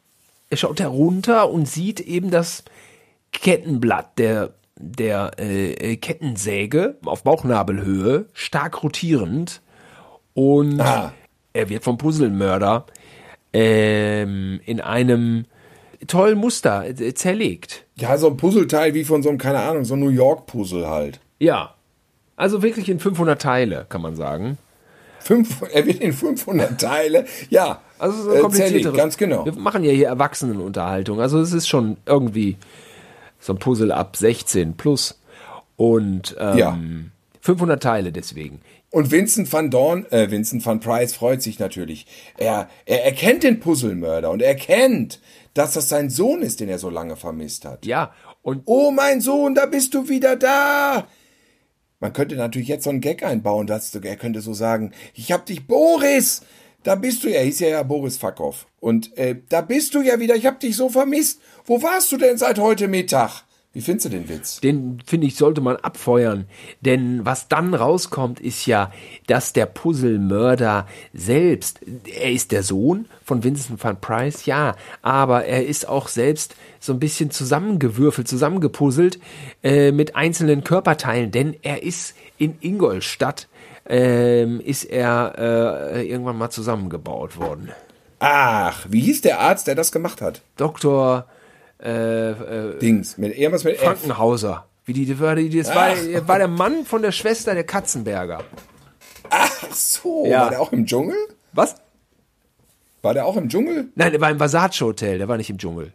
[0.49, 2.63] er schaut herunter und sieht eben das
[3.31, 9.61] Kettenblatt der, der äh, Kettensäge auf Bauchnabelhöhe, stark rotierend.
[10.33, 11.13] Und Ah.
[11.55, 12.85] Er wird vom Puzzlemörder
[13.53, 15.45] ähm, in einem
[16.07, 17.85] tollen Muster äh, zerlegt.
[17.95, 21.19] Ja, so ein Puzzleteil wie von so einem, keine Ahnung, so ein New York-Puzzle halt.
[21.39, 21.73] Ja.
[22.35, 24.57] Also wirklich in 500 Teile, kann man sagen.
[25.19, 28.81] Fünf, er wird in 500 Teile, ja, Also so äh, komplizierteres.
[28.83, 29.45] zerlegt, ganz genau.
[29.45, 31.21] Wir machen ja hier Erwachsenenunterhaltung.
[31.21, 32.57] Also es ist schon irgendwie
[33.39, 35.17] so ein Puzzle ab 16 plus.
[35.77, 36.77] Und ähm, Ja.
[37.45, 38.61] 500 Teile deswegen.
[38.89, 42.07] Und Vincent van Dorn, äh, Vincent van Price freut sich natürlich.
[42.37, 45.21] Er, er erkennt den Puzzlemörder und er erkennt,
[45.53, 47.85] dass das sein Sohn ist, den er so lange vermisst hat.
[47.85, 51.07] Ja, und Oh, mein Sohn, da bist du wieder da.
[51.99, 55.45] Man könnte natürlich jetzt so einen Gag einbauen, dass er könnte so sagen, ich hab
[55.45, 56.41] dich, Boris,
[56.81, 58.65] da bist du ja, hieß ja ja Boris Fackhoff.
[58.79, 61.41] Und äh, da bist du ja wieder, ich hab dich so vermisst.
[61.65, 63.43] Wo warst du denn seit heute Mittag?
[63.75, 64.61] Wie findest du den Witz?
[64.61, 66.45] den finde ich, sollte man abfeuern.
[66.79, 68.89] Denn was dann rauskommt, ist ja,
[69.27, 75.65] dass der Puzzlemörder selbst, er ist der Sohn von Vincent van Price, ja, aber er
[75.65, 79.19] ist auch selbst so ein bisschen zusammengewürfelt, zusammengepuzzelt
[79.61, 83.49] äh, mit einzelnen Körperteilen, denn er ist in Ingolstadt,
[83.89, 87.71] ähm, ist er äh, irgendwann mal zusammengebaut worden.
[88.19, 90.43] Ach, wie hieß der Arzt, der das gemacht hat?
[90.55, 91.25] Dr.
[91.83, 93.77] Äh, äh, Dings, mit irgendwas mit.
[93.77, 94.65] Frankenhauser.
[94.85, 95.89] Wie die, das war, die- das war,
[96.27, 98.43] war der Mann von der Schwester der Katzenberger.
[99.29, 100.41] Ach so, Ja.
[100.43, 101.15] war der auch im Dschungel?
[101.53, 101.75] Was?
[103.01, 103.89] War der auch im Dschungel?
[103.95, 105.91] Nein, der war im Versace Hotel, der war nicht im Dschungel.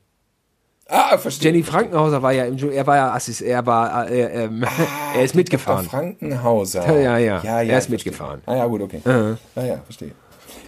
[0.87, 1.53] Ah, verstehe.
[1.53, 4.65] Jenny Frankenhauser war ja im Dschungel, er war ja Assist, er war, äh, ähm,
[5.15, 5.87] er ist mitgefahren.
[5.87, 7.01] Frankenhauser.
[7.01, 7.91] Ja, ja, er ist ich verstehe.
[7.93, 8.43] mitgefahren.
[8.47, 9.01] Ah ja, gut, okay.
[9.07, 10.11] Ah ja, verstehe.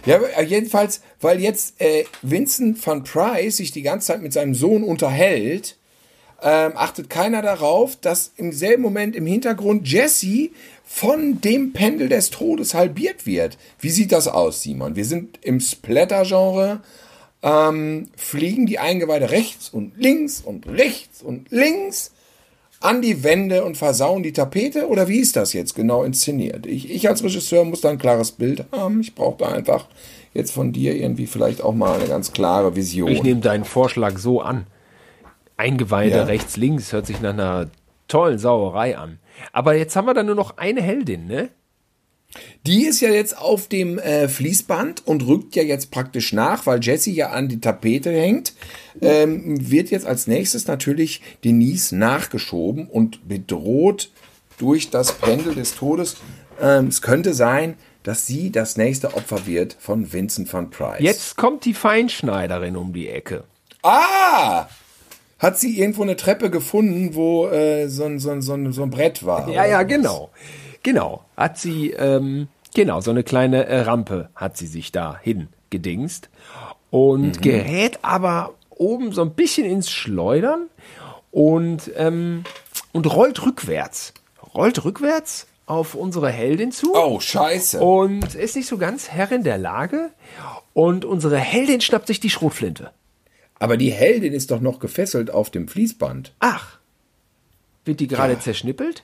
[0.05, 4.53] Ja, aber jedenfalls, weil jetzt äh, Vincent van Price sich die ganze Zeit mit seinem
[4.53, 5.77] Sohn unterhält,
[6.41, 10.49] ähm, achtet keiner darauf, dass im selben Moment im Hintergrund Jesse
[10.83, 13.57] von dem Pendel des Todes halbiert wird.
[13.79, 14.97] Wie sieht das aus, Simon?
[14.97, 16.81] Wir sind im Splatter-Genre,
[17.41, 22.11] ähm, fliegen die Eingeweide rechts und links und rechts und links
[22.83, 24.87] an die Wände und versauen die Tapete?
[24.87, 26.65] Oder wie ist das jetzt genau inszeniert?
[26.65, 29.01] Ich, ich als Regisseur muss da ein klares Bild haben.
[29.01, 29.87] Ich brauche da einfach
[30.33, 33.09] jetzt von dir irgendwie vielleicht auch mal eine ganz klare Vision.
[33.09, 34.65] Ich nehme deinen Vorschlag so an.
[35.57, 36.23] Eingeweide Ja.
[36.23, 37.69] rechts, links hört sich nach einer
[38.07, 39.19] tollen Sauerei an.
[39.51, 41.49] Aber jetzt haben wir da nur noch eine Heldin, ne?
[42.65, 46.83] Die ist ja jetzt auf dem äh, Fließband und rückt ja jetzt praktisch nach, weil
[46.83, 48.53] Jesse ja an die Tapete hängt.
[49.01, 54.11] Ähm, wird jetzt als nächstes natürlich Denise nachgeschoben und bedroht
[54.57, 56.17] durch das Pendel des Todes.
[56.61, 61.01] Ähm, es könnte sein, dass sie das nächste Opfer wird von Vincent van Price.
[61.01, 63.45] Jetzt kommt die Feinschneiderin um die Ecke.
[63.81, 64.67] Ah!
[65.39, 68.83] Hat sie irgendwo eine Treppe gefunden, wo äh, so, ein, so, ein, so, ein, so
[68.83, 69.49] ein Brett war?
[69.49, 70.31] Ja, ja, genau.
[70.83, 71.23] Genau.
[71.37, 76.29] Hat sie, ähm, genau, so eine kleine äh, Rampe hat sie sich da hin gedingst
[76.91, 80.67] und gerät aber oben so ein bisschen ins Schleudern
[81.31, 82.43] und, ähm,
[82.91, 84.13] und rollt rückwärts.
[84.53, 86.93] Rollt rückwärts auf unsere Heldin zu.
[86.93, 87.79] Oh, scheiße.
[87.79, 90.11] Und ist nicht so ganz Herrin der Lage.
[90.73, 92.91] Und unsere Heldin schnappt sich die Schrotflinte.
[93.59, 96.33] Aber die Heldin ist doch noch gefesselt auf dem Fließband.
[96.39, 96.79] Ach.
[97.85, 99.03] Wird die gerade zerschnippelt?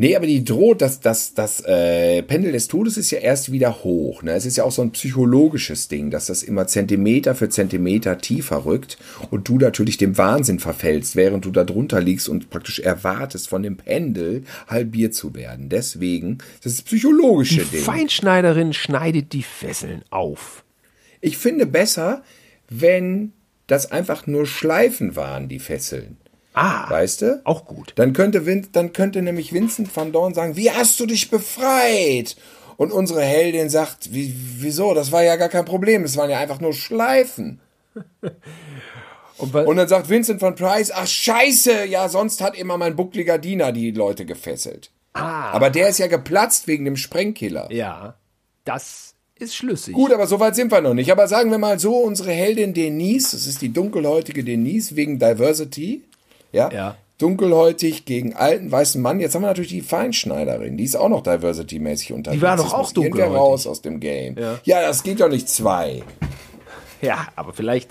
[0.00, 3.84] Nee, aber die droht, das, das, das äh, Pendel des Todes ist ja erst wieder
[3.84, 4.22] hoch.
[4.22, 4.32] Ne?
[4.32, 8.64] Es ist ja auch so ein psychologisches Ding, dass das immer Zentimeter für Zentimeter tiefer
[8.64, 8.96] rückt
[9.30, 13.62] und du natürlich dem Wahnsinn verfällst, während du da drunter liegst und praktisch erwartest, von
[13.62, 15.68] dem Pendel halbiert zu werden.
[15.68, 17.82] Deswegen, das ist das psychologische Die Ding.
[17.82, 20.64] Feinschneiderin schneidet die Fesseln auf.
[21.20, 22.22] Ich finde besser,
[22.70, 23.34] wenn
[23.66, 26.16] das einfach nur Schleifen waren, die Fesseln.
[26.62, 27.40] Ah, Weißt du?
[27.44, 27.92] auch gut.
[27.96, 32.36] Dann könnte, Vin dann könnte nämlich Vincent van Dorn sagen, wie hast du dich befreit?
[32.76, 34.92] Und unsere Heldin sagt, wie, wieso?
[34.94, 36.04] Das war ja gar kein Problem.
[36.04, 37.60] Es waren ja einfach nur Schleifen.
[39.38, 43.38] Und, Und dann sagt Vincent van Price, ach scheiße, ja, sonst hat immer mein buckliger
[43.38, 44.90] Diener die Leute gefesselt.
[45.14, 47.72] ah, Aber der ist ja geplatzt wegen dem Sprengkiller.
[47.72, 48.16] ja,
[48.66, 49.94] das ist schlüssig.
[49.94, 51.10] Gut, aber so weit sind wir noch nicht.
[51.10, 56.04] Aber sagen wir mal so, unsere Heldin Denise, das ist die dunkelhäutige Denise wegen Diversity,
[56.52, 56.96] ja, Ja.
[57.18, 59.20] dunkelhäutig gegen alten weißen Mann.
[59.20, 62.42] Jetzt haben wir natürlich die Feinschneiderin, die ist auch noch Diversity-mäßig unterwegs.
[62.42, 63.36] war doch auch dunkelhäutig.
[63.36, 64.36] raus aus dem Game.
[64.38, 64.58] Ja.
[64.82, 66.02] das geht doch nicht zwei.
[67.02, 67.90] Ja, aber vielleicht,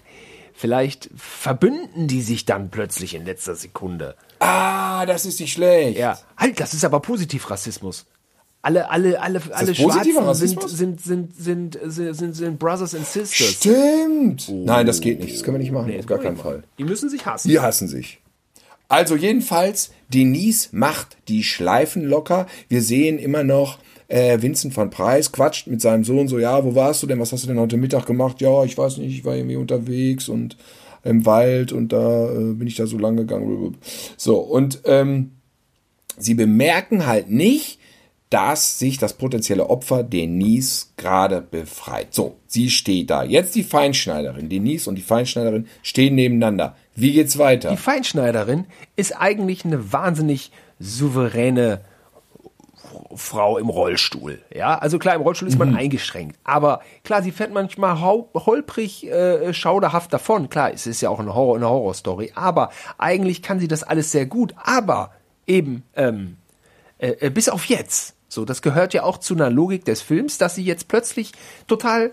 [0.53, 4.15] vielleicht verbünden die sich dann plötzlich in letzter Sekunde.
[4.39, 5.97] Ah, das ist nicht schlecht.
[5.97, 8.05] Ja, halt, das ist aber Positiv-Rassismus.
[8.61, 10.71] Alle, alle, alle, alle positiver Schwarzen sind, Rassismus?
[10.71, 13.53] sind, sind, sind, sind, sind, Brothers and Sisters.
[13.53, 14.49] Stimmt.
[14.49, 15.33] Nein, das geht nicht.
[15.33, 15.87] Das können wir nicht machen.
[15.87, 16.63] Nee, auf gar keinen Fall.
[16.77, 17.47] Die müssen sich hassen.
[17.47, 18.19] Die hassen sich.
[18.89, 22.47] Also jedenfalls, Denise macht die Schleifen locker.
[22.67, 23.77] Wir sehen immer noch
[24.07, 27.19] äh, Vincent van Price quatscht mit seinem Sohn so, ja, wo warst du denn?
[27.19, 28.41] Was hast du denn heute Mittag gemacht?
[28.41, 30.57] Ja, ich weiß nicht, ich war irgendwie unterwegs und
[31.03, 33.77] im Wald und da äh, bin ich da so lang gegangen.
[34.17, 35.31] So, und ähm,
[36.17, 37.78] sie bemerken halt nicht,
[38.29, 42.13] dass sich das potenzielle Opfer Denise gerade befreit.
[42.13, 43.23] So, sie steht da.
[43.23, 44.49] Jetzt die Feinschneiderin.
[44.49, 46.75] Denise und die Feinschneiderin stehen nebeneinander.
[46.95, 47.71] Wie geht's weiter?
[47.71, 51.81] Die Feinschneiderin ist eigentlich eine wahnsinnig souveräne
[53.15, 54.39] Frau im Rollstuhl.
[54.53, 56.37] Ja, also klar, im Rollstuhl ist man eingeschränkt.
[56.43, 60.49] Aber klar, sie fährt manchmal holprig, äh, schauderhaft davon.
[60.49, 62.33] Klar, es ist ja auch eine, Horror, eine Horrorstory.
[62.35, 64.53] Aber eigentlich kann sie das alles sehr gut.
[64.57, 65.11] Aber
[65.47, 66.37] eben, ähm,
[66.99, 68.15] äh, äh, bis auf jetzt.
[68.29, 71.33] So, das gehört ja auch zu einer Logik des Films, dass sie jetzt plötzlich
[71.67, 72.11] total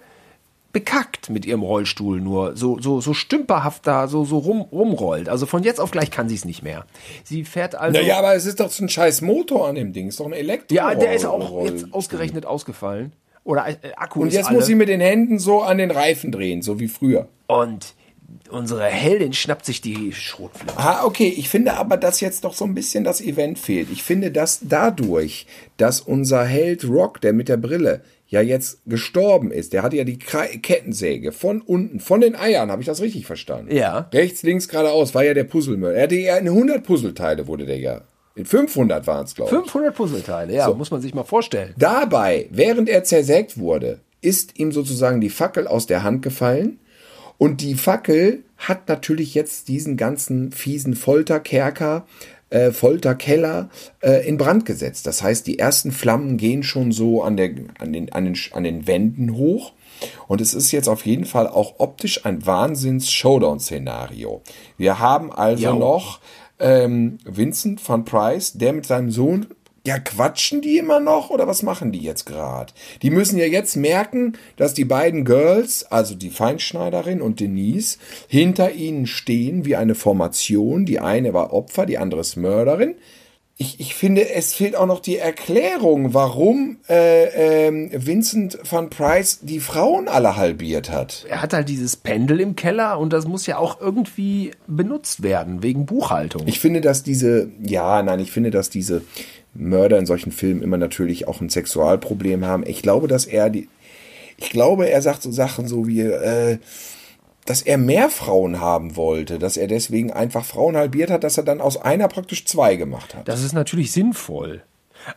[0.73, 5.29] bekackt mit ihrem Rollstuhl nur so so so stümperhaft da so so rum rumrollt.
[5.29, 6.85] Also von jetzt auf gleich kann sie es nicht mehr.
[7.25, 10.09] Sie fährt also Naja, aber es ist doch so ein scheiß Motor an dem Ding.
[10.09, 10.75] Ist doch ein Elektro.
[10.75, 13.13] ja, der ist auch jetzt ausgerechnet ausgefallen.
[13.45, 16.61] Oder äh, Akku Und jetzt muss sie mit den Händen so an den Reifen drehen,
[16.63, 17.29] so wie früher.
[17.47, 17.95] und
[18.51, 20.75] unsere Heldin schnappt sich die Schrotflinte.
[20.77, 21.33] Ah, okay.
[21.37, 23.89] Ich finde aber, dass jetzt doch so ein bisschen das Event fehlt.
[23.91, 25.47] Ich finde, dass dadurch,
[25.77, 30.05] dass unser Held Rock, der mit der Brille, ja jetzt gestorben ist, der hatte ja
[30.05, 33.75] die Kettensäge von unten, von den Eiern, habe ich das richtig verstanden?
[33.75, 34.09] Ja.
[34.13, 35.95] Rechts, links, geradeaus war ja der Puzzlemüll.
[35.95, 38.01] Er hatte ja in 100 Puzzleteile, wurde der ja
[38.45, 39.57] 500 waren es, glaube ich.
[39.57, 41.75] 500 Puzzleteile, ja, muss man sich mal vorstellen.
[41.79, 46.79] Dabei, während er zersägt wurde, ist ihm sozusagen die Fackel aus der Hand gefallen.
[47.39, 52.07] Und die Fackel hat natürlich jetzt diesen ganzen fiesen Folterkerker,
[52.51, 53.69] äh, Folterkeller
[54.01, 55.07] äh, in Brand gesetzt.
[55.07, 58.65] Das heißt, die ersten Flammen gehen schon so an, der, an, den, an, den, an
[58.65, 59.73] den Wänden hoch.
[60.29, 64.43] Und es ist jetzt auf jeden Fall auch optisch ein Wahnsinns-Showdown-Szenario.
[64.77, 65.77] Wir haben also Jo.
[65.77, 66.21] noch
[66.59, 69.47] ähm, Vincent van Price, der mit seinem Sohn
[69.87, 72.73] ja, quatschen die immer noch oder was machen die jetzt gerade?
[73.03, 78.73] Die müssen ja jetzt merken, dass die beiden Girls, also die Feinschneiderin und Denise, hinter
[78.73, 80.87] ihnen stehen wie eine Formation.
[80.87, 82.97] Die eine war Opfer, die andere ist Mörderin.
[83.59, 89.39] Ich, ich finde, es fehlt auch noch die Erklärung, warum äh, ähm, Vincent van Price
[89.41, 91.25] die Frauen alle halbiert hat.
[91.31, 95.63] Er hat halt dieses Pendel im Keller und das muss ja auch irgendwie benutzt werden,
[95.63, 96.43] wegen Buchhaltung.
[96.45, 99.03] Ich finde, dass diese, ja, nein, ich finde, dass diese
[99.59, 102.65] Mörder in solchen Filmen immer natürlich auch ein Sexualproblem haben.
[102.67, 103.69] Ich glaube, dass er die,
[104.37, 106.59] ich glaube, er sagt so Sachen so wie, äh,
[107.47, 111.45] dass er mehr Frauen haben wollte, dass er deswegen einfach Frauen halbiert hat, dass er
[111.45, 113.29] dann aus einer praktisch zwei gemacht hat.
[113.29, 114.63] Das ist natürlich sinnvoll.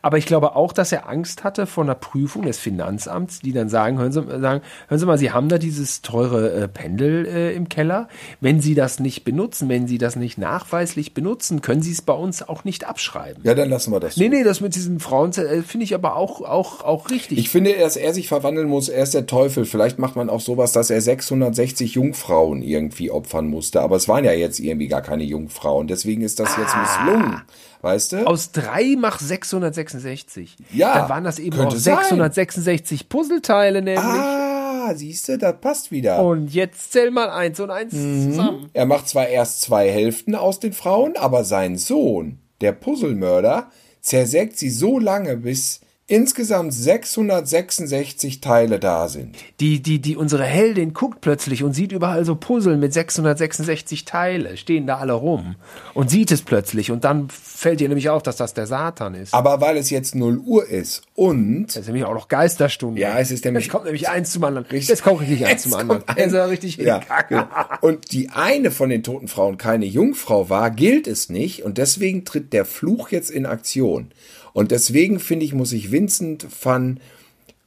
[0.01, 3.69] Aber ich glaube auch, dass er Angst hatte vor einer Prüfung des Finanzamts, die dann
[3.69, 7.53] sagen, hören Sie, sagen, hören Sie mal, Sie haben da dieses teure äh, Pendel äh,
[7.53, 8.07] im Keller.
[8.41, 12.13] Wenn Sie das nicht benutzen, wenn Sie das nicht nachweislich benutzen, können Sie es bei
[12.13, 13.43] uns auch nicht abschreiben.
[13.43, 14.15] Ja, dann lassen wir das.
[14.15, 14.21] so.
[14.21, 17.37] Nee, nee, das mit diesen Frauen äh, finde ich aber auch, auch, auch richtig.
[17.37, 18.89] Ich finde, dass er sich verwandeln muss.
[18.89, 19.65] Er ist der Teufel.
[19.65, 23.81] Vielleicht macht man auch sowas, dass er 660 Jungfrauen irgendwie opfern musste.
[23.81, 25.87] Aber es waren ja jetzt irgendwie gar keine Jungfrauen.
[25.87, 27.41] Deswegen ist das jetzt misslungen.
[27.81, 28.27] Weißt du?
[28.27, 30.57] aus drei mach 666.
[30.73, 31.95] Ja, Dann waren das eben auch sein.
[31.97, 34.03] 666 Puzzleteile nämlich.
[34.03, 36.21] Ah, siehst du, das passt wieder.
[36.23, 38.31] Und jetzt zähl mal eins und eins Mhm.
[38.31, 38.69] zusammen.
[38.73, 43.69] Er macht zwar erst zwei Hälften aus den Frauen, aber sein Sohn, der Puzzlemörder,
[44.01, 49.35] zersägt sie so lange, bis insgesamt 666 Teile da sind.
[49.59, 54.57] Die, die, die, unsere Heldin guckt plötzlich und sieht überall so Puzzle mit 666 Teile,
[54.57, 55.55] stehen da alle rum
[55.93, 59.33] und sieht es plötzlich und dann fällt ihr nämlich auf, dass das der Satan ist.
[59.33, 62.99] Aber weil es jetzt 0 Uhr ist und Das ist nämlich auch noch Geisterstunde.
[62.99, 64.65] Ja, es ist nämlich- Jetzt kommt nämlich eins zum anderen.
[64.71, 66.03] Jetzt kommt richtig eins zum anderen.
[66.15, 67.35] Jetzt ein- er richtig ja, hinkacke.
[67.35, 67.47] genau.
[67.81, 72.25] Und die eine von den toten Frauen keine Jungfrau war, gilt es nicht und deswegen
[72.25, 74.11] tritt der Fluch jetzt in Aktion.
[74.59, 76.99] Und deswegen finde ich, muss ich Vincent van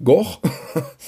[0.04, 0.36] Gogh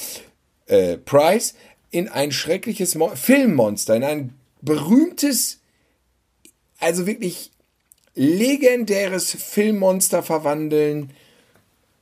[0.67, 1.57] äh, Price
[1.91, 5.61] in ein schreckliches Mo Filmmonster, in ein berühmtes,
[6.81, 7.51] also wirklich
[8.15, 11.11] legendäres Filmmonster verwandeln.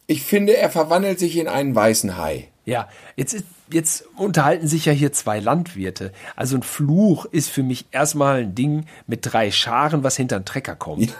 [0.06, 2.50] Ich finde, er verwandelt sich in einen weißen Hai.
[2.64, 6.12] Ja, jetzt, ist, jetzt unterhalten sich ja hier zwei Landwirte.
[6.36, 10.44] Also ein Fluch ist für mich erstmal ein Ding mit drei Scharen, was hinter einen
[10.44, 11.12] Trecker kommt.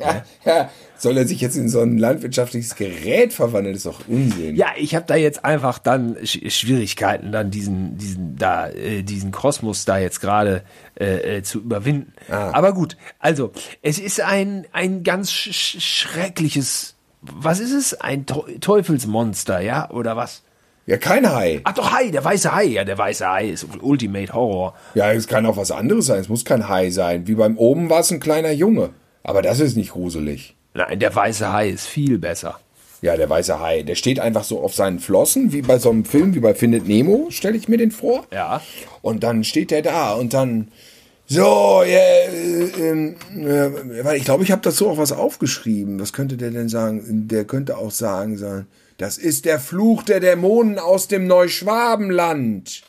[0.00, 0.70] Ja, ja,
[1.00, 3.74] soll er sich jetzt in so ein landwirtschaftliches Gerät verwandeln?
[3.74, 4.54] Das ist doch Unsinn.
[4.56, 9.30] Ja, ich habe da jetzt einfach dann Sch Schwierigkeiten, dann diesen, diesen, da, äh, diesen
[9.32, 10.62] Kosmos da jetzt gerade
[10.98, 12.12] äh, äh, zu überwinden.
[12.28, 13.52] Aber gut, also
[13.82, 17.94] es ist ein, ein ganz sch sch schreckliches, was ist es?
[18.00, 19.90] Ein Teu- Teufelsmonster, ja?
[19.90, 20.42] Oder was?
[20.86, 21.60] Ja, kein Hai.
[21.64, 22.64] Ach doch, Hai, der weiße Hai.
[22.64, 24.74] Ja, der weiße Hai ist Ultimate Horror.
[24.94, 26.20] Ja, es kann auch was anderes sein.
[26.20, 27.26] Es muss kein Hai sein.
[27.28, 28.90] Wie beim oben war es ein kleiner Junge.
[29.22, 30.56] Aber das ist nicht gruselig.
[30.74, 32.60] Nein, der weiße Hai ist viel besser.
[33.02, 36.04] Ja, der weiße Hai, der steht einfach so auf seinen Flossen, wie bei so einem
[36.04, 38.26] Film, wie bei Findet Nemo, stelle ich mir den vor.
[38.30, 38.60] Ja.
[39.00, 40.68] Und dann steht der da und dann
[41.26, 46.00] so, ja, äh, ähm, äh, weil ich glaube, ich habe so auch was aufgeschrieben.
[46.00, 47.28] Was könnte der denn sagen?
[47.28, 48.66] Der könnte auch sagen, sagen,
[48.98, 52.82] das ist der Fluch der Dämonen aus dem Neuschwabenland.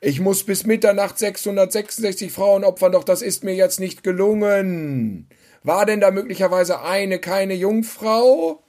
[0.00, 5.28] Ich muss bis Mitternacht 666 Frauen opfern, doch das ist mir jetzt nicht gelungen.
[5.64, 8.62] War denn da möglicherweise eine keine Jungfrau?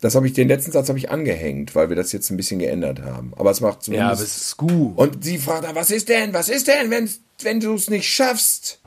[0.00, 2.58] Das habe ich, den letzten Satz habe ich angehängt, weil wir das jetzt ein bisschen
[2.58, 3.32] geändert haben.
[3.36, 4.10] Aber es macht Ja, zumindest.
[4.12, 4.96] aber es ist gut.
[4.96, 7.10] Und sie fragt dann, was ist denn, was ist denn, wenn,
[7.42, 8.80] wenn du es nicht schaffst?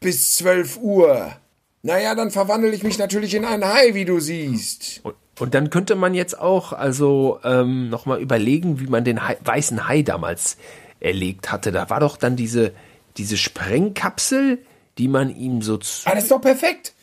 [0.00, 1.32] Bis 12 Uhr.
[1.82, 5.00] Naja, dann verwandle ich mich natürlich in einen Hai, wie du siehst.
[5.02, 9.36] Und, und dann könnte man jetzt auch also ähm, nochmal überlegen, wie man den Hai,
[9.44, 10.56] weißen Hai damals
[11.00, 11.72] erlegt hatte.
[11.72, 12.72] Da war doch dann diese,
[13.18, 14.58] diese Sprengkapsel,
[14.98, 16.08] die man ihm so zu.
[16.08, 16.94] Ah, das ist doch perfekt.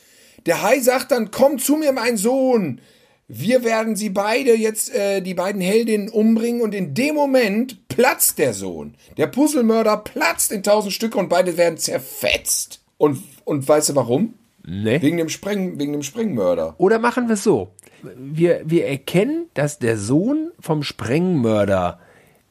[0.46, 2.82] Der Hai sagt dann, komm zu mir, mein Sohn.
[3.28, 8.40] Wir werden sie beide jetzt, äh, die beiden Heldinnen umbringen und in dem Moment platzt
[8.40, 8.96] der Sohn.
[9.18, 12.82] Der Puzzlemörder platzt in tausend Stücke und beide werden zerfetzt.
[12.98, 14.34] Und, und weißt du warum?
[14.66, 15.02] Ne?
[15.02, 16.74] Wegen dem Spreng, wegen dem Sprengmörder.
[16.80, 17.70] Oder machen wir es so.
[18.16, 22.00] Wir, wir erkennen, dass der Sohn vom Sprengmörder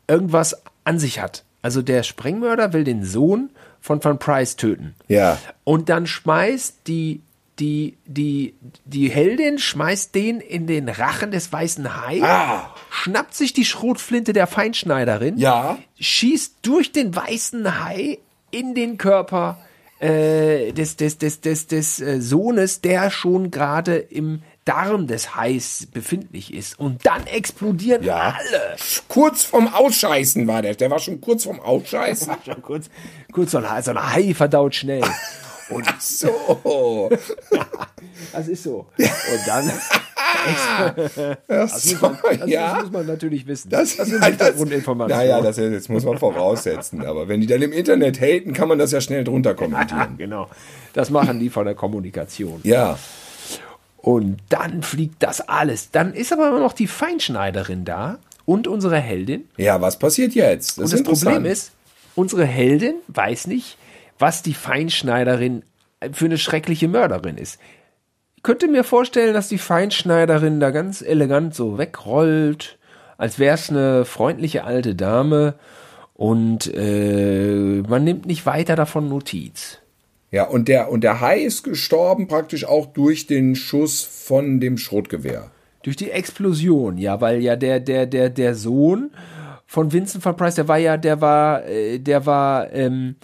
[0.07, 1.45] irgendwas an sich hat.
[1.61, 3.51] Also der Sprengmörder will den Sohn
[3.81, 4.95] von Van Price töten.
[5.09, 5.39] Ja.
[5.65, 7.23] Und dann schmeißt die
[7.59, 12.73] die, die, die Heldin schmeißt den in den Rachen des weißen Hai, Ah.
[12.89, 15.77] schnappt sich die Schrotflinte der Feinschneiderin, Ja.
[15.99, 18.19] schießt durch den weißen Hai
[18.53, 19.59] in den Körper
[19.99, 25.87] äh, des, des, des, des, des äh, Sohnes, der schon gerade im Darm des Hais
[25.93, 26.79] befindlich ist.
[26.79, 28.37] Und dann explodieren Ja.
[28.39, 28.77] alle.
[29.09, 30.75] Kurz vorm Ausscheißen war der.
[30.75, 32.33] Der war schon kurz vorm Ausscheißen.
[32.45, 32.91] Schon kurz,
[33.33, 35.03] kurz so ein, so ein Hai verdaut schnell.
[35.71, 37.11] Und Ach so.
[38.33, 38.87] das ist so.
[38.97, 39.71] Und dann.
[41.47, 41.95] Das, so.
[42.09, 42.79] muss man, das ja.
[42.81, 43.69] muss man natürlich wissen.
[43.69, 45.27] Das, sind ja, das, Hintergrundinformationen.
[45.27, 47.05] naja, das, das muss man voraussetzen.
[47.05, 50.17] Aber wenn die dann im Internet haten, kann man das ja schnell drunter kommentieren.
[50.17, 50.49] genau.
[50.95, 52.61] Das machen die von der Kommunikation.
[52.65, 52.99] Ja.
[53.99, 55.91] Und dann fliegt das alles.
[55.91, 59.49] Dann ist aber immer noch die Feinschneiderin da und unsere Heldin.
[59.57, 60.79] Ja, was passiert jetzt?
[60.79, 61.03] und das.
[61.03, 61.73] Problem ist,
[62.15, 63.77] unsere Heldin weiß nicht,
[64.19, 65.65] was die Feinschneiderin
[66.13, 67.59] für eine schreckliche Mörderin ist.
[68.37, 72.79] Ich könnte mir vorstellen, dass die Feinschneiderin da ganz elegant so wegrollt,
[73.17, 75.55] als wäre es eine freundliche alte Dame
[76.15, 79.79] und äh, man nimmt nicht weiter davon Notiz.
[80.31, 84.77] Ja, und der, und der Hai ist gestorben praktisch auch durch den Schuss von dem
[84.77, 85.51] Schrotgewehr.
[85.83, 89.11] Durch die Explosion, ja, weil ja der, der, der, der Sohn
[89.67, 93.17] von Vincent van Price, der war ja, der war, äh, der war ähm,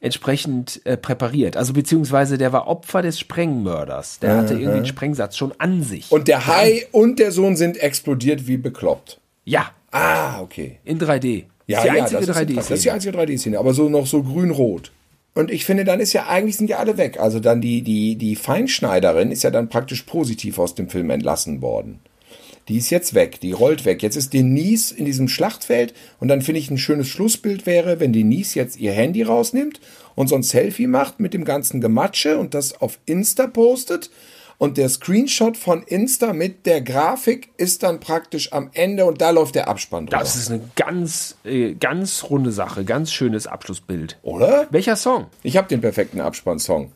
[0.00, 1.56] entsprechend äh, präpariert.
[1.56, 4.18] Also beziehungsweise der war Opfer des Sprengmörders.
[4.18, 6.10] Der hatte irgendwie einen Sprengsatz schon an sich.
[6.10, 9.20] Und der Hai und der Sohn sind explodiert wie bekloppt.
[9.44, 10.78] ja, Ah, okay.
[10.84, 11.44] in 3D.
[11.66, 12.54] Ja, ist die ja, einzige das, ist, 3D.
[12.54, 14.92] das ist die einzige 3D-Szene, aber so noch so grün-rot.
[15.40, 17.18] Und ich finde, dann ist ja eigentlich sind ja alle weg.
[17.18, 21.62] Also dann die, die, die Feinschneiderin ist ja dann praktisch positiv aus dem Film entlassen
[21.62, 22.00] worden.
[22.68, 24.02] Die ist jetzt weg, die rollt weg.
[24.02, 28.12] Jetzt ist Denise in diesem Schlachtfeld und dann finde ich ein schönes Schlussbild wäre, wenn
[28.12, 29.80] Denise jetzt ihr Handy rausnimmt
[30.14, 34.10] und so ein Selfie macht mit dem ganzen Gematsche und das auf Insta postet
[34.60, 39.30] und der Screenshot von Insta mit der Grafik ist dann praktisch am Ende und da
[39.30, 40.18] läuft der Abspann drüber.
[40.18, 44.18] Das ist eine ganz, äh, ganz runde Sache, ganz schönes Abschlussbild.
[44.20, 44.66] Oder?
[44.70, 45.28] Welcher Song?
[45.42, 46.92] Ich habe den perfekten Abspannsong.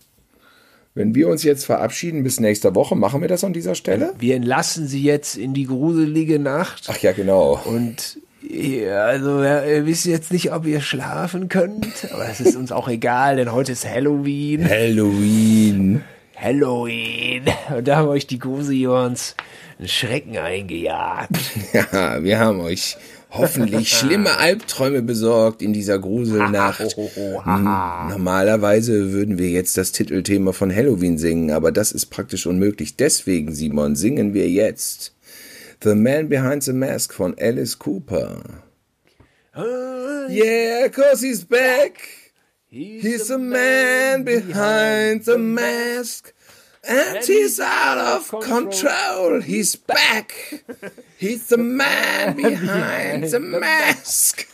[0.93, 4.13] Wenn wir uns jetzt verabschieden bis nächste Woche, machen wir das an dieser Stelle?
[4.19, 6.85] Wir entlassen sie jetzt in die gruselige Nacht.
[6.89, 7.59] Ach ja, genau.
[7.65, 12.57] Und ja, also ja, ihr wisst jetzt nicht, ob ihr schlafen könnt, aber es ist
[12.57, 14.69] uns auch egal, denn heute ist Halloween.
[14.69, 16.05] Halloween.
[16.37, 17.45] Halloween.
[17.77, 19.35] Und da haben euch die Gruseljons
[19.79, 21.37] einen Schrecken eingejagt.
[21.73, 22.97] Ja, wir haben euch
[23.31, 26.97] hoffentlich schlimme Albträume besorgt in dieser Gruselnacht.
[26.97, 27.65] Hm,
[28.09, 32.97] Normalerweise würden wir jetzt das Titelthema von Halloween singen, aber das ist praktisch unmöglich.
[32.97, 35.15] Deswegen, Simon, singen wir jetzt
[35.83, 38.43] The Man Behind the Mask von Alice Cooper.
[40.29, 42.24] Yeah, cause he's back.
[42.75, 46.35] He's the man behind the mask.
[46.83, 49.41] And he's out of control.
[49.41, 50.35] He's back.
[51.17, 54.49] He's the man behind the mask.